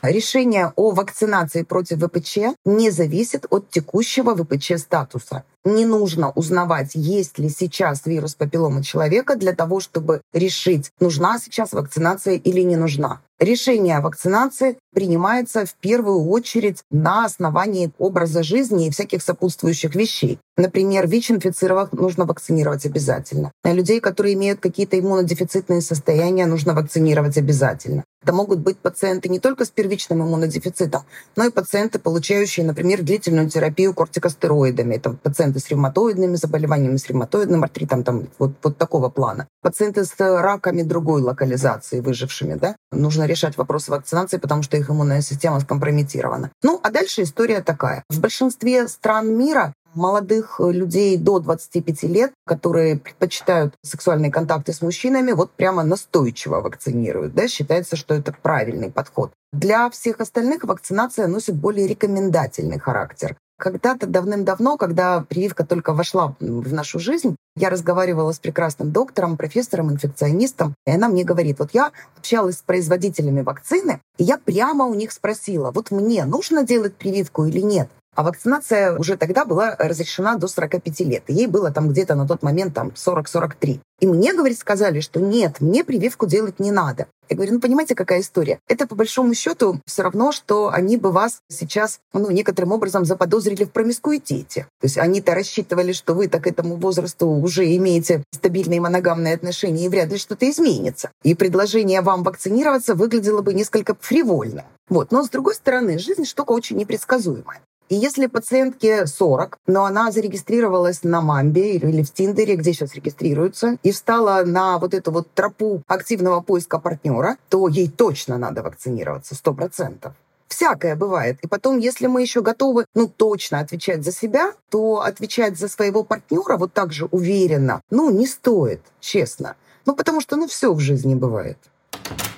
Решение 0.03 0.73
о 0.75 0.91
вакцинации 0.91 1.63
против 1.63 2.03
ВПЧ 2.03 2.55
не 2.65 2.91
зависит 2.91 3.47
от 3.49 3.71
текущего 3.71 4.35
ВПЧ 4.35 4.73
статуса. 4.77 5.43
Не 5.65 5.85
нужно 5.85 6.31
узнавать, 6.31 6.91
есть 6.93 7.39
ли 7.39 7.47
сейчас 7.47 8.05
вирус 8.05 8.35
папиллома 8.35 8.83
человека 8.83 9.37
для 9.37 9.53
того, 9.53 9.79
чтобы 9.79 10.21
решить, 10.33 10.91
нужна 10.99 11.39
сейчас 11.39 11.71
вакцинация 11.71 12.35
или 12.35 12.61
не 12.61 12.75
нужна. 12.75 13.21
Решение 13.39 13.97
о 13.97 14.01
вакцинации 14.01 14.77
принимается 14.93 15.65
в 15.65 15.73
первую 15.75 16.29
очередь 16.29 16.83
на 16.91 17.25
основании 17.25 17.91
образа 17.97 18.43
жизни 18.43 18.87
и 18.87 18.91
всяких 18.91 19.23
сопутствующих 19.23 19.95
вещей. 19.95 20.39
Например, 20.55 21.07
ВИЧ-инфицированных 21.07 21.93
нужно 21.93 22.25
вакцинировать 22.25 22.85
обязательно. 22.85 23.51
А 23.63 23.73
людей, 23.73 23.99
которые 23.99 24.35
имеют 24.35 24.59
какие-то 24.59 24.99
иммунодефицитные 24.99 25.81
состояния, 25.81 26.45
нужно 26.45 26.73
вакцинировать 26.73 27.37
обязательно. 27.37 28.03
Это 28.21 28.31
могут 28.31 28.59
быть 28.59 28.77
пациенты 28.77 29.27
не 29.27 29.39
только 29.39 29.65
с 29.65 29.69
первичным 29.69 30.23
иммунодефицитом, 30.23 31.03
но 31.35 31.43
и 31.43 31.51
пациенты, 31.51 31.99
получающие, 31.99 32.65
например, 32.65 33.01
длительную 33.01 33.49
терапию 33.49 33.93
кортикостероидами. 33.93 34.95
Это 34.95 35.09
пациенты 35.09 35.52
с 35.59 35.69
ревматоидными 35.69 36.35
заболеваниями, 36.35 36.97
с 36.97 37.07
ревматоидным 37.07 37.63
артритом, 37.63 38.03
там, 38.03 38.27
вот, 38.39 38.51
вот 38.63 38.77
такого 38.77 39.09
плана. 39.09 39.47
Пациенты 39.61 40.05
с 40.05 40.13
раками 40.17 40.83
другой 40.83 41.21
локализации, 41.21 41.99
выжившими, 41.99 42.55
да, 42.55 42.75
нужно 42.91 43.25
решать 43.25 43.57
вопросы 43.57 43.91
вакцинации, 43.91 44.37
потому 44.37 44.63
что 44.63 44.77
их 44.77 44.89
иммунная 44.89 45.21
система 45.21 45.59
скомпрометирована. 45.59 46.51
Ну, 46.63 46.79
а 46.83 46.91
дальше 46.91 47.23
история 47.23 47.61
такая. 47.61 48.03
В 48.09 48.19
большинстве 48.19 48.87
стран 48.87 49.35
мира 49.35 49.73
молодых 49.95 50.59
людей 50.59 51.17
до 51.17 51.39
25 51.39 52.03
лет, 52.03 52.33
которые 52.45 52.97
предпочитают 52.97 53.75
сексуальные 53.83 54.31
контакты 54.31 54.73
с 54.73 54.81
мужчинами, 54.81 55.31
вот 55.31 55.51
прямо 55.51 55.83
настойчиво 55.83 56.61
вакцинируют. 56.61 57.33
Да? 57.33 57.47
Считается, 57.47 57.95
что 57.95 58.13
это 58.13 58.33
правильный 58.33 58.91
подход. 58.91 59.31
Для 59.51 59.89
всех 59.89 60.19
остальных 60.19 60.63
вакцинация 60.63 61.27
носит 61.27 61.55
более 61.55 61.87
рекомендательный 61.87 62.79
характер. 62.79 63.37
Когда-то 63.63 64.07
давным-давно, 64.07 64.75
когда 64.75 65.21
прививка 65.21 65.65
только 65.65 65.93
вошла 65.93 66.35
в 66.41 66.73
нашу 66.73 66.99
жизнь, 66.99 67.37
я 67.55 67.69
разговаривала 67.69 68.33
с 68.33 68.39
прекрасным 68.39 68.91
доктором, 68.91 69.37
профессором, 69.37 69.89
инфекционистом, 69.89 70.75
и 70.85 70.91
она 70.91 71.07
мне 71.07 71.23
говорит, 71.23 71.59
вот 71.59 71.69
я 71.71 71.93
общалась 72.17 72.57
с 72.57 72.61
производителями 72.61 73.39
вакцины, 73.39 74.01
и 74.17 74.25
я 74.25 74.37
прямо 74.37 74.83
у 74.83 74.93
них 74.95 75.13
спросила, 75.13 75.71
вот 75.71 75.91
мне 75.91 76.25
нужно 76.25 76.65
делать 76.65 76.93
прививку 76.95 77.45
или 77.45 77.61
нет? 77.61 77.87
А 78.15 78.23
вакцинация 78.23 78.97
уже 78.97 79.17
тогда 79.17 79.45
была 79.45 79.75
разрешена 79.79 80.35
до 80.35 80.47
45 80.47 80.99
лет. 81.01 81.23
ей 81.27 81.47
было 81.47 81.71
там 81.71 81.89
где-то 81.89 82.15
на 82.15 82.27
тот 82.27 82.43
момент 82.43 82.73
там 82.73 82.91
40-43. 82.95 83.79
И 83.99 84.07
мне, 84.07 84.33
говорит, 84.33 84.59
сказали, 84.59 84.99
что 84.99 85.19
нет, 85.19 85.61
мне 85.61 85.83
прививку 85.83 86.25
делать 86.25 86.59
не 86.59 86.71
надо. 86.71 87.07
Я 87.29 87.37
говорю, 87.37 87.53
ну 87.53 87.59
понимаете, 87.61 87.95
какая 87.95 88.19
история? 88.19 88.59
Это 88.67 88.85
по 88.85 88.95
большому 88.95 89.33
счету 89.33 89.79
все 89.85 90.03
равно, 90.03 90.31
что 90.31 90.69
они 90.69 90.97
бы 90.97 91.11
вас 91.11 91.39
сейчас, 91.49 91.99
ну, 92.11 92.29
некоторым 92.29 92.73
образом 92.73 93.05
заподозрили 93.05 93.63
в 93.63 93.71
промискуитете. 93.71 94.67
То 94.81 94.85
есть 94.85 94.97
они-то 94.97 95.33
рассчитывали, 95.33 95.93
что 95.93 96.13
вы 96.15 96.27
так 96.27 96.45
этому 96.47 96.75
возрасту 96.75 97.27
уже 97.27 97.65
имеете 97.77 98.23
стабильные 98.31 98.81
моногамные 98.81 99.35
отношения, 99.35 99.85
и 99.85 99.89
вряд 99.89 100.11
ли 100.11 100.17
что-то 100.17 100.49
изменится. 100.49 101.11
И 101.23 101.33
предложение 101.33 102.01
вам 102.01 102.23
вакцинироваться 102.23 102.93
выглядело 102.93 103.41
бы 103.41 103.53
несколько 103.53 103.95
фривольно. 103.99 104.65
Вот. 104.89 105.11
Но, 105.11 105.23
с 105.23 105.29
другой 105.29 105.55
стороны, 105.55 105.97
жизнь 105.97 106.25
штука 106.25 106.51
очень 106.51 106.75
непредсказуемая. 106.75 107.61
И 107.89 107.95
если 107.95 108.27
пациентке 108.27 109.05
40, 109.05 109.57
но 109.67 109.85
она 109.85 110.11
зарегистрировалась 110.11 111.03
на 111.03 111.21
Мамбе 111.21 111.75
или 111.75 112.01
в 112.01 112.11
Тиндере, 112.11 112.55
где 112.55 112.73
сейчас 112.73 112.95
регистрируются, 112.95 113.77
и 113.83 113.91
встала 113.91 114.43
на 114.45 114.79
вот 114.79 114.93
эту 114.93 115.11
вот 115.11 115.31
тропу 115.33 115.83
активного 115.87 116.41
поиска 116.41 116.79
партнера, 116.79 117.37
то 117.49 117.67
ей 117.67 117.89
точно 117.89 118.37
надо 118.37 118.63
вакцинироваться, 118.63 119.35
100%. 119.35 120.11
Всякое 120.47 120.95
бывает. 120.95 121.39
И 121.41 121.47
потом, 121.47 121.79
если 121.79 122.07
мы 122.07 122.21
еще 122.21 122.41
готовы, 122.41 122.85
ну, 122.93 123.07
точно 123.07 123.59
отвечать 123.59 124.03
за 124.03 124.11
себя, 124.11 124.53
то 124.69 125.01
отвечать 125.01 125.57
за 125.57 125.67
своего 125.67 126.03
партнера 126.03 126.57
вот 126.57 126.73
так 126.73 126.93
же 126.93 127.05
уверенно, 127.05 127.81
ну, 127.89 128.11
не 128.11 128.27
стоит, 128.27 128.81
честно. 128.99 129.55
Ну, 129.85 129.95
потому 129.95 130.21
что, 130.21 130.35
ну, 130.35 130.47
все 130.47 130.71
в 130.73 130.79
жизни 130.79 131.15
бывает. 131.15 131.57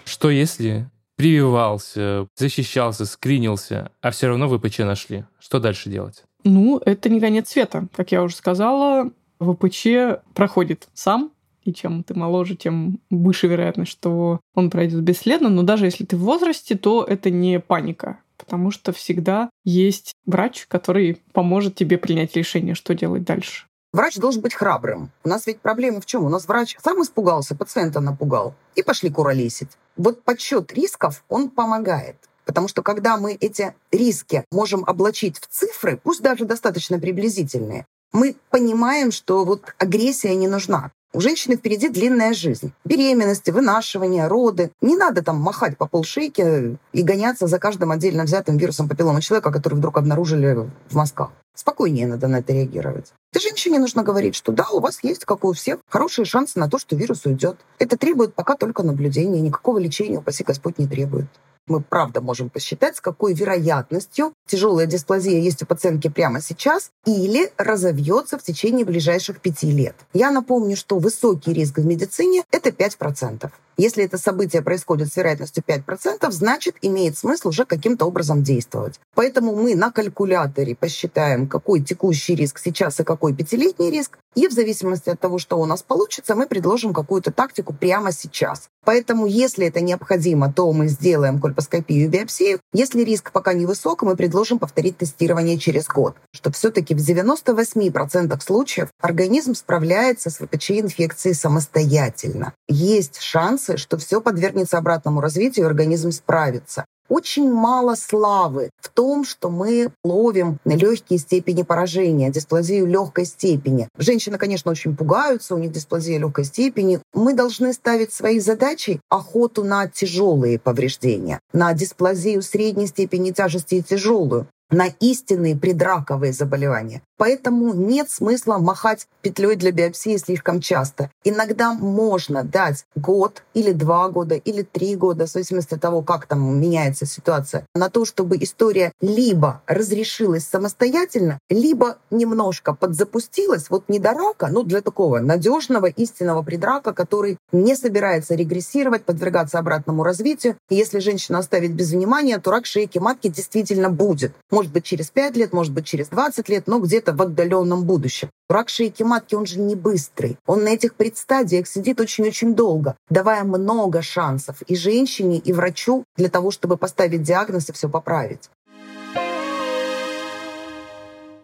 Что 0.05 0.29
если 0.29 0.87
прививался, 1.15 2.27
защищался, 2.35 3.05
скринился, 3.05 3.91
а 4.01 4.11
все 4.11 4.27
равно 4.27 4.47
ВПЧ 4.47 4.79
нашли. 4.79 5.25
Что 5.39 5.59
дальше 5.59 5.89
делать? 5.89 6.23
Ну, 6.43 6.79
это 6.85 7.09
не 7.09 7.19
конец 7.19 7.49
света. 7.49 7.87
Как 7.95 8.11
я 8.11 8.21
уже 8.21 8.35
сказала, 8.35 9.11
ВПЧ 9.39 9.87
проходит 10.33 10.87
сам, 10.93 11.31
и 11.63 11.73
чем 11.73 12.03
ты 12.03 12.13
моложе, 12.13 12.55
тем 12.55 12.99
выше 13.09 13.47
вероятность, 13.47 13.91
что 13.91 14.39
он 14.53 14.69
пройдет 14.69 15.01
бесследно. 15.01 15.49
Но 15.49 15.63
даже 15.63 15.85
если 15.85 16.05
ты 16.05 16.15
в 16.15 16.21
возрасте, 16.21 16.75
то 16.75 17.03
это 17.03 17.31
не 17.31 17.59
паника, 17.59 18.19
потому 18.37 18.69
что 18.69 18.93
всегда 18.93 19.49
есть 19.63 20.13
врач, 20.25 20.65
который 20.67 21.17
поможет 21.33 21.75
тебе 21.75 21.97
принять 21.97 22.35
решение, 22.35 22.75
что 22.75 22.93
делать 22.93 23.23
дальше. 23.23 23.65
Врач 23.95 24.17
должен 24.17 24.41
быть 24.41 24.53
храбрым. 24.53 25.09
У 25.23 25.29
нас 25.29 25.47
ведь 25.47 25.61
проблема 25.61 26.01
в 26.01 26.05
чем? 26.05 26.25
У 26.25 26.29
нас 26.29 26.49
врач 26.49 26.75
сам 26.83 27.01
испугался, 27.01 27.55
пациента 27.55 28.01
напугал, 28.01 28.53
и 28.75 28.83
пошли 28.83 29.09
куролесить. 29.09 29.69
Вот 29.95 30.21
подсчет 30.21 30.73
рисков, 30.73 31.23
он 31.29 31.49
помогает. 31.49 32.17
Потому 32.43 32.67
что 32.67 32.81
когда 32.81 33.15
мы 33.15 33.35
эти 33.39 33.73
риски 33.93 34.43
можем 34.51 34.83
облачить 34.85 35.39
в 35.39 35.47
цифры, 35.47 35.97
пусть 36.03 36.21
даже 36.21 36.43
достаточно 36.43 36.99
приблизительные, 36.99 37.85
мы 38.11 38.35
понимаем, 38.49 39.13
что 39.13 39.45
вот 39.45 39.73
агрессия 39.77 40.35
не 40.35 40.49
нужна. 40.49 40.91
У 41.13 41.21
женщины 41.21 41.55
впереди 41.55 41.87
длинная 41.87 42.33
жизнь. 42.33 42.73
Беременности, 42.83 43.51
вынашивания, 43.51 44.27
роды. 44.27 44.71
Не 44.81 44.97
надо 44.97 45.23
там 45.23 45.37
махать 45.37 45.77
по 45.77 45.87
полшейки 45.87 46.77
и 46.91 47.01
гоняться 47.01 47.47
за 47.47 47.59
каждым 47.59 47.91
отдельно 47.91 48.25
взятым 48.25 48.57
вирусом 48.57 48.89
папиллома 48.89 49.21
человека, 49.21 49.53
который 49.53 49.75
вдруг 49.75 49.97
обнаружили 49.97 50.69
в 50.89 50.95
мозгах. 50.95 51.31
Спокойнее 51.55 52.05
надо 52.05 52.27
на 52.27 52.39
это 52.39 52.53
реагировать. 52.53 53.13
Ты 53.31 53.39
женщине 53.39 53.79
нужно 53.79 54.03
говорить, 54.03 54.35
что 54.35 54.51
да, 54.51 54.67
у 54.71 54.79
вас 54.79 55.03
есть, 55.03 55.25
как 55.25 55.43
у 55.43 55.53
всех, 55.53 55.79
хорошие 55.89 56.25
шансы 56.25 56.59
на 56.59 56.69
то, 56.69 56.77
что 56.77 56.95
вирус 56.95 57.25
уйдет. 57.25 57.57
Это 57.79 57.97
требует 57.97 58.33
пока 58.33 58.55
только 58.55 58.83
наблюдения, 58.83 59.41
никакого 59.41 59.77
лечения, 59.77 60.19
упаси 60.19 60.43
Господь, 60.43 60.77
не 60.77 60.87
требует 60.87 61.27
мы 61.67 61.81
правда 61.81 62.21
можем 62.21 62.49
посчитать, 62.49 62.97
с 62.97 63.01
какой 63.01 63.33
вероятностью 63.33 64.33
тяжелая 64.47 64.85
дисплазия 64.85 65.39
есть 65.39 65.63
у 65.63 65.65
пациентки 65.65 66.09
прямо 66.09 66.41
сейчас 66.41 66.91
или 67.05 67.51
разовьется 67.57 68.37
в 68.37 68.43
течение 68.43 68.85
ближайших 68.85 69.41
пяти 69.41 69.71
лет. 69.71 69.95
Я 70.13 70.31
напомню, 70.31 70.75
что 70.75 70.99
высокий 70.99 71.53
риск 71.53 71.77
в 71.77 71.85
медицине– 71.85 72.43
это 72.51 72.69
5%. 72.69 73.49
Если 73.77 74.05
это 74.05 74.17
событие 74.17 74.61
происходит 74.61 75.11
с 75.11 75.17
вероятностью 75.17 75.63
5%, 75.67 76.31
значит, 76.31 76.75
имеет 76.81 77.17
смысл 77.17 77.49
уже 77.49 77.65
каким-то 77.65 78.05
образом 78.05 78.41
действовать. 78.41 78.99
Поэтому 79.15 79.53
мы 79.53 79.75
на 79.75 79.91
калькуляторе 79.91 80.75
посчитаем, 80.75 81.44
какой 81.47 81.81
текущий 81.81 82.35
риск 82.35 82.59
сейчас 82.59 82.99
и 82.99 83.03
какой 83.03 83.33
пятилетний 83.33 83.89
риск, 83.89 84.17
и 84.35 84.47
в 84.47 84.51
зависимости 84.51 85.09
от 85.09 85.19
того, 85.19 85.39
что 85.39 85.57
у 85.59 85.65
нас 85.65 85.81
получится, 85.81 86.35
мы 86.35 86.45
предложим 86.45 86.93
какую-то 86.93 87.31
тактику 87.31 87.73
прямо 87.73 88.11
сейчас. 88.11 88.69
Поэтому, 88.83 89.25
если 89.25 89.65
это 89.65 89.81
необходимо, 89.81 90.51
то 90.51 90.71
мы 90.71 90.87
сделаем 90.87 91.39
кольпоскопию 91.39 92.05
и 92.05 92.07
биопсию. 92.07 92.59
Если 92.73 93.01
риск 93.01 93.31
пока 93.31 93.53
невысок, 93.53 94.03
мы 94.03 94.15
предложим 94.15 94.59
повторить 94.59 94.97
тестирование 94.97 95.57
через 95.57 95.87
год. 95.87 96.15
Что 96.33 96.51
все-таки 96.51 96.93
в 96.93 96.99
98% 96.99 98.39
случаев 98.41 98.89
организм 99.01 99.55
справляется 99.55 100.29
с 100.29 100.37
ВПЧ-инфекцией 100.39 101.33
самостоятельно. 101.33 102.53
Есть 102.67 103.21
шансы, 103.21 103.77
что 103.77 103.97
все 103.97 104.21
подвергнется 104.21 104.77
обратному 104.77 105.21
развитию, 105.21 105.65
и 105.65 105.69
организм 105.69 106.11
справится 106.11 106.85
очень 107.09 107.51
мало 107.51 107.95
славы 107.95 108.69
в 108.79 108.89
том, 108.89 109.25
что 109.25 109.49
мы 109.49 109.91
ловим 110.03 110.57
легкие 110.65 111.19
степени 111.19 111.63
поражения, 111.63 112.29
дисплазию 112.29 112.85
легкой 112.85 113.25
степени. 113.25 113.87
Женщины, 113.97 114.37
конечно, 114.37 114.71
очень 114.71 114.95
пугаются, 114.95 115.55
у 115.55 115.57
них 115.57 115.71
дисплазия 115.71 116.17
легкой 116.17 116.45
степени. 116.45 116.99
Мы 117.13 117.33
должны 117.33 117.73
ставить 117.73 118.13
своей 118.13 118.39
задачей 118.39 118.99
охоту 119.09 119.63
на 119.63 119.87
тяжелые 119.87 120.59
повреждения, 120.59 121.39
на 121.53 121.73
дисплазию 121.73 122.41
средней 122.41 122.87
степени 122.87 123.31
тяжести 123.31 123.75
и 123.75 123.83
тяжелую 123.83 124.47
на 124.71 124.87
истинные 124.99 125.55
предраковые 125.55 126.33
заболевания. 126.33 127.01
Поэтому 127.17 127.73
нет 127.73 128.09
смысла 128.09 128.57
махать 128.57 129.07
петлей 129.21 129.55
для 129.55 129.71
биопсии 129.71 130.17
слишком 130.17 130.59
часто. 130.59 131.09
Иногда 131.23 131.73
можно 131.73 132.43
дать 132.43 132.85
год 132.95 133.43
или 133.53 133.71
два 133.71 134.09
года 134.09 134.35
или 134.35 134.63
три 134.63 134.95
года, 134.95 135.25
в 135.25 135.29
зависимости 135.29 135.73
от 135.73 135.81
того, 135.81 136.01
как 136.01 136.25
там 136.27 136.59
меняется 136.59 137.05
ситуация, 137.05 137.65
на 137.73 137.89
то, 137.89 138.05
чтобы 138.05 138.37
история 138.37 138.91
либо 139.01 139.61
разрешилась 139.67 140.45
самостоятельно, 140.45 141.39
либо 141.49 141.97
немножко 142.11 142.73
подзапустилась, 142.73 143.69
вот 143.69 143.85
не 143.87 143.99
до 143.99 144.11
рака, 144.11 144.47
но 144.47 144.63
для 144.63 144.81
такого 144.81 145.19
надежного 145.19 145.87
истинного 145.87 146.43
предрака, 146.43 146.93
который 146.93 147.37
не 147.51 147.75
собирается 147.75 148.35
регрессировать, 148.35 149.05
подвергаться 149.05 149.59
обратному 149.59 150.03
развитию. 150.03 150.57
И 150.69 150.75
если 150.75 150.99
женщина 150.99 151.39
оставить 151.39 151.71
без 151.71 151.91
внимания, 151.91 152.37
то 152.39 152.51
рак 152.51 152.65
шейки 152.65 152.99
матки 152.99 153.29
действительно 153.29 153.89
будет. 153.89 154.33
Может 154.51 154.71
быть, 154.71 154.83
через 154.83 155.09
5 155.09 155.37
лет, 155.37 155.53
может 155.53 155.73
быть, 155.73 155.85
через 155.85 156.09
20 156.09 156.49
лет, 156.49 156.67
но 156.67 156.79
где-то 156.79 157.04
в 157.13 157.21
отдаленном 157.21 157.83
будущем. 157.83 158.29
Рак 158.49 158.69
шейки 158.69 159.03
матки, 159.03 159.35
он 159.35 159.45
же 159.45 159.59
не 159.59 159.75
быстрый. 159.75 160.37
Он 160.45 160.63
на 160.63 160.69
этих 160.69 160.95
предстадиях 160.95 161.67
сидит 161.67 161.99
очень-очень 161.99 162.53
долго, 162.53 162.95
давая 163.09 163.43
много 163.43 164.01
шансов 164.01 164.61
и 164.63 164.75
женщине, 164.75 165.37
и 165.37 165.53
врачу 165.53 166.03
для 166.15 166.29
того, 166.29 166.51
чтобы 166.51 166.77
поставить 166.77 167.23
диагноз 167.23 167.69
и 167.69 167.73
все 167.73 167.89
поправить. 167.89 168.49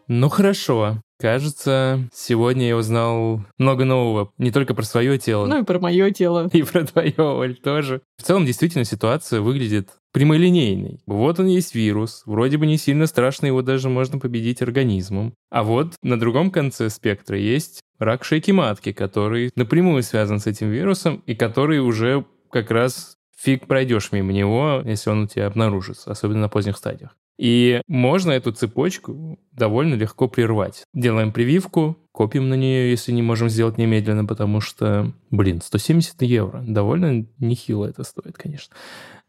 Ну 0.08 0.30
хорошо. 0.30 1.02
Кажется, 1.20 2.10
сегодня 2.14 2.68
я 2.68 2.76
узнал 2.76 3.41
много 3.60 3.86
нового. 3.86 4.32
Не 4.39 4.52
только 4.52 4.74
про 4.74 4.84
свое 4.84 5.20
тело. 5.20 5.45
Ну 5.45 5.62
и 5.62 5.64
про 5.64 5.80
мое 5.80 6.10
тело. 6.10 6.49
И 6.54 6.64
про 6.64 6.84
твое, 6.84 7.14
Оль, 7.18 7.56
тоже. 7.56 8.02
В 8.18 8.24
целом, 8.24 8.45
действительно, 8.45 8.86
ситуация 8.86 9.39
выглядит 9.39 9.89
прямолинейной. 10.14 11.02
Вот 11.06 11.39
он 11.39 11.45
есть 11.45 11.76
вирус, 11.76 12.24
вроде 12.26 12.58
бы 12.58 12.66
не 12.66 12.78
сильно 12.78 13.06
страшно, 13.06 13.45
его 13.45 13.62
даже 13.62 13.88
можно 13.88 14.20
победить 14.20 14.62
организмом. 14.62 15.34
А 15.49 15.64
вот 15.64 15.93
на 16.02 16.20
другом 16.20 16.52
конце 16.52 16.89
спектра 16.89 17.38
есть 17.38 17.82
рак 17.99 18.24
шейки 18.24 18.52
матки, 18.52 18.91
который 18.91 19.52
напрямую 19.56 20.04
связан 20.04 20.39
с 20.39 20.47
этим 20.47 20.70
вирусом 20.70 21.24
и 21.28 21.36
который 21.36 21.80
уже 21.80 22.26
как 22.52 22.72
раз 22.72 23.16
фиг 23.38 23.68
пройдешь 23.68 24.12
мимо 24.12 24.34
него, 24.34 24.82
если 24.86 25.10
он 25.10 25.24
у 25.24 25.28
тебя 25.28 25.47
обнаружится, 25.47 26.12
особенно 26.12 26.41
на 26.41 26.49
поздних 26.49 26.78
стадиях. 26.78 27.16
И 27.38 27.82
можно 27.88 28.32
эту 28.32 28.51
цепочку 28.51 29.39
довольно 29.51 29.95
легко 29.95 30.27
прервать. 30.27 30.84
Делаем 30.93 31.32
прививку, 31.32 31.97
копим 32.11 32.49
на 32.49 32.53
нее, 32.53 32.91
если 32.91 33.11
не 33.11 33.21
можем 33.21 33.49
сделать 33.49 33.77
немедленно, 33.77 34.25
потому 34.25 34.61
что, 34.61 35.11
блин, 35.32 35.61
170 35.61 36.21
евро. 36.21 36.63
Довольно 36.65 37.25
нехило 37.39 37.86
это 37.86 38.03
стоит, 38.03 38.38
конечно. 38.38 38.75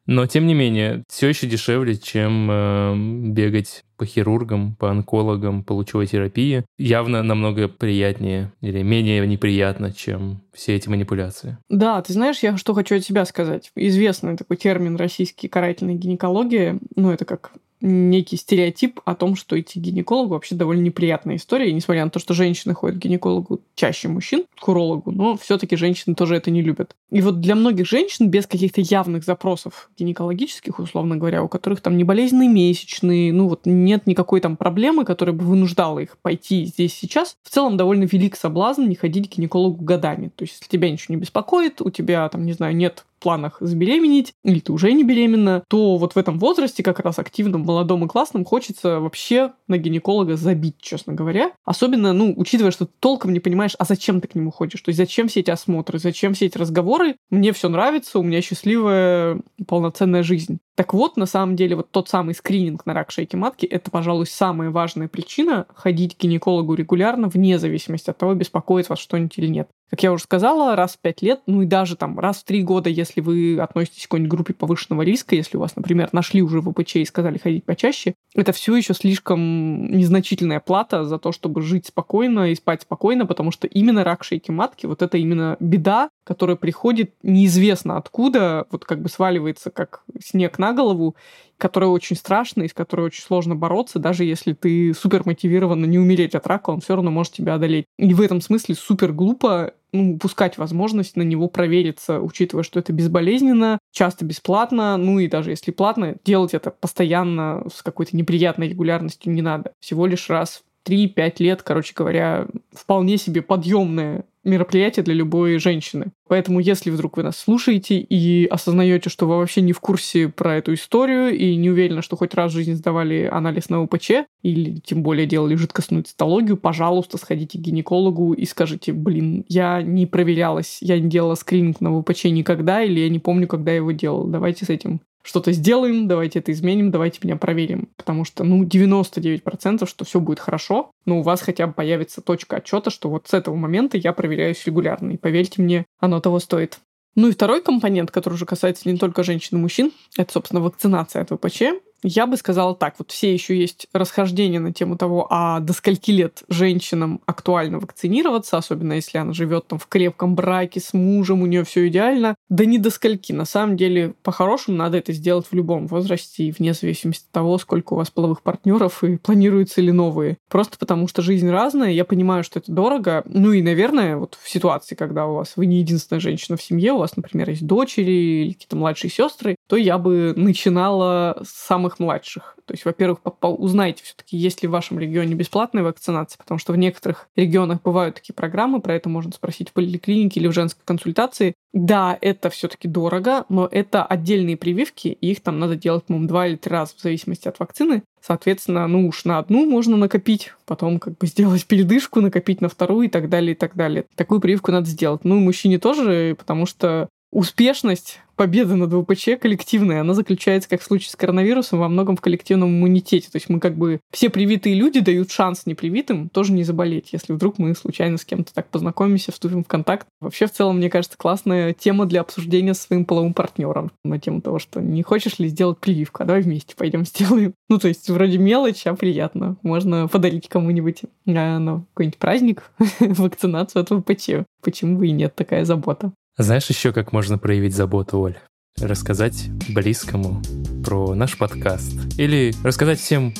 Но, 0.07 0.27
тем 0.27 0.47
не 0.47 0.55
менее, 0.55 1.05
все 1.09 1.29
еще 1.29 1.47
дешевле, 1.47 1.97
чем 1.97 2.49
э, 2.51 2.95
бегать 3.29 3.85
по 3.97 4.05
хирургам, 4.05 4.75
по 4.75 4.91
онкологам, 4.91 5.63
по 5.63 5.75
лучевой 5.75 6.09
терапии. 6.09 6.65
Явно 6.77 7.23
намного 7.23 7.69
приятнее 7.69 8.53
или 8.61 8.83
менее 8.83 9.25
неприятно, 9.29 9.93
чем 9.93 10.43
все 10.53 10.75
эти 10.75 10.89
манипуляции. 10.89 11.57
Да, 11.69 12.03
ты 12.03 12.13
знаешь, 12.13 12.41
я 12.41 12.57
что 12.57 12.75
хочу 12.75 12.97
от 12.97 13.05
себя 13.05 13.25
сказать. 13.25 13.71
Известный 13.77 14.37
такой 14.37 14.57
термин 14.57 14.97
российский 14.97 15.47
карательная 15.47 15.95
гинекология, 15.95 16.81
ну, 16.97 17.13
это 17.13 17.25
как 17.25 17.53
некий 17.83 18.37
стереотип 18.37 19.01
о 19.05 19.15
том, 19.15 19.37
что 19.37 19.59
идти 19.61 19.79
к 19.79 19.83
гинекологу 19.83 20.35
вообще 20.35 20.55
довольно 20.55 20.83
неприятная 20.83 21.37
история. 21.37 21.69
И 21.69 21.73
несмотря 21.73 22.05
на 22.05 22.11
то, 22.11 22.19
что 22.19 22.33
женщины 22.35 22.75
ходят 22.75 22.99
к 22.99 23.01
гинекологу 23.01 23.61
чаще 23.75 24.09
мужчин, 24.09 24.45
к 24.59 24.69
урологу, 24.69 25.11
но 25.11 25.37
все-таки 25.37 25.77
женщины 25.77 26.15
тоже 26.15 26.37
это 26.37 26.51
не 26.51 26.63
любят. 26.63 26.95
И 27.11 27.21
вот 27.21 27.41
для 27.41 27.55
многих 27.55 27.87
женщин 27.87 28.31
без 28.31 28.47
каких-то 28.47 28.81
явных 28.81 29.25
запросов 29.25 29.91
гинекологических, 29.99 30.79
условно 30.79 31.17
говоря, 31.17 31.43
у 31.43 31.49
которых 31.49 31.81
там 31.81 31.97
не 31.97 32.05
болезненные 32.05 32.49
месячные, 32.49 33.33
ну 33.33 33.49
вот 33.49 33.63
нет 33.65 34.07
никакой 34.07 34.41
там 34.41 34.57
проблемы, 34.57 35.05
которая 35.05 35.35
бы 35.35 35.45
вынуждала 35.45 35.99
их 35.99 36.17
пойти 36.19 36.65
здесь 36.67 36.95
сейчас, 36.95 37.37
в 37.43 37.51
целом 37.51 37.77
довольно 37.77 38.05
велик 38.05 38.37
соблазн 38.37 38.83
не 38.85 38.95
ходить 38.95 39.29
к 39.29 39.37
гинекологу 39.37 39.85
годами. 39.85 40.31
То 40.35 40.45
есть, 40.45 40.55
если 40.55 40.71
тебя 40.71 40.91
ничего 40.91 41.15
не 41.15 41.21
беспокоит, 41.21 41.81
у 41.81 41.91
тебя 41.91 42.29
там, 42.29 42.47
не 42.47 42.53
знаю, 42.53 42.77
нет 42.77 43.05
планах 43.23 43.59
забеременеть, 43.61 44.33
или 44.45 44.61
ты 44.61 44.73
уже 44.73 44.93
не 44.93 45.05
беременна, 45.05 45.63
то 45.69 45.97
вот 45.97 46.15
в 46.15 46.19
этом 46.19 46.39
возрасте 46.39 46.83
как 46.83 47.01
раз 47.01 47.19
активным, 47.19 47.63
молодом 47.63 48.05
и 48.05 48.09
классным 48.09 48.45
хочется 48.45 49.01
вообще 49.01 49.53
на 49.69 49.79
гинеколога 49.79 50.37
забить, 50.37 50.77
честно 50.81 51.15
говоря. 51.15 51.53
Особенно, 51.65 52.13
ну, 52.13 52.35
учитывая, 52.37 52.73
что 52.73 52.87
ты 52.87 52.93
толком 53.01 53.33
не 53.33 53.41
понимаешь, 53.41 53.75
а 53.79 53.85
зачем 53.85 54.21
ты 54.21 54.29
к 54.29 54.35
нему 54.35 54.51
ходишь? 54.51 54.81
То 54.81 54.89
есть 54.91 54.99
зачем 54.99 55.29
все 55.29 55.41
эти 55.41 55.51
осмотры, 55.51 55.99
зачем 55.99 56.35
все 56.35 56.47
эти 56.47 56.59
разговоры? 56.59 57.17
Мне 57.31 57.53
все 57.53 57.69
нравится, 57.69 58.19
у 58.19 58.23
меня 58.23 58.43
счастливая 58.43 59.41
полноценная 59.67 60.23
жизнь. 60.23 60.59
Так 60.75 60.95
вот, 60.95 61.17
на 61.17 61.27
самом 61.27 61.55
деле, 61.55 61.77
вот 61.77 61.91
тот 61.91 62.09
самый 62.09 62.35
скрининг 62.35 62.87
на 62.87 62.95
рак 62.95 63.11
шейки 63.11 63.37
матки– 63.37 63.67
это, 63.67 63.91
пожалуй, 63.91 64.27
самая 64.27 64.71
важная 64.71 65.07
причина 65.07 65.67
ходить 65.75 66.17
к 66.17 66.21
гинекологу 66.23 66.75
регулярно, 66.75 67.29
вне 67.29 67.59
зависимости 67.59 68.09
от 68.09 68.17
того, 68.17 68.35
беспокоит 68.35 68.89
вас 68.89 68.99
что-нибудь 68.99 69.37
или 69.37 69.49
нет. 69.49 69.69
Как 69.93 70.03
я 70.03 70.11
уже 70.11 70.25
сказала, 70.25 70.75
раз 70.75 70.95
в 70.95 71.01
пять 71.01 71.21
лет, 71.21 71.43
ну 71.47 71.61
и 71.61 71.67
даже 71.67 71.97
там 71.97 72.19
раз 72.19 72.39
в 72.39 72.45
три 72.45 72.63
года, 72.63 72.89
если 72.89 73.21
вы 73.21 73.59
относитесь 73.59 74.05
к 74.05 74.09
какой-нибудь 74.09 74.31
группе 74.31 74.55
повышенного 74.55 75.03
риска, 75.03 75.35
если 75.35 75.59
у 75.59 75.61
вас, 75.61 75.77
например, 75.77 76.09
нашли 76.13 76.41
уже 76.41 76.63
ВПЧ 76.63 76.97
и 76.97 77.05
сказали 77.05 77.37
ходить 77.37 77.65
почаще, 77.65 78.15
это 78.35 78.53
все 78.53 78.75
еще 78.75 78.95
слишком 78.95 79.93
незначительная 79.93 80.61
плата 80.61 81.05
за 81.05 81.19
то, 81.19 81.31
чтобы 81.31 81.61
жить 81.61 81.89
спокойно 81.89 82.51
и 82.51 82.55
спать 82.55 82.81
спокойно, 82.81 83.27
потому 83.27 83.51
что 83.51 83.67
именно 83.67 84.03
рак 84.03 84.25
шейки 84.25 84.51
матки, 84.51 84.87
вот 84.87 85.03
это 85.03 85.19
именно 85.19 85.59
беда, 85.61 86.09
которая 86.25 86.57
приходит 86.57 87.13
неизвестно 87.23 87.99
откуда, 87.99 88.67
вот 88.71 88.87
как 88.87 89.03
бы 89.03 89.11
сваливается 89.11 89.71
как 89.71 90.05
снег 90.19 90.59
на 90.59 90.73
голову, 90.73 91.17
которая 91.59 91.91
очень 91.91 92.17
страшная, 92.17 92.65
и 92.65 92.71
с 92.71 92.73
которой 92.73 93.03
очень 93.03 93.23
сложно 93.23 93.57
бороться, 93.57 93.99
даже 93.99 94.25
если 94.25 94.55
ты 94.55 94.95
супер 94.95 95.23
мотивирована 95.27 95.85
не 95.85 95.99
умереть 95.99 96.35
от 96.35 96.47
рака, 96.47 96.71
он 96.71 96.81
все 96.81 96.95
равно 96.95 97.11
может 97.11 97.35
тебя 97.35 97.57
одолеть. 97.57 97.85
И 97.99 98.15
в 98.15 98.23
этом 98.23 98.41
смысле 98.41 98.75
супер 98.75 99.13
глупо 99.13 99.75
ну, 99.93 100.15
упускать 100.15 100.59
возможность 100.59 101.17
на 101.17 101.23
него 101.23 101.49
провериться, 101.49 102.21
учитывая, 102.21 102.65
что 102.65 102.81
это 102.81 102.93
безболезненно, 102.93 103.79
часто 103.93 104.25
бесплатно, 104.25 104.97
ну 104.97 105.19
и 105.19 105.29
даже 105.29 105.51
если 105.51 105.71
платно, 105.71 106.17
делать 106.25 106.55
это 106.55 106.71
постоянно 106.71 107.65
с 107.73 107.83
какой-то 107.83 108.17
неприятной 108.17 108.69
регулярностью 108.69 109.33
не 109.33 109.43
надо. 109.43 109.73
Всего 109.81 110.07
лишь 110.07 110.31
раз 110.31 110.63
3-5 110.87 111.35
лет, 111.39 111.63
короче 111.63 111.95
говоря, 111.95 112.47
вполне 112.73 113.17
себе 113.19 113.43
подъемное 113.43 114.25
мероприятие 114.45 115.05
для 115.05 115.15
любой 115.15 115.59
женщины. 115.59 116.13
Поэтому, 116.29 116.61
если 116.61 116.91
вдруг 116.91 117.17
вы 117.17 117.23
нас 117.23 117.37
слушаете 117.37 117.99
и 117.99 118.47
осознаете, 118.47 119.11
что 119.11 119.27
вы 119.27 119.37
вообще 119.37 119.61
не 119.61 119.73
в 119.73 119.81
курсе 119.81 120.29
про 120.29 120.57
эту 120.57 120.75
историю 120.75 121.37
и 121.37 121.55
не 121.57 121.71
уверены, 121.71 122.03
что 122.03 122.17
хоть 122.17 122.35
раз 122.35 122.53
в 122.53 122.55
жизни 122.55 122.73
сдавали 122.73 123.29
анализ 123.31 123.69
на 123.69 123.83
УПЧ 123.83 124.11
или 124.43 124.81
тем 124.81 125.03
более 125.03 125.27
делали 125.27 125.55
жидкостную 125.55 126.05
цитологию, 126.05 126.57
пожалуйста, 126.57 127.19
сходите 127.19 127.59
к 127.59 127.61
гинекологу 127.61 128.33
и 128.33 128.45
скажите, 128.45 128.93
блин, 128.93 129.45
я 129.49 129.83
не 129.83 130.07
проверялась, 130.07 130.79
я 130.81 130.99
не 130.99 131.09
делала 131.09 131.35
скрининг 131.35 131.81
на 131.81 131.97
УПЧ 131.97 132.25
никогда 132.25 132.83
или 132.83 133.01
я 133.01 133.09
не 133.09 133.19
помню, 133.19 133.47
когда 133.47 133.73
я 133.73 133.79
его 133.79 133.93
делал. 133.93 134.27
Давайте 134.27 134.65
с 134.65 134.71
этим 134.71 135.01
что-то 135.23 135.53
сделаем, 135.53 136.09
давайте 136.09 136.41
это 136.41 136.53
изменим, 136.53 136.91
давайте 136.91 137.21
меня 137.23 137.37
проверим. 137.37 137.89
Потому 137.97 138.25
что, 138.25 138.45
ну, 138.45 138.65
99% 138.65 139.87
что 139.89 140.05
все 140.05 140.21
будет 140.21 140.41
хорошо, 140.41 140.91
но 141.07 141.21
у 141.21 141.23
вас 141.23 141.41
хотя 141.41 141.67
бы 141.67 141.73
появится 141.73 142.21
точка 142.21 142.57
отчета, 142.57 142.91
что 142.91 143.09
вот 143.09 143.29
с 143.29 143.35
этого 143.35 143.55
момента 143.55 143.97
я 143.97 144.13
проверяюсь 144.13 144.65
регулярно. 144.67 145.13
И 145.13 145.17
поверьте 145.17 145.63
мне, 145.63 145.85
оно 145.99 146.21
того 146.21 146.39
стоит. 146.39 146.79
Ну 147.15 147.29
и 147.29 147.33
второй 147.33 147.63
компонент, 147.63 148.11
который 148.11 148.35
уже 148.35 148.47
касается 148.47 148.89
не 148.89 148.97
только 148.97 149.23
женщин 149.23 149.59
и 149.59 149.61
мужчин, 149.61 149.93
это, 150.17 150.33
собственно, 150.33 150.63
вакцинация 150.63 151.23
от 151.23 151.31
ВПЧ. 151.31 151.63
Я 152.03 152.27
бы 152.27 152.37
сказала 152.37 152.75
так, 152.75 152.95
вот 152.99 153.11
все 153.13 153.33
еще 153.33 153.57
есть 153.57 153.87
расхождения 153.93 154.59
на 154.59 154.73
тему 154.73 154.97
того, 154.97 155.27
а 155.31 155.61
до 155.61 155.73
скольки 155.73 156.11
лет 156.11 156.43
женщинам 156.49 157.21
актуально 157.27 157.79
вакцинироваться, 157.79 158.57
особенно 158.59 158.95
если 158.95 159.19
она 159.19 159.33
живет 159.33 159.69
там 159.69 159.79
в 159.79 159.87
крепком 159.87 160.35
браке 160.35 160.81
с 160.81 160.93
мужем, 160.93 161.43
у 161.43 161.47
нее 161.47 161.65
все 161.65 161.87
идеально. 161.89 162.35
Да 162.49 162.65
не 162.65 162.79
до 162.79 162.91
скольки. 162.91 163.33
На 163.33 163.45
самом 163.45 163.77
деле, 163.77 164.15
по-хорошему, 164.23 164.77
надо 164.77 164.99
это 164.99 165.13
сделать 165.13 165.47
в 165.51 165.55
любом 165.55 165.87
возрасте 165.87 166.45
и 166.45 166.53
вне 166.53 166.75
зависимости 166.75 167.25
от 167.25 167.31
того, 167.31 167.59
сколько 167.59 167.95
у 167.95 167.97
вас 167.97 168.11
половых 168.11 168.43
партнеров 168.43 169.05
и 169.05 169.17
планируются 169.17 169.81
ли 169.81 169.93
новые. 169.93 170.39
Просто 170.49 170.79
потому 170.79 171.07
что 171.07 171.23
жизнь 171.23 171.49
разная, 171.49 171.93
я 171.93 172.05
понимаю, 172.05 172.43
что 172.43 172.59
это 172.59 172.73
дорого. 172.73 173.23
Ну 173.27 173.53
и, 173.53 173.63
наверное, 173.63 174.17
вот 174.17 174.39
в 174.41 174.51
ситуации, 174.51 174.95
когда 174.95 175.27
у 175.27 175.35
вас 175.35 175.53
вы 175.57 175.67
не 175.67 175.79
единственная 175.79 176.21
женщина 176.21 176.57
в 176.57 176.63
семье, 176.63 176.93
у 176.93 176.99
вас, 176.99 177.17
например, 177.17 177.51
есть 177.51 177.67
дочери 177.67 178.11
или 178.11 178.53
какие-то 178.53 178.77
младшие 178.77 179.11
сестры, 179.11 179.57
то 179.69 179.77
я 179.77 179.99
бы 179.99 180.35
начинала 180.37 181.43
с 181.45 181.67
самых 181.67 181.92
самых 181.93 181.99
младших. 181.99 182.57
То 182.67 182.75
есть, 182.75 182.85
во-первых, 182.85 183.21
узнайте 183.41 184.05
все-таки, 184.05 184.37
есть 184.37 184.63
ли 184.63 184.69
в 184.69 184.73
вашем 184.73 184.99
регионе 184.99 185.35
бесплатная 185.35 185.83
вакцинация, 185.83 186.39
потому 186.39 186.59
что 186.59 186.73
в 186.73 186.77
некоторых 186.77 187.29
регионах 187.37 187.83
бывают 187.83 188.17
такие 188.17 188.35
программы, 188.35 188.81
про 188.81 188.95
это 188.95 189.09
можно 189.09 189.33
спросить 189.33 189.71
в 189.71 189.73
поликлинике 189.73 190.41
или 190.41 190.49
в 190.49 190.53
женской 190.53 190.83
консультации. 190.85 191.55
Да, 191.73 192.19
это 192.21 192.51
все-таки 192.51 192.87
дорого, 192.87 193.45
но 193.49 193.67
это 193.71 194.05
отдельные 194.05 194.57
прививки, 194.57 195.09
и 195.09 195.31
их 195.31 195.41
там 195.41 195.59
надо 195.59 195.75
делать, 195.77 196.05
по-моему, 196.05 196.29
два 196.29 196.47
или 196.47 196.57
три 196.57 196.71
раза 196.71 196.95
в 196.97 197.01
зависимости 197.01 197.49
от 197.49 197.59
вакцины. 197.59 198.03
Соответственно, 198.21 198.87
ну 198.87 199.09
уж 199.09 199.25
на 199.25 199.39
одну 199.39 199.67
можно 199.67 199.97
накопить, 199.97 200.53
потом 200.65 201.01
как 201.01 201.19
бы 201.19 201.27
сделать 201.27 201.67
передышку, 201.67 202.21
накопить 202.21 202.61
на 202.61 202.69
вторую 202.69 203.07
и 203.07 203.11
так 203.11 203.29
далее, 203.29 203.53
и 203.53 203.57
так 203.57 203.75
далее. 203.75 204.05
Такую 204.15 204.41
прививку 204.41 204.71
надо 204.71 204.87
сделать. 204.87 205.25
Ну 205.25 205.39
и 205.39 205.41
мужчине 205.41 205.79
тоже, 205.79 206.37
потому 206.39 206.67
что 206.67 207.09
успешность 207.33 208.21
победа 208.37 208.77
над 208.77 208.93
ВПЧ 208.93 209.41
коллективная, 209.41 210.01
она 210.01 210.15
заключается, 210.15 210.69
как 210.69 210.81
в 210.81 210.85
случае 210.85 211.11
с 211.11 211.17
коронавирусом, 211.17 211.79
во 211.79 211.89
многом 211.89 212.17
в 212.17 212.21
коллективном 212.21 212.71
иммунитете. 212.71 213.31
То 213.31 213.37
есть 213.37 213.49
мы 213.49 213.61
как 213.61 213.77
бы 213.77 214.01
все 214.11 214.31
привитые 214.31 214.75
люди 214.75 215.01
дают 215.01 215.31
шанс 215.31 215.67
непривитым 215.67 216.29
тоже 216.29 216.53
не 216.53 216.65
заболеть, 216.65 217.11
если 217.13 217.33
вдруг 217.33 217.59
мы 217.59 217.75
случайно 217.75 218.19
с 218.19 218.25
кем-то 218.25 218.53
так 218.53 218.69
познакомимся, 218.69 219.33
вступим 219.33 219.65
в 219.65 219.69
контакт. 219.69 220.07
Вообще, 220.21 220.47
в 220.47 220.53
целом, 220.53 220.79
мне 220.79 220.91
кажется, 220.91 221.17
классная 221.17 221.73
тема 221.73 222.07
для 222.07 222.21
обсуждения 222.21 222.75
с 222.75 222.81
своим 222.81 223.05
половым 223.05 223.35
партнером 223.35 223.93
на 224.05 224.19
тему 224.19 224.41
того, 224.41 224.59
что 224.59 224.81
не 224.81 225.03
хочешь 225.03 225.39
ли 225.39 225.49
сделать 225.49 225.79
прививку, 225.79 226.23
а 226.23 226.27
давай 226.27 226.43
вместе 226.43 226.75
пойдем 226.77 227.05
сделаем. 227.07 227.55
Ну, 227.69 227.79
то 227.79 227.89
есть 227.89 228.09
вроде 228.11 228.39
мелочь, 228.39 228.87
а 228.87 228.95
приятно. 228.95 229.57
Можно 229.63 230.09
подарить 230.09 230.49
кому-нибудь 230.49 231.03
а, 231.27 231.59
на 231.59 231.85
какой-нибудь 231.93 232.19
праздник 232.19 232.71
вакцинацию 233.01 233.83
от 233.83 233.91
ВПЧ. 233.91 234.47
Почему 234.63 234.99
бы 234.99 235.09
и 235.09 235.13
нет, 235.13 235.35
такая 235.35 235.65
забота. 235.65 236.13
Знаешь 236.39 236.69
еще, 236.71 236.93
как 236.93 237.13
можно 237.13 237.37
проявить 237.37 237.75
заботу, 237.75 238.19
Оль? 238.19 238.39
Рассказать 238.81 239.51
близкому 239.69 240.41
про 240.83 241.15
наш 241.15 241.37
подкаст. 241.37 241.93
Или 242.19 242.53
рассказать 242.63 243.01
всем 243.01 243.33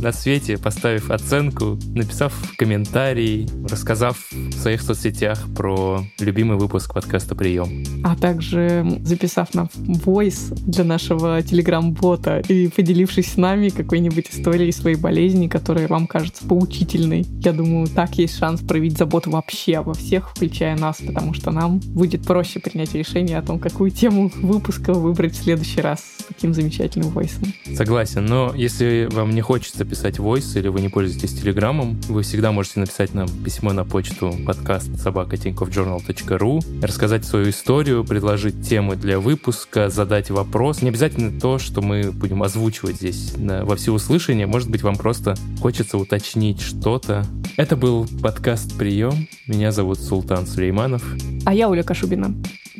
на 0.00 0.12
свете, 0.12 0.58
поставив 0.58 1.10
оценку, 1.10 1.78
написав 1.94 2.32
комментарий, 2.56 3.48
рассказав 3.68 4.30
в 4.30 4.52
своих 4.52 4.82
соцсетях 4.82 5.46
про 5.56 6.04
любимый 6.20 6.56
выпуск 6.56 6.94
подкаста 6.94 7.34
«Прием». 7.34 7.84
А 8.04 8.16
также 8.16 8.86
записав 9.02 9.54
на 9.54 9.68
voice 9.86 10.54
для 10.66 10.84
нашего 10.84 11.42
телеграм-бота 11.42 12.42
и 12.48 12.68
поделившись 12.68 13.32
с 13.32 13.36
нами 13.36 13.70
какой-нибудь 13.70 14.30
историей 14.30 14.72
своей 14.72 14.96
болезни, 14.96 15.48
которая 15.48 15.88
вам 15.88 16.06
кажется 16.06 16.44
поучительной. 16.44 17.26
Я 17.40 17.52
думаю, 17.52 17.88
так 17.88 18.16
есть 18.18 18.38
шанс 18.38 18.60
проявить 18.60 18.98
заботу 18.98 19.30
вообще 19.30 19.76
обо 19.76 19.94
всех, 19.94 20.30
включая 20.30 20.76
нас, 20.76 20.98
потому 21.04 21.34
что 21.34 21.50
нам 21.50 21.78
будет 21.78 22.22
проще 22.22 22.60
принять 22.60 22.94
решение 22.94 23.38
о 23.38 23.42
том, 23.42 23.58
какую 23.58 23.90
тему 23.90 24.30
выпуска 24.36 24.92
выбрать 24.92 25.34
в 25.34 25.42
следующий 25.42 25.80
раз 25.80 26.04
таким 26.28 26.54
замечательным 26.54 26.87
войсом. 26.96 27.52
Согласен, 27.74 28.24
но 28.24 28.52
если 28.54 29.08
вам 29.10 29.30
не 29.30 29.40
хочется 29.40 29.84
писать 29.84 30.18
войс 30.18 30.56
или 30.56 30.68
вы 30.68 30.80
не 30.80 30.88
пользуетесь 30.88 31.34
Телеграмом, 31.34 32.00
вы 32.08 32.22
всегда 32.22 32.52
можете 32.52 32.80
написать 32.80 33.14
нам 33.14 33.28
письмо 33.28 33.72
на 33.72 33.84
почту 33.84 34.34
подкаст 34.46 34.88
собакатинковjournal.ru, 34.88 36.84
рассказать 36.84 37.24
свою 37.24 37.50
историю, 37.50 38.04
предложить 38.04 38.66
темы 38.68 38.96
для 38.96 39.20
выпуска, 39.20 39.88
задать 39.88 40.30
вопрос. 40.30 40.82
Не 40.82 40.88
обязательно 40.88 41.38
то, 41.40 41.58
что 41.58 41.82
мы 41.82 42.10
будем 42.12 42.42
озвучивать 42.42 42.96
здесь 42.96 43.34
на, 43.36 43.64
во 43.64 43.76
всеуслышание. 43.76 44.46
Может 44.46 44.70
быть, 44.70 44.82
вам 44.82 44.96
просто 44.96 45.34
хочется 45.60 45.98
уточнить 45.98 46.60
что-то. 46.60 47.24
Это 47.56 47.76
был 47.76 48.06
подкаст 48.22 48.76
«Прием». 48.76 49.28
Меня 49.46 49.72
зовут 49.72 49.98
Султан 49.98 50.46
Сулейманов. 50.46 51.02
А 51.44 51.54
я 51.54 51.68
Оля 51.68 51.82
Кашубина. 51.82 52.34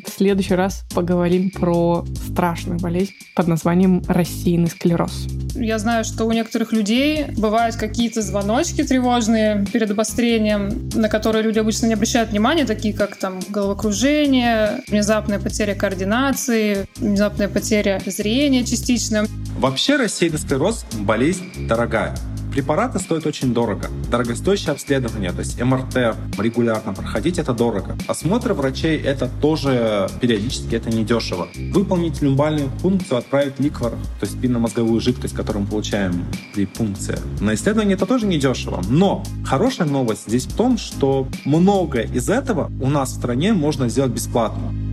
В 0.05 0.09
следующий 0.09 0.55
раз 0.55 0.85
поговорим 0.93 1.49
про 1.49 2.05
страшную 2.27 2.79
болезнь 2.79 3.13
под 3.35 3.47
названием 3.47 3.98
рассеянный 4.07 4.69
склероз. 4.69 5.27
Я 5.55 5.79
знаю, 5.79 6.03
что 6.03 6.25
у 6.25 6.31
некоторых 6.31 6.71
людей 6.71 7.25
бывают 7.37 7.75
какие-то 7.75 8.21
звоночки 8.21 8.83
тревожные 8.83 9.65
перед 9.71 9.91
обострением, 9.91 10.89
на 10.93 11.09
которые 11.09 11.43
люди 11.43 11.59
обычно 11.59 11.87
не 11.87 11.93
обращают 11.93 12.29
внимания, 12.29 12.65
такие 12.65 12.93
как 12.93 13.15
там 13.15 13.39
головокружение, 13.49 14.81
внезапная 14.87 15.39
потеря 15.39 15.75
координации, 15.75 16.87
внезапная 16.97 17.49
потеря 17.49 18.01
зрения 18.05 18.63
частично. 18.63 19.25
Вообще 19.57 19.97
рассеянный 19.97 20.39
склероз– 20.39 20.85
болезнь 20.99 21.67
дорогая. 21.67 22.15
Препараты 22.51 22.99
стоят 22.99 23.25
очень 23.27 23.53
дорого. 23.53 23.89
Дорогостоящее 24.09 24.71
обследование, 24.71 25.31
то 25.31 25.39
есть 25.39 25.61
МРТ 25.61 26.15
регулярно 26.39 26.93
проходить 26.93 27.37
это 27.37 27.53
дорого. 27.53 27.95
Осмотры 28.07 28.53
врачей 28.55 28.97
это 28.97 29.29
тоже 29.41 30.09
периодически 30.19 30.75
это 30.75 30.89
недешево. 30.89 31.47
Выполнить 31.71 32.21
люмбальную 32.21 32.69
пункцию, 32.81 33.19
отправить 33.19 33.59
ликвор, 33.59 33.91
то 33.91 34.25
есть 34.25 34.33
спинномозговую 34.33 34.99
жидкость, 34.99 35.35
которую 35.35 35.63
мы 35.63 35.69
получаем 35.69 36.25
при 36.53 36.65
пункции. 36.65 37.19
На 37.39 37.53
исследование 37.53 37.95
это 37.95 38.07
тоже 38.07 38.25
недешево. 38.25 38.81
Но 38.89 39.23
хорошая 39.45 39.87
новость 39.87 40.27
здесь 40.27 40.45
в 40.45 40.55
том, 40.55 40.77
что 40.77 41.27
многое 41.45 42.03
из 42.03 42.29
этого 42.29 42.71
у 42.81 42.89
нас 42.89 43.11
в 43.11 43.15
стране 43.15 43.53
можно 43.53 43.89
сделать 43.89 44.11
бесплатно. 44.11 44.88